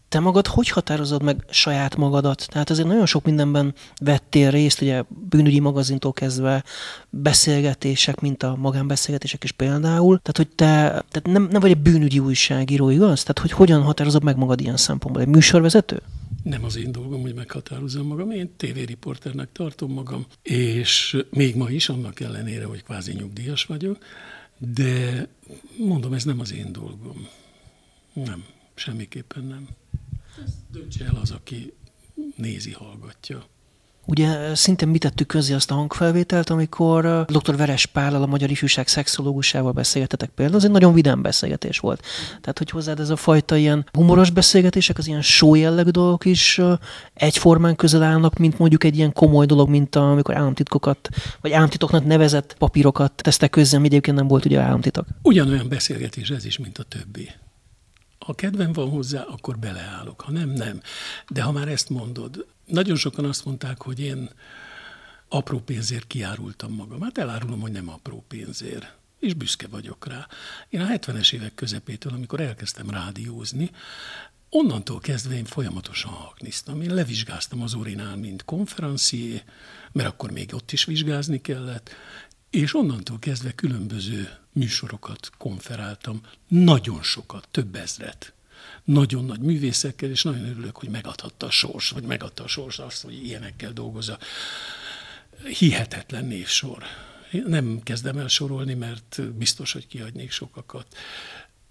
te 0.09 0.19
magad 0.19 0.47
hogy 0.47 0.69
határozod 0.69 1.23
meg 1.23 1.45
saját 1.49 1.95
magadat? 1.95 2.47
Tehát 2.49 2.69
azért 2.69 2.87
nagyon 2.87 3.05
sok 3.05 3.25
mindenben 3.25 3.73
vettél 4.01 4.51
részt, 4.51 4.81
ugye 4.81 5.03
bűnügyi 5.29 5.59
magazintól 5.59 6.13
kezdve 6.13 6.63
beszélgetések, 7.09 8.19
mint 8.19 8.43
a 8.43 8.55
magánbeszélgetések 8.55 9.43
is 9.43 9.51
például. 9.51 10.19
Tehát, 10.23 10.37
hogy 10.37 10.47
te 10.55 10.65
tehát 11.11 11.23
nem, 11.23 11.47
nem 11.51 11.61
vagy 11.61 11.71
egy 11.71 11.77
bűnügyi 11.77 12.19
újságíró, 12.19 12.89
igaz? 12.89 13.21
Tehát, 13.21 13.39
hogy 13.39 13.51
hogyan 13.51 13.81
határozod 13.81 14.23
meg 14.23 14.37
magad 14.37 14.61
ilyen 14.61 14.77
szempontból? 14.77 15.21
Egy 15.21 15.27
műsorvezető? 15.27 16.01
Nem 16.43 16.63
az 16.63 16.77
én 16.77 16.91
dolgom, 16.91 17.21
hogy 17.21 17.33
meghatározzam 17.33 18.07
magam. 18.07 18.31
Én 18.31 18.53
tévériporternek 18.57 19.49
tartom 19.51 19.91
magam, 19.91 20.25
és 20.41 21.17
még 21.29 21.55
ma 21.55 21.69
is, 21.69 21.89
annak 21.89 22.19
ellenére, 22.19 22.65
hogy 22.65 22.83
kvázi 22.83 23.13
nyugdíjas 23.13 23.65
vagyok, 23.65 23.97
de 24.57 25.27
mondom, 25.77 26.13
ez 26.13 26.23
nem 26.23 26.39
az 26.39 26.53
én 26.53 26.71
dolgom. 26.71 27.27
Nem, 28.13 28.43
semmiképpen 28.77 29.43
nem. 29.43 29.67
Döntse 30.71 31.05
el 31.05 31.15
az, 31.21 31.31
aki 31.31 31.73
nézi, 32.35 32.71
hallgatja. 32.71 33.43
Ugye 34.09 34.55
szintén 34.55 34.87
mi 34.87 34.97
tettük 34.97 35.27
közé 35.27 35.53
azt 35.53 35.71
a 35.71 35.73
hangfelvételt, 35.73 36.49
amikor 36.49 37.25
dr. 37.25 37.55
Veres 37.55 37.85
Pállal, 37.85 38.21
a 38.21 38.25
Magyar 38.25 38.49
Ifjúság 38.49 38.87
szexológusával 38.87 39.71
beszélgetetek 39.71 40.29
például. 40.29 40.57
Ez 40.57 40.63
egy 40.65 40.71
nagyon 40.71 40.93
vidám 40.93 41.21
beszélgetés 41.21 41.79
volt. 41.79 42.05
Tehát, 42.41 42.57
hogy 42.57 42.69
hozzád 42.69 42.99
ez 42.99 43.09
a 43.09 43.15
fajta 43.15 43.55
ilyen 43.55 43.85
humoros 43.91 44.29
beszélgetések, 44.29 44.97
az 44.97 45.07
ilyen 45.07 45.21
show 45.21 45.55
jellegű 45.55 45.89
dolgok 45.89 46.25
is 46.25 46.61
egyformán 47.13 47.75
közel 47.75 48.03
állnak, 48.03 48.37
mint 48.37 48.57
mondjuk 48.59 48.83
egy 48.83 48.95
ilyen 48.97 49.13
komoly 49.13 49.45
dolog, 49.45 49.69
mint 49.69 49.95
amikor 49.95 50.35
államtitkokat, 50.35 51.09
vagy 51.41 51.51
államtitoknak 51.51 52.05
nevezett 52.05 52.55
papírokat 52.57 53.11
tesztek 53.15 53.49
közé, 53.49 53.75
ami 53.75 53.85
egyébként 53.85 54.17
nem 54.17 54.27
volt 54.27 54.45
ugye 54.45 54.59
államtitok. 54.59 55.07
Ugyanolyan 55.21 55.69
beszélgetés 55.69 56.29
ez 56.29 56.45
is, 56.45 56.57
mint 56.57 56.77
a 56.77 56.83
többi. 56.83 57.29
Ha 58.27 58.33
kedvem 58.33 58.73
van 58.73 58.89
hozzá, 58.89 59.21
akkor 59.21 59.57
beleállok, 59.57 60.21
ha 60.21 60.31
nem, 60.31 60.49
nem. 60.49 60.81
De 61.29 61.41
ha 61.41 61.51
már 61.51 61.67
ezt 61.67 61.89
mondod, 61.89 62.45
nagyon 62.65 62.95
sokan 62.95 63.25
azt 63.25 63.45
mondták, 63.45 63.81
hogy 63.81 63.99
én 63.99 64.29
apró 65.29 65.59
pénzért 65.59 66.07
kiárultam 66.07 66.73
magam. 66.73 67.01
Hát 67.01 67.17
elárulom, 67.17 67.59
hogy 67.59 67.71
nem 67.71 67.89
apró 67.89 68.23
pénzért 68.27 68.95
és 69.19 69.33
büszke 69.33 69.67
vagyok 69.67 70.07
rá. 70.07 70.27
Én 70.69 70.81
a 70.81 70.87
70-es 70.87 71.33
évek 71.33 71.55
közepétől, 71.55 72.13
amikor 72.13 72.39
elkezdtem 72.39 72.89
rádiózni, 72.89 73.71
onnantól 74.49 74.99
kezdve 74.99 75.35
én 75.35 75.45
folyamatosan 75.45 76.11
hakniztam. 76.11 76.81
Én 76.81 76.93
levizsgáztam 76.93 77.61
az 77.61 77.73
Orinál, 77.73 78.15
mint 78.15 78.45
konferencié, 78.45 79.43
mert 79.91 80.09
akkor 80.09 80.31
még 80.31 80.53
ott 80.53 80.71
is 80.71 80.85
vizsgázni 80.85 81.41
kellett, 81.41 81.89
és 82.49 82.75
onnantól 82.75 83.19
kezdve 83.19 83.51
különböző 83.51 84.37
műsorokat 84.53 85.29
konferáltam, 85.37 86.21
nagyon 86.47 87.03
sokat, 87.03 87.47
több 87.51 87.75
ezret. 87.75 88.33
Nagyon 88.83 89.25
nagy 89.25 89.39
művészekkel, 89.39 90.09
és 90.09 90.23
nagyon 90.23 90.49
örülök, 90.49 90.77
hogy 90.77 90.89
megadhatta 90.89 91.45
a 91.45 91.51
sors, 91.51 91.89
vagy 91.89 92.03
megadta 92.03 92.43
a 92.43 92.47
sors 92.47 92.79
azt, 92.79 93.03
hogy 93.03 93.25
ilyenekkel 93.25 93.73
dolgozza. 93.73 94.19
Hihetetlen 95.57 96.25
névsor. 96.25 96.83
Nem 97.45 97.79
kezdem 97.83 98.17
el 98.17 98.27
sorolni, 98.27 98.73
mert 98.73 99.21
biztos, 99.33 99.71
hogy 99.71 99.87
kiadnék 99.87 100.31
sokakat. 100.31 100.95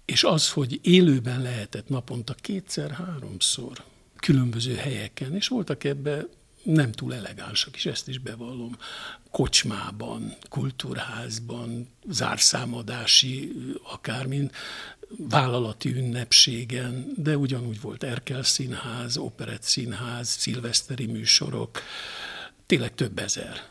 És 0.05 0.23
az, 0.23 0.51
hogy 0.51 0.79
élőben 0.83 1.41
lehetett 1.41 1.89
naponta 1.89 2.33
kétszer, 2.33 2.91
háromszor 2.91 3.83
különböző 4.15 4.75
helyeken, 4.75 5.35
és 5.35 5.47
voltak 5.47 5.83
ebbe 5.83 6.25
nem 6.73 6.91
túl 6.91 7.13
elegánsak, 7.13 7.75
és 7.75 7.85
ezt 7.85 8.07
is 8.07 8.17
bevallom. 8.17 8.77
Kocsmában, 9.31 10.35
kultúrházban, 10.49 11.87
zárszámadási, 12.09 13.51
akármin, 13.83 14.51
vállalati 15.17 15.89
ünnepségen, 15.95 17.13
de 17.15 17.37
ugyanúgy 17.37 17.81
volt 17.81 18.03
Erkel 18.03 18.43
Színház, 18.43 19.17
Operett 19.17 19.63
Színház, 19.63 20.27
szilveszteri 20.27 21.05
műsorok, 21.05 21.81
tényleg 22.65 22.95
több 22.95 23.19
ezer. 23.19 23.63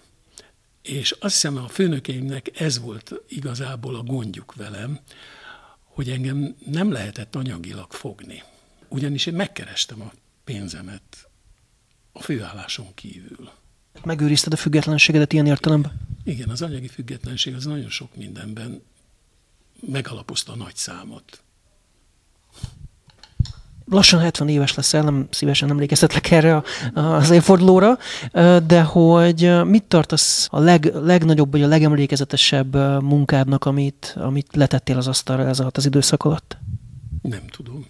És 0.83 1.11
azt 1.11 1.33
hiszem, 1.35 1.57
a 1.57 1.69
főnökeimnek 1.69 2.61
ez 2.61 2.81
volt 2.81 3.13
igazából 3.29 3.95
a 3.95 4.03
gondjuk 4.03 4.55
velem, 4.55 5.01
hogy 5.85 6.11
engem 6.11 6.57
nem 6.67 6.93
lehetett 6.93 7.35
anyagilag 7.35 7.93
fogni. 7.93 8.43
Ugyanis 8.89 9.27
én 9.27 9.35
megkerestem 9.35 10.01
a 10.03 10.13
pénzemet 10.45 11.26
a 12.17 12.23
főálláson 12.23 12.87
kívül. 12.95 13.51
Megőrizted 14.05 14.53
a 14.53 14.57
függetlenségedet 14.57 15.33
ilyen 15.33 15.47
értelemben? 15.47 15.93
Igen, 16.25 16.49
az 16.49 16.63
anyagi 16.63 16.89
függetlenség 16.89 17.55
az 17.55 17.65
nagyon 17.65 17.89
sok 17.89 18.17
mindenben 18.17 18.83
megalapozta 19.87 20.53
a 20.53 20.57
nagy 20.57 20.77
számot. 20.77 21.41
Lassan 23.89 24.21
70 24.21 24.49
éves 24.49 24.75
leszel, 24.75 25.03
nem 25.03 25.29
szívesen 25.31 25.71
emlékeztetlek 25.71 26.31
erre 26.31 26.63
az 26.95 27.31
évfordulóra, 27.31 27.99
de 28.67 28.83
hogy 28.83 29.65
mit 29.65 29.85
tartasz 29.85 30.49
a 30.51 30.59
leg, 30.59 30.95
legnagyobb 30.95 31.51
vagy 31.51 31.63
a 31.63 31.67
legemlékezetesebb 31.67 32.75
munkádnak, 33.03 33.65
amit, 33.65 34.15
amit 34.19 34.57
letettél 34.57 34.97
az 34.97 35.07
asztalra 35.07 35.47
ez 35.47 35.61
alatt 35.61 35.77
az 35.77 35.87
időszak 35.87 36.25
alatt? 36.25 36.57
Nem 37.23 37.47
tudom. 37.47 37.87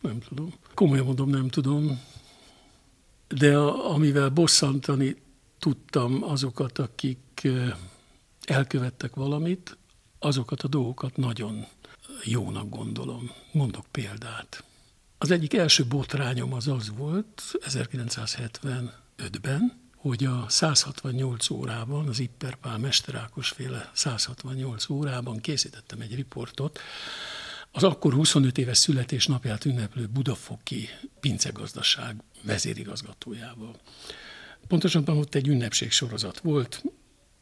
Nem 0.00 0.18
tudom. 0.28 0.52
Komolyan 0.74 1.04
mondom, 1.04 1.30
nem 1.30 1.48
tudom. 1.48 2.00
De 3.28 3.58
amivel 3.58 4.28
bosszantani 4.28 5.16
tudtam 5.58 6.22
azokat, 6.22 6.78
akik 6.78 7.48
elkövettek 8.44 9.14
valamit, 9.14 9.76
azokat 10.18 10.62
a 10.62 10.68
dolgokat 10.68 11.16
nagyon 11.16 11.66
jónak 12.24 12.68
gondolom. 12.68 13.30
Mondok 13.52 13.86
példát. 13.90 14.64
Az 15.18 15.30
egyik 15.30 15.54
első 15.54 15.84
botrányom 15.84 16.52
az 16.52 16.68
az 16.68 16.92
volt 16.96 17.42
1975-ben, 17.60 19.82
hogy 19.96 20.24
a 20.24 20.44
168 20.48 21.50
órában, 21.50 22.08
az 22.08 22.18
Ipperpál 22.18 22.78
Mesterákos 22.78 23.48
féle 23.48 23.90
168 23.94 24.88
órában 24.88 25.40
készítettem 25.40 26.00
egy 26.00 26.14
riportot 26.14 26.78
az 27.76 27.82
akkor 27.82 28.12
25 28.12 28.58
éves 28.58 28.78
születésnapját 28.78 29.64
ünneplő 29.64 30.06
Budafoki 30.06 30.88
pincegazdaság 31.20 32.16
vezérigazgatójával. 32.42 33.76
Pontosabban 34.68 35.16
ott 35.16 35.34
egy 35.34 35.48
ünnepség 35.48 35.90
sorozat 35.90 36.38
volt, 36.38 36.82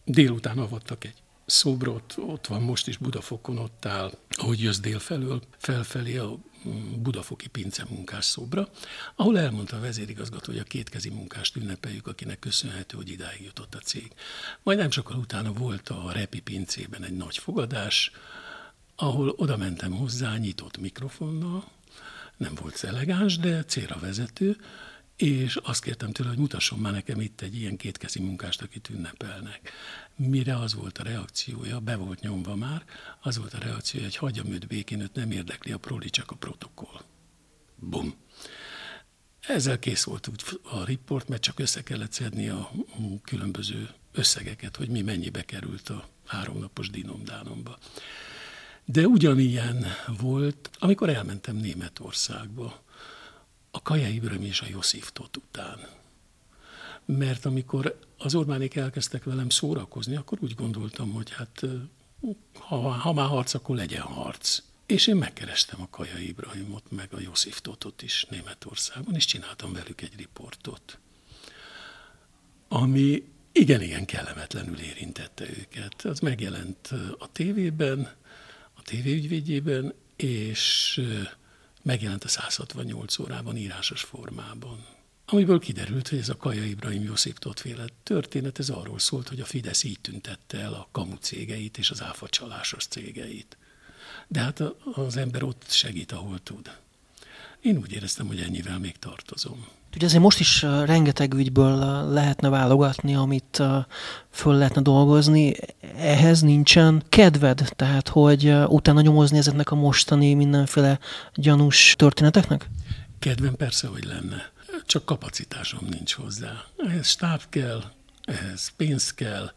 délután 0.04 0.58
avattak 0.58 1.04
egy 1.04 1.22
szobrot, 1.46 2.14
ott 2.16 2.46
van 2.46 2.62
most 2.62 2.88
is 2.88 2.96
Budafokon, 2.96 3.58
ott 3.58 3.86
áll, 3.86 4.12
ahogy 4.30 4.62
jössz 4.62 4.78
délfelől, 4.78 5.42
felfelé 5.58 6.16
a 6.16 6.38
budafoki 6.96 7.48
pince 7.48 7.86
munkás 7.88 8.24
szobra, 8.24 8.68
ahol 9.16 9.38
elmondta 9.38 9.76
a 9.76 9.80
vezérigazgató, 9.80 10.52
hogy 10.52 10.60
a 10.60 10.64
kétkezi 10.64 11.08
munkást 11.08 11.56
ünnepeljük, 11.56 12.06
akinek 12.06 12.38
köszönhető, 12.38 12.96
hogy 12.96 13.10
idáig 13.10 13.42
jutott 13.42 13.74
a 13.74 13.78
cég. 13.78 14.12
Majd 14.62 14.78
nem 14.78 14.90
sokkal 14.90 15.16
utána 15.16 15.52
volt 15.52 15.88
a 15.88 16.12
Repi 16.12 16.40
pincében 16.40 17.04
egy 17.04 17.16
nagy 17.16 17.38
fogadás, 17.38 18.10
ahol 19.02 19.34
oda 19.36 19.56
mentem 19.56 19.92
hozzá 19.92 20.36
nyitott 20.36 20.78
mikrofonnal, 20.78 21.64
nem 22.36 22.54
volt 22.54 22.84
elegáns, 22.84 23.38
de 23.38 23.64
célra 23.64 23.98
vezető, 23.98 24.56
és 25.16 25.56
azt 25.56 25.82
kértem 25.82 26.12
tőle, 26.12 26.28
hogy 26.28 26.38
mutasson 26.38 26.78
már 26.78 26.92
nekem 26.92 27.20
itt 27.20 27.40
egy 27.40 27.56
ilyen 27.56 27.76
kétkezi 27.76 28.20
munkást, 28.20 28.62
akit 28.62 28.88
ünnepelnek. 28.88 29.72
Mire 30.16 30.56
az 30.56 30.74
volt 30.74 30.98
a 30.98 31.02
reakciója, 31.02 31.80
be 31.80 31.96
volt 31.96 32.20
nyomva 32.20 32.56
már, 32.56 32.84
az 33.20 33.38
volt 33.38 33.54
a 33.54 33.58
reakciója, 33.58 34.06
hogy 34.06 34.16
hagyjam 34.16 34.46
őt 34.46 34.66
békén, 34.66 35.00
őt 35.00 35.14
nem 35.14 35.30
érdekli 35.30 35.72
a 35.72 35.78
proli, 35.78 36.10
csak 36.10 36.30
a 36.30 36.34
protokoll. 36.34 37.00
Bum. 37.76 38.14
Ezzel 39.40 39.78
kész 39.78 40.04
volt 40.04 40.30
a 40.62 40.84
riport, 40.84 41.28
mert 41.28 41.42
csak 41.42 41.58
össze 41.58 41.82
kellett 41.82 42.12
szedni 42.12 42.48
a 42.48 42.70
különböző 43.22 43.88
összegeket, 44.12 44.76
hogy 44.76 44.88
mi 44.88 45.00
mennyibe 45.02 45.42
került 45.42 45.88
a 45.88 46.08
háromnapos 46.26 46.90
dinomdánomba. 46.90 47.78
De 48.84 49.06
ugyanilyen 49.06 49.86
volt, 50.18 50.70
amikor 50.78 51.08
elmentem 51.08 51.56
Németországba, 51.56 52.82
a 53.70 53.82
Kaja 53.82 54.08
Ibrahim 54.08 54.42
és 54.42 54.60
a 54.60 54.66
Josif 54.70 55.10
Tot 55.12 55.36
után. 55.36 55.78
Mert 57.04 57.44
amikor 57.44 57.98
az 58.18 58.34
Orbánék 58.34 58.74
elkezdtek 58.74 59.24
velem 59.24 59.48
szórakozni, 59.48 60.16
akkor 60.16 60.38
úgy 60.40 60.54
gondoltam, 60.54 61.12
hogy 61.12 61.30
hát 61.30 61.62
ha, 62.58 62.76
ha 62.90 63.12
már 63.12 63.28
harc, 63.28 63.54
akkor 63.54 63.76
legyen 63.76 64.02
harc. 64.02 64.62
És 64.86 65.06
én 65.06 65.16
megkerestem 65.16 65.80
a 65.80 65.88
Kaja 65.90 66.18
Ibrahimot, 66.18 66.90
meg 66.90 67.08
a 67.12 67.20
Josif 67.20 67.60
Totot 67.60 68.02
is 68.02 68.26
Németországban, 68.30 69.14
és 69.14 69.24
csináltam 69.24 69.72
velük 69.72 70.00
egy 70.00 70.16
riportot, 70.16 70.98
ami 72.68 73.24
igen-igen 73.52 74.04
kellemetlenül 74.04 74.78
érintette 74.78 75.44
őket. 75.48 76.04
Az 76.04 76.20
megjelent 76.20 76.90
a 77.18 77.32
tévében, 77.32 78.12
a 78.82 78.88
tévéügyvédjében, 78.88 79.94
és 80.16 81.00
megjelent 81.82 82.24
a 82.24 82.28
168 82.28 83.18
órában 83.18 83.56
írásos 83.56 84.02
formában. 84.02 84.86
Amiből 85.26 85.58
kiderült, 85.58 86.08
hogy 86.08 86.18
ez 86.18 86.28
a 86.28 86.36
Kaja 86.36 86.64
Ibrahim 86.64 87.02
Josip 87.02 87.38
féle 87.54 87.84
történet, 88.02 88.58
ez 88.58 88.68
arról 88.68 88.98
szólt, 88.98 89.28
hogy 89.28 89.40
a 89.40 89.44
Fidesz 89.44 89.82
így 89.82 90.00
tüntette 90.00 90.58
el 90.58 90.72
a 90.72 90.88
kamu 90.92 91.16
cégeit 91.16 91.78
és 91.78 91.90
az 91.90 92.02
áfa 92.02 92.28
csalásos 92.28 92.86
cégeit. 92.86 93.56
De 94.28 94.40
hát 94.40 94.60
az 94.92 95.16
ember 95.16 95.42
ott 95.42 95.70
segít, 95.70 96.12
ahol 96.12 96.38
tud. 96.42 96.78
Én 97.60 97.76
úgy 97.76 97.92
éreztem, 97.92 98.26
hogy 98.26 98.40
ennyivel 98.40 98.78
még 98.78 98.98
tartozom. 98.98 99.66
Ugye 99.94 100.06
azért 100.06 100.22
most 100.22 100.40
is 100.40 100.62
rengeteg 100.62 101.34
ügyből 101.34 102.04
lehetne 102.10 102.48
válogatni, 102.48 103.14
amit 103.14 103.62
föl 104.30 104.54
lehetne 104.54 104.82
dolgozni. 104.82 105.54
Ehhez 105.96 106.40
nincsen 106.40 107.02
kedved, 107.08 107.68
tehát 107.76 108.08
hogy 108.08 108.54
utána 108.66 109.00
nyomozni 109.00 109.38
ezeknek 109.38 109.70
a 109.70 109.74
mostani 109.74 110.34
mindenféle 110.34 110.98
gyanús 111.34 111.94
történeteknek? 111.98 112.68
Kedvem 113.18 113.56
persze, 113.56 113.86
hogy 113.86 114.04
lenne. 114.04 114.50
Csak 114.86 115.04
kapacitásom 115.04 115.86
nincs 115.90 116.12
hozzá. 116.12 116.64
Ehhez 116.76 117.06
stáb 117.06 117.40
kell, 117.48 117.82
ehhez 118.24 118.72
pénz 118.76 119.14
kell, 119.14 119.52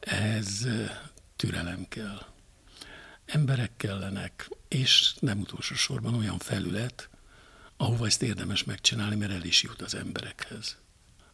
ehhez 0.00 0.66
türelem 1.36 1.86
kell. 1.88 2.18
Emberek 3.26 3.70
kellenek, 3.76 4.50
és 4.68 5.14
nem 5.20 5.40
utolsó 5.40 5.74
sorban 5.74 6.14
olyan 6.14 6.38
felület, 6.38 7.08
ahova 7.76 8.06
ezt 8.06 8.22
érdemes 8.22 8.64
megcsinálni, 8.64 9.16
mert 9.16 9.32
el 9.32 9.44
is 9.44 9.62
jut 9.62 9.82
az 9.82 9.94
emberekhez. 9.94 10.76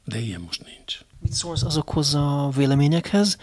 De 0.05 0.19
ilyen 0.19 0.41
most 0.41 0.65
nincs. 0.65 0.99
Mit 1.21 1.33
szólsz 1.33 1.63
azokhoz 1.63 2.15
a 2.15 2.51
véleményekhez, 2.57 3.37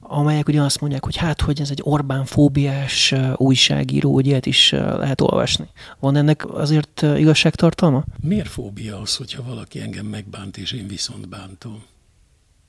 amelyek 0.00 0.48
ugye 0.48 0.62
azt 0.62 0.80
mondják, 0.80 1.04
hogy 1.04 1.16
hát, 1.16 1.40
hogy 1.40 1.60
ez 1.60 1.70
egy 1.70 1.80
Orbán 1.82 2.24
fóbiás 2.24 3.14
újságíró, 3.36 4.12
hogy 4.12 4.26
ilyet 4.26 4.46
is 4.46 4.70
lehet 4.70 5.20
olvasni. 5.20 5.68
Van 5.98 6.16
ennek 6.16 6.48
azért 6.48 7.02
igazságtartalma? 7.02 8.04
Miért 8.20 8.48
fóbia 8.48 9.00
az, 9.00 9.16
hogyha 9.16 9.42
valaki 9.42 9.80
engem 9.80 10.06
megbánt, 10.06 10.56
és 10.56 10.72
én 10.72 10.86
viszont 10.86 11.28
bántom? 11.28 11.84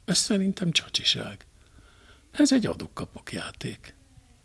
Ez 0.06 0.18
szerintem 0.18 0.72
csacsiság. 0.72 1.46
Ez 2.32 2.54
egy 2.54 2.66
adok-kapok 2.66 3.32
játék. 3.32 3.96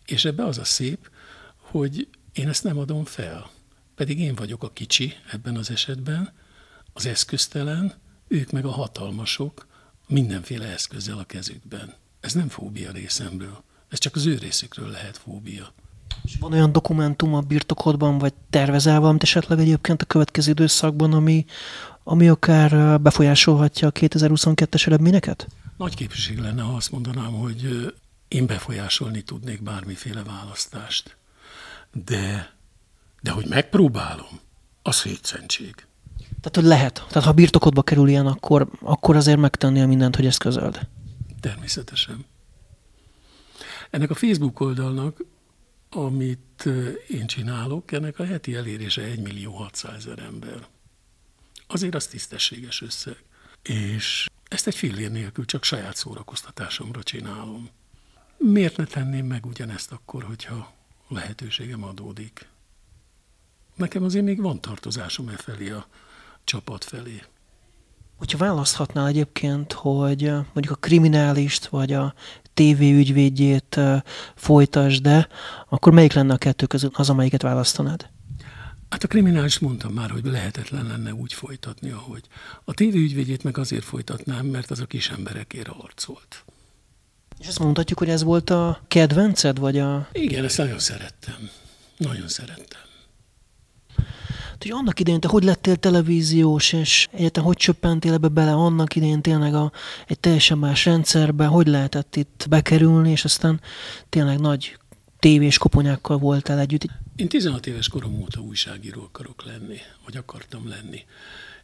És 0.07 0.25
ebbe 0.25 0.45
az 0.45 0.59
a 0.59 0.65
szép, 0.65 1.11
hogy 1.57 2.09
én 2.33 2.49
ezt 2.49 2.65
nem 2.65 2.79
adom 2.79 3.05
fel. 3.05 3.51
Pedig 3.99 4.21
én 4.21 4.35
vagyok 4.35 4.63
a 4.63 4.71
kicsi 4.73 5.15
ebben 5.33 5.57
az 5.57 5.71
esetben, 5.71 6.33
az 6.93 7.07
eszköztelen, 7.07 7.95
ők 8.29 8.51
meg 8.51 8.65
a 8.65 8.71
hatalmasok, 8.71 9.67
mindenféle 10.07 10.67
eszközzel 10.67 11.19
a 11.19 11.25
kezükben. 11.25 11.95
Ez 12.21 12.33
nem 12.33 12.49
fóbia 12.49 12.91
részemről, 12.93 13.63
ez 13.89 13.99
csak 13.99 14.15
az 14.15 14.27
ő 14.27 14.39
részükről 14.39 14.89
lehet 14.89 15.17
fóbia. 15.17 15.73
És 16.25 16.37
van 16.41 16.53
olyan 16.53 16.73
dokumentum 16.73 17.35
a 17.35 17.41
birtokodban, 17.41 18.19
vagy 18.19 18.33
tervezel 18.51 19.01
valamit 19.01 19.23
esetleg 19.23 19.59
egyébként 19.59 20.03
a 20.03 20.07
következő 20.07 20.51
időszakban, 20.51 21.13
ami, 21.13 21.45
ami 22.03 22.29
akár 22.29 23.01
befolyásolhatja 23.01 23.89
a 23.89 23.93
2022-es 23.93 24.87
eredményeket? 24.87 25.49
Nagy 25.77 25.95
képviség 25.95 26.39
lenne, 26.39 26.63
ha 26.63 26.75
azt 26.75 26.91
mondanám, 26.91 27.33
hogy 27.33 27.93
én 28.29 28.47
befolyásolni 28.47 29.23
tudnék 29.23 29.63
bármiféle 29.63 30.23
választást. 30.23 31.17
De 32.05 32.57
de 33.21 33.31
hogy 33.31 33.47
megpróbálom, 33.47 34.41
az 34.83 35.03
hétszentség. 35.03 35.75
Tehát, 36.41 36.55
hogy 36.55 36.65
lehet. 36.65 37.05
Tehát, 37.09 37.25
ha 37.25 37.33
birtokodba 37.33 37.83
kerül 37.83 38.09
ilyen, 38.09 38.27
akkor, 38.27 38.69
akkor 38.81 39.17
azért 39.17 39.39
megtennél 39.39 39.87
mindent, 39.87 40.17
hogy 40.17 40.27
ezt 40.27 40.39
közöld. 40.39 40.81
Természetesen. 41.41 42.25
Ennek 43.91 44.11
a 44.11 44.15
Facebook 44.15 44.61
oldalnak, 44.61 45.25
amit 45.91 46.69
én 47.09 47.27
csinálok, 47.27 47.93
ennek 47.93 48.19
a 48.19 48.25
heti 48.25 48.55
elérése 48.55 49.03
1 49.03 49.21
millió 49.21 49.53
600 49.53 49.95
ezer 49.95 50.19
ember. 50.19 50.67
Azért 51.67 51.95
az 51.95 52.07
tisztességes 52.07 52.83
összeg. 52.83 53.23
És 53.63 54.29
Ezt 54.49 54.67
egy 54.67 54.75
fillér 54.75 55.11
nélkül 55.11 55.45
csak 55.45 55.65
saját 55.65 55.97
szórakoztatásomra 55.97 57.03
csinálom. 57.03 57.69
Miért 58.37 58.77
ne 58.77 58.85
tenném 58.85 59.27
meg 59.27 59.47
ugyanezt 59.47 59.93
akkor, 59.93 60.23
hogyha 60.23 60.73
lehetőségem 61.09 61.85
adódik? 61.85 62.49
Nekem 63.79 64.05
azért 64.05 64.25
még 64.25 64.41
van 64.41 64.61
tartozásom 64.61 65.29
e 65.29 65.37
felé 65.37 65.71
a 65.71 65.87
csapat 66.45 66.85
felé. 66.85 67.23
Hogyha 68.17 68.39
választhatnál 68.39 69.07
egyébként, 69.07 69.73
hogy 69.73 70.23
mondjuk 70.31 70.71
a 70.71 70.75
kriminálist 70.81 71.67
vagy 71.67 71.93
a 71.93 72.15
TV 72.55 72.81
ügyvédjét 72.81 73.81
folytasd, 74.35 75.03
de 75.03 75.29
akkor 75.69 75.93
melyik 75.93 76.13
lenne 76.13 76.35
a 76.35 76.39
kettő 76.39 76.67
között 76.67 76.97
az, 76.97 77.11
amelyiket 77.11 77.43
választanád? 77.43 78.09
Hát 78.89 79.05
a 79.05 79.09
kriminális 79.09 79.59
mondtam 79.59 79.93
már, 79.93 80.11
hogy 80.11 80.25
lehetetlen 80.25 80.87
lenne 80.87 81.15
úgy 81.15 81.33
folytatni, 81.33 81.91
ahogy. 81.91 82.23
A 82.65 82.75
tévéügyvédjét 82.75 83.43
meg 83.43 83.59
azért 83.59 83.85
folytatnám, 83.85 84.47
mert 84.47 84.71
az 84.71 84.81
a 84.81 84.87
kis 84.87 85.11
emberekért 85.11 85.69
harcolt. 85.69 86.45
És 87.39 87.47
azt 87.47 87.59
mondhatjuk, 87.59 87.99
hogy 87.99 88.09
ez 88.09 88.23
volt 88.23 88.51
a 88.51 88.81
kedvenced, 88.89 89.59
vagy 89.59 89.79
a... 89.79 90.09
Igen, 90.13 90.45
ezt 90.45 90.59
nagyon 90.59 90.79
szerettem. 90.79 91.51
Nagyon 91.97 92.29
szerettem. 92.29 92.88
Hogy 94.61 94.71
annak 94.71 95.01
idején 95.01 95.21
te 95.21 95.29
hogy 95.29 95.45
lettél 95.45 95.77
televíziós, 95.77 96.73
és 96.73 97.09
egyetem 97.13 97.45
hogy 97.45 97.57
csöppentél 97.57 98.13
ebbe 98.13 98.29
bele 98.29 98.53
annak 98.53 98.97
idején 98.97 99.23
tényleg 99.23 99.55
a, 99.55 99.73
egy 100.07 100.21
teljesen 100.21 100.59
más 100.59 100.85
rendszerbe, 100.85 101.47
hogy 101.47 101.67
lehetett 101.67 102.17
itt 102.17 102.47
bekerülni, 102.49 103.11
és 103.11 103.25
aztán 103.25 103.61
tényleg 104.09 104.41
nagy 104.41 104.79
tévés 105.19 105.59
koponyákkal 105.59 106.19
voltál 106.19 106.59
együtt. 106.59 106.85
Én 107.17 107.29
16 107.29 107.67
éves 107.67 107.89
korom 107.89 108.21
óta 108.21 108.41
újságíró 108.41 109.03
akarok 109.03 109.45
lenni, 109.45 109.79
vagy 110.05 110.17
akartam 110.17 110.69
lenni. 110.69 111.05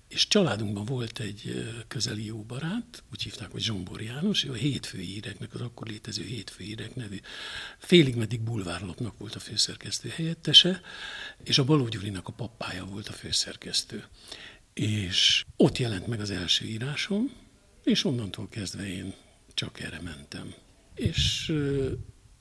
És 0.08 0.28
családunkban 0.28 0.84
volt 0.84 1.18
egy 1.18 1.72
közeli 1.88 2.24
jó 2.24 2.42
barát, 2.42 3.02
úgy 3.12 3.22
hívták, 3.22 3.50
hogy 3.50 3.62
Zsombor 3.62 4.02
János, 4.02 4.44
ő 4.44 4.50
a 4.50 4.54
hétfői 4.54 5.04
híreknek, 5.04 5.54
az 5.54 5.60
akkor 5.60 5.86
létező 5.86 6.24
hétfői 6.24 6.66
hírek 6.66 6.94
nevű 6.94 7.20
félig 7.78 8.14
meddig 8.14 8.40
bulvárlapnak 8.40 9.18
volt 9.18 9.34
a 9.34 9.38
főszerkesztő 9.40 10.08
helyettese, 10.08 10.80
és 11.42 11.58
a 11.58 11.64
Baló 11.64 11.88
Gyurinak 11.88 12.28
a 12.28 12.32
pappája 12.32 12.84
volt 12.84 13.08
a 13.08 13.12
főszerkesztő. 13.12 14.04
És 14.72 15.44
ott 15.56 15.78
jelent 15.78 16.06
meg 16.06 16.20
az 16.20 16.30
első 16.30 16.64
írásom, 16.64 17.32
és 17.82 18.04
onnantól 18.04 18.48
kezdve 18.48 18.88
én 18.88 19.14
csak 19.54 19.80
erre 19.80 20.00
mentem. 20.00 20.54
És 20.94 21.52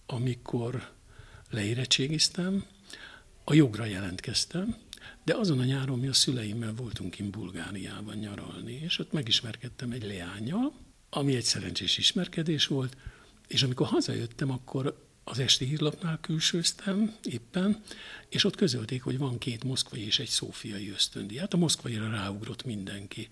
amikor 0.06 0.92
leérettségiztem, 1.50 2.66
a 3.44 3.54
jogra 3.54 3.86
jelentkeztem, 3.86 4.76
de 5.24 5.36
azon 5.36 5.60
a 5.60 5.64
nyáron 5.64 6.00
mi 6.00 6.08
a 6.08 6.14
szüleimmel 6.14 6.74
voltunk 6.74 7.20
in 7.20 7.30
Bulgáriában 7.30 8.16
nyaralni, 8.16 8.74
és 8.74 9.00
ott 9.00 9.12
megismerkedtem 9.12 9.92
egy 9.92 10.04
leányjal, 10.04 10.74
ami 11.10 11.36
egy 11.36 11.44
szerencsés 11.44 11.98
ismerkedés 11.98 12.68
volt, 12.68 12.98
és 13.48 13.64
amikor 13.64 13.88
hazajöttem, 13.88 14.52
akkor 14.52 15.04
az 15.24 15.40
esti 15.40 15.66
hírlapnál 15.66 16.20
külsőztem 16.22 17.16
éppen, 17.24 17.82
és 18.30 18.44
ott 18.44 18.56
közölték, 18.56 19.04
hogy 19.04 19.18
van 19.18 19.38
két 19.38 19.64
moszkvai 19.64 20.06
és 20.06 20.20
egy 20.20 20.28
szófiai 20.28 20.90
ösztöndi. 20.90 21.38
Hát 21.38 21.54
a 21.54 21.58
moszkvaira 21.58 22.10
ráugrott 22.10 22.66
mindenki. 22.66 23.28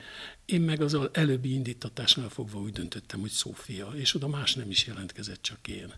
Én 0.45 0.61
meg 0.61 0.81
az 0.81 0.97
előbbi 1.11 1.53
indítatásnál 1.53 2.29
fogva 2.29 2.59
úgy 2.59 2.71
döntöttem, 2.71 3.19
hogy 3.19 3.29
Szófia, 3.29 3.87
és 3.87 4.15
oda 4.15 4.27
más 4.27 4.55
nem 4.55 4.69
is 4.69 4.87
jelentkezett, 4.87 5.41
csak 5.41 5.67
én. 5.67 5.93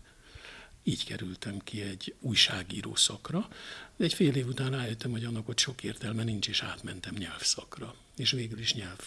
Így 0.86 1.04
kerültem 1.04 1.58
ki 1.58 1.80
egy 1.80 2.14
újságíró 2.20 2.94
szakra, 2.94 3.48
de 3.96 4.04
egy 4.04 4.14
fél 4.14 4.34
év 4.34 4.46
után 4.46 4.70
rájöttem, 4.70 5.10
hogy 5.10 5.24
annak 5.24 5.48
ott 5.48 5.58
sok 5.58 5.82
értelme 5.82 6.24
nincs, 6.24 6.48
és 6.48 6.62
átmentem 6.62 7.14
nyelvszakra. 7.14 7.94
És 8.16 8.30
végül 8.30 8.58
is 8.58 8.74
nyelv, 8.74 8.98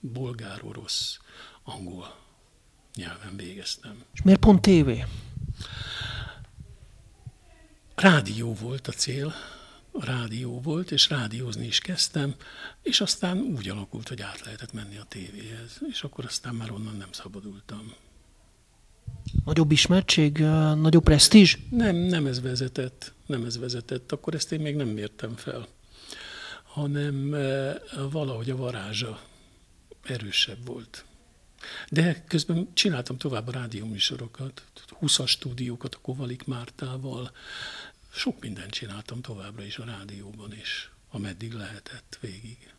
bolgár, 0.00 0.64
orosz, 0.64 1.18
angol 1.62 2.16
nyelven 2.94 3.36
végeztem. 3.36 4.04
És 4.12 4.22
miért 4.22 4.40
pont 4.40 4.60
tévé? 4.60 5.04
Rádió 7.94 8.54
volt 8.54 8.88
a 8.88 8.92
cél, 8.92 9.34
a 9.90 10.04
rádió 10.04 10.60
volt, 10.60 10.90
és 10.90 11.08
rádiózni 11.08 11.66
is 11.66 11.78
kezdtem, 11.78 12.34
és 12.82 13.00
aztán 13.00 13.38
úgy 13.38 13.68
alakult, 13.68 14.08
hogy 14.08 14.22
át 14.22 14.40
lehetett 14.40 14.72
menni 14.72 14.96
a 14.96 15.04
tévéhez, 15.04 15.80
és 15.88 16.02
akkor 16.02 16.24
aztán 16.24 16.54
már 16.54 16.70
onnan 16.70 16.96
nem 16.96 17.12
szabadultam. 17.12 17.94
Nagyobb 19.44 19.72
ismertség, 19.72 20.38
nagyobb 20.74 21.02
presztízs? 21.02 21.58
Nem, 21.70 21.96
nem 21.96 22.26
ez 22.26 22.40
vezetett, 22.40 23.12
nem 23.26 23.44
ez 23.44 23.58
vezetett. 23.58 24.12
Akkor 24.12 24.34
ezt 24.34 24.52
én 24.52 24.60
még 24.60 24.76
nem 24.76 24.88
mértem 24.88 25.36
fel, 25.36 25.68
hanem 26.62 27.30
valahogy 28.10 28.50
a 28.50 28.56
varázsa 28.56 29.22
erősebb 30.02 30.66
volt. 30.66 31.04
De 31.90 32.24
közben 32.28 32.68
csináltam 32.74 33.16
tovább 33.16 33.48
a 33.48 33.52
rádióműsorokat, 33.52 34.62
20-as 35.00 35.28
stúdiókat 35.28 35.94
a 35.94 35.98
Kovalik 36.02 36.44
Mártával, 36.44 37.30
sok 38.12 38.40
mindent 38.40 38.70
csináltam 38.70 39.20
továbbra 39.20 39.64
is 39.64 39.78
a 39.78 39.84
rádióban 39.84 40.54
is, 40.54 40.90
ameddig 41.10 41.52
lehetett 41.52 42.18
végig. 42.20 42.74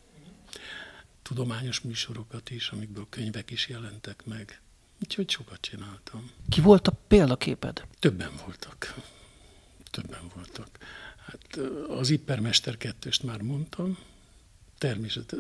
Tudományos 1.22 1.82
műsorokat 1.82 2.50
is, 2.50 2.70
amikből 2.70 3.08
könyvek 3.10 3.52
is 3.52 3.68
jelentek 3.68 4.26
meg. 4.26 4.62
Úgyhogy 5.04 5.30
sokat 5.30 5.62
csináltam. 5.62 6.32
Ki 6.50 6.62
volt 6.62 6.88
a 6.88 6.92
példaképed? 7.08 7.86
Többen 8.00 8.32
voltak. 8.46 8.96
Többen 9.92 10.32
voltak. 10.36 10.68
Hát 11.26 11.58
az 11.90 12.10
Ippermester 12.10 12.78
kettőst 12.78 13.24
már 13.24 13.42
mondtam, 13.42 13.98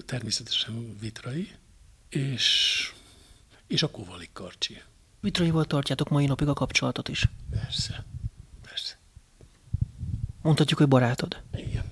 természetesen 0.05 0.97
Vitrai, 0.99 1.51
és, 2.09 2.93
és 3.67 3.83
a 3.83 3.89
Kovalik 3.89 4.29
Karcsi. 4.33 4.81
Vitraival 5.19 5.65
tartjátok 5.65 6.09
mai 6.09 6.25
napig 6.25 6.47
a 6.47 6.53
kapcsolatot 6.53 7.09
is? 7.09 7.29
Persze, 7.49 8.05
persze. 8.61 8.97
Mondhatjuk, 10.41 10.79
hogy 10.79 10.87
barátod? 10.87 11.41
Igen. 11.55 11.91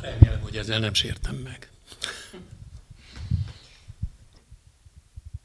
Remélem, 0.00 0.40
hogy 0.40 0.56
ezzel 0.56 0.78
nem 0.78 0.94
sértem 0.94 1.36
meg. 1.36 1.69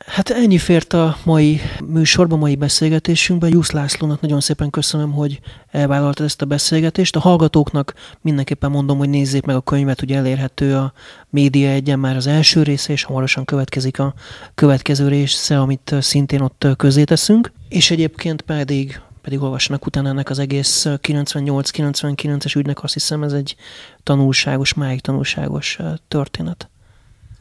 Hát 0.05 0.29
ennyi 0.29 0.57
fért 0.57 0.93
a 0.93 1.17
mai 1.23 1.61
műsorban, 1.85 2.39
mai 2.39 2.55
beszélgetésünkben. 2.55 3.49
Jusz 3.49 3.71
Lászlónak 3.71 4.21
nagyon 4.21 4.41
szépen 4.41 4.69
köszönöm, 4.69 5.11
hogy 5.11 5.39
elvállaltad 5.71 6.25
ezt 6.25 6.41
a 6.41 6.45
beszélgetést. 6.45 7.15
A 7.15 7.19
hallgatóknak 7.19 7.93
mindenképpen 8.21 8.71
mondom, 8.71 8.97
hogy 8.97 9.09
nézzék 9.09 9.45
meg 9.45 9.55
a 9.55 9.61
könyvet, 9.61 9.99
hogy 9.99 10.11
elérhető 10.11 10.75
a 10.75 10.93
Média 11.29 11.69
egyen 11.69 11.99
már 11.99 12.15
az 12.15 12.27
első 12.27 12.63
része, 12.63 12.91
és 12.91 13.03
hamarosan 13.03 13.45
következik 13.45 13.99
a 13.99 14.13
következő 14.55 15.07
része, 15.07 15.59
amit 15.59 15.95
szintén 15.99 16.41
ott 16.41 16.67
közé 16.77 17.03
teszünk. 17.03 17.51
És 17.69 17.91
egyébként 17.91 18.41
pedig 18.41 19.01
pedig 19.21 19.41
olvassanak 19.41 19.85
utána 19.85 20.09
ennek 20.09 20.29
az 20.29 20.39
egész 20.39 20.85
98-99-es 20.87 22.57
ügynek, 22.57 22.83
azt 22.83 22.93
hiszem 22.93 23.23
ez 23.23 23.33
egy 23.33 23.55
tanulságos, 24.03 24.73
máig 24.73 25.01
tanulságos 25.01 25.79
történet. 26.07 26.69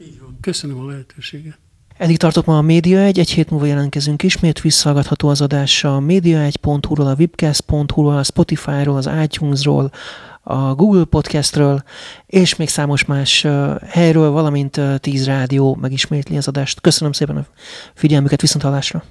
Így 0.01 0.19
van. 0.19 0.37
Köszönöm 0.41 0.79
a 0.79 0.85
lehetőséget. 0.85 1.57
Eddig 1.97 2.17
tartok 2.17 2.45
ma 2.45 2.57
a 2.57 2.61
Média 2.61 2.99
1, 2.99 3.19
egy 3.19 3.29
hét 3.29 3.49
múlva 3.49 3.65
jelentkezünk 3.65 4.23
ismét, 4.23 4.61
visszahallgatható 4.61 5.27
az 5.27 5.41
adás 5.41 5.83
a 5.83 5.99
média1.hu-ról, 5.99 7.07
a 7.07 7.15
webcast.hu-ról, 7.17 8.17
a 8.17 8.23
Spotify-ról, 8.23 8.95
az 8.95 9.09
iTunes-ról, 9.23 9.91
a 10.41 10.73
Google 10.73 11.03
Podcastről, 11.03 11.83
és 12.25 12.55
még 12.55 12.69
számos 12.69 13.05
más 13.05 13.47
helyről, 13.85 14.29
valamint 14.29 14.81
10 14.99 15.25
rádió 15.25 15.77
megismétli 15.81 16.37
az 16.37 16.47
adást. 16.47 16.81
Köszönöm 16.81 17.11
szépen 17.11 17.37
a 17.37 17.45
figyelmüket, 17.93 18.41
viszont 18.41 18.63
hallásra! 18.63 19.03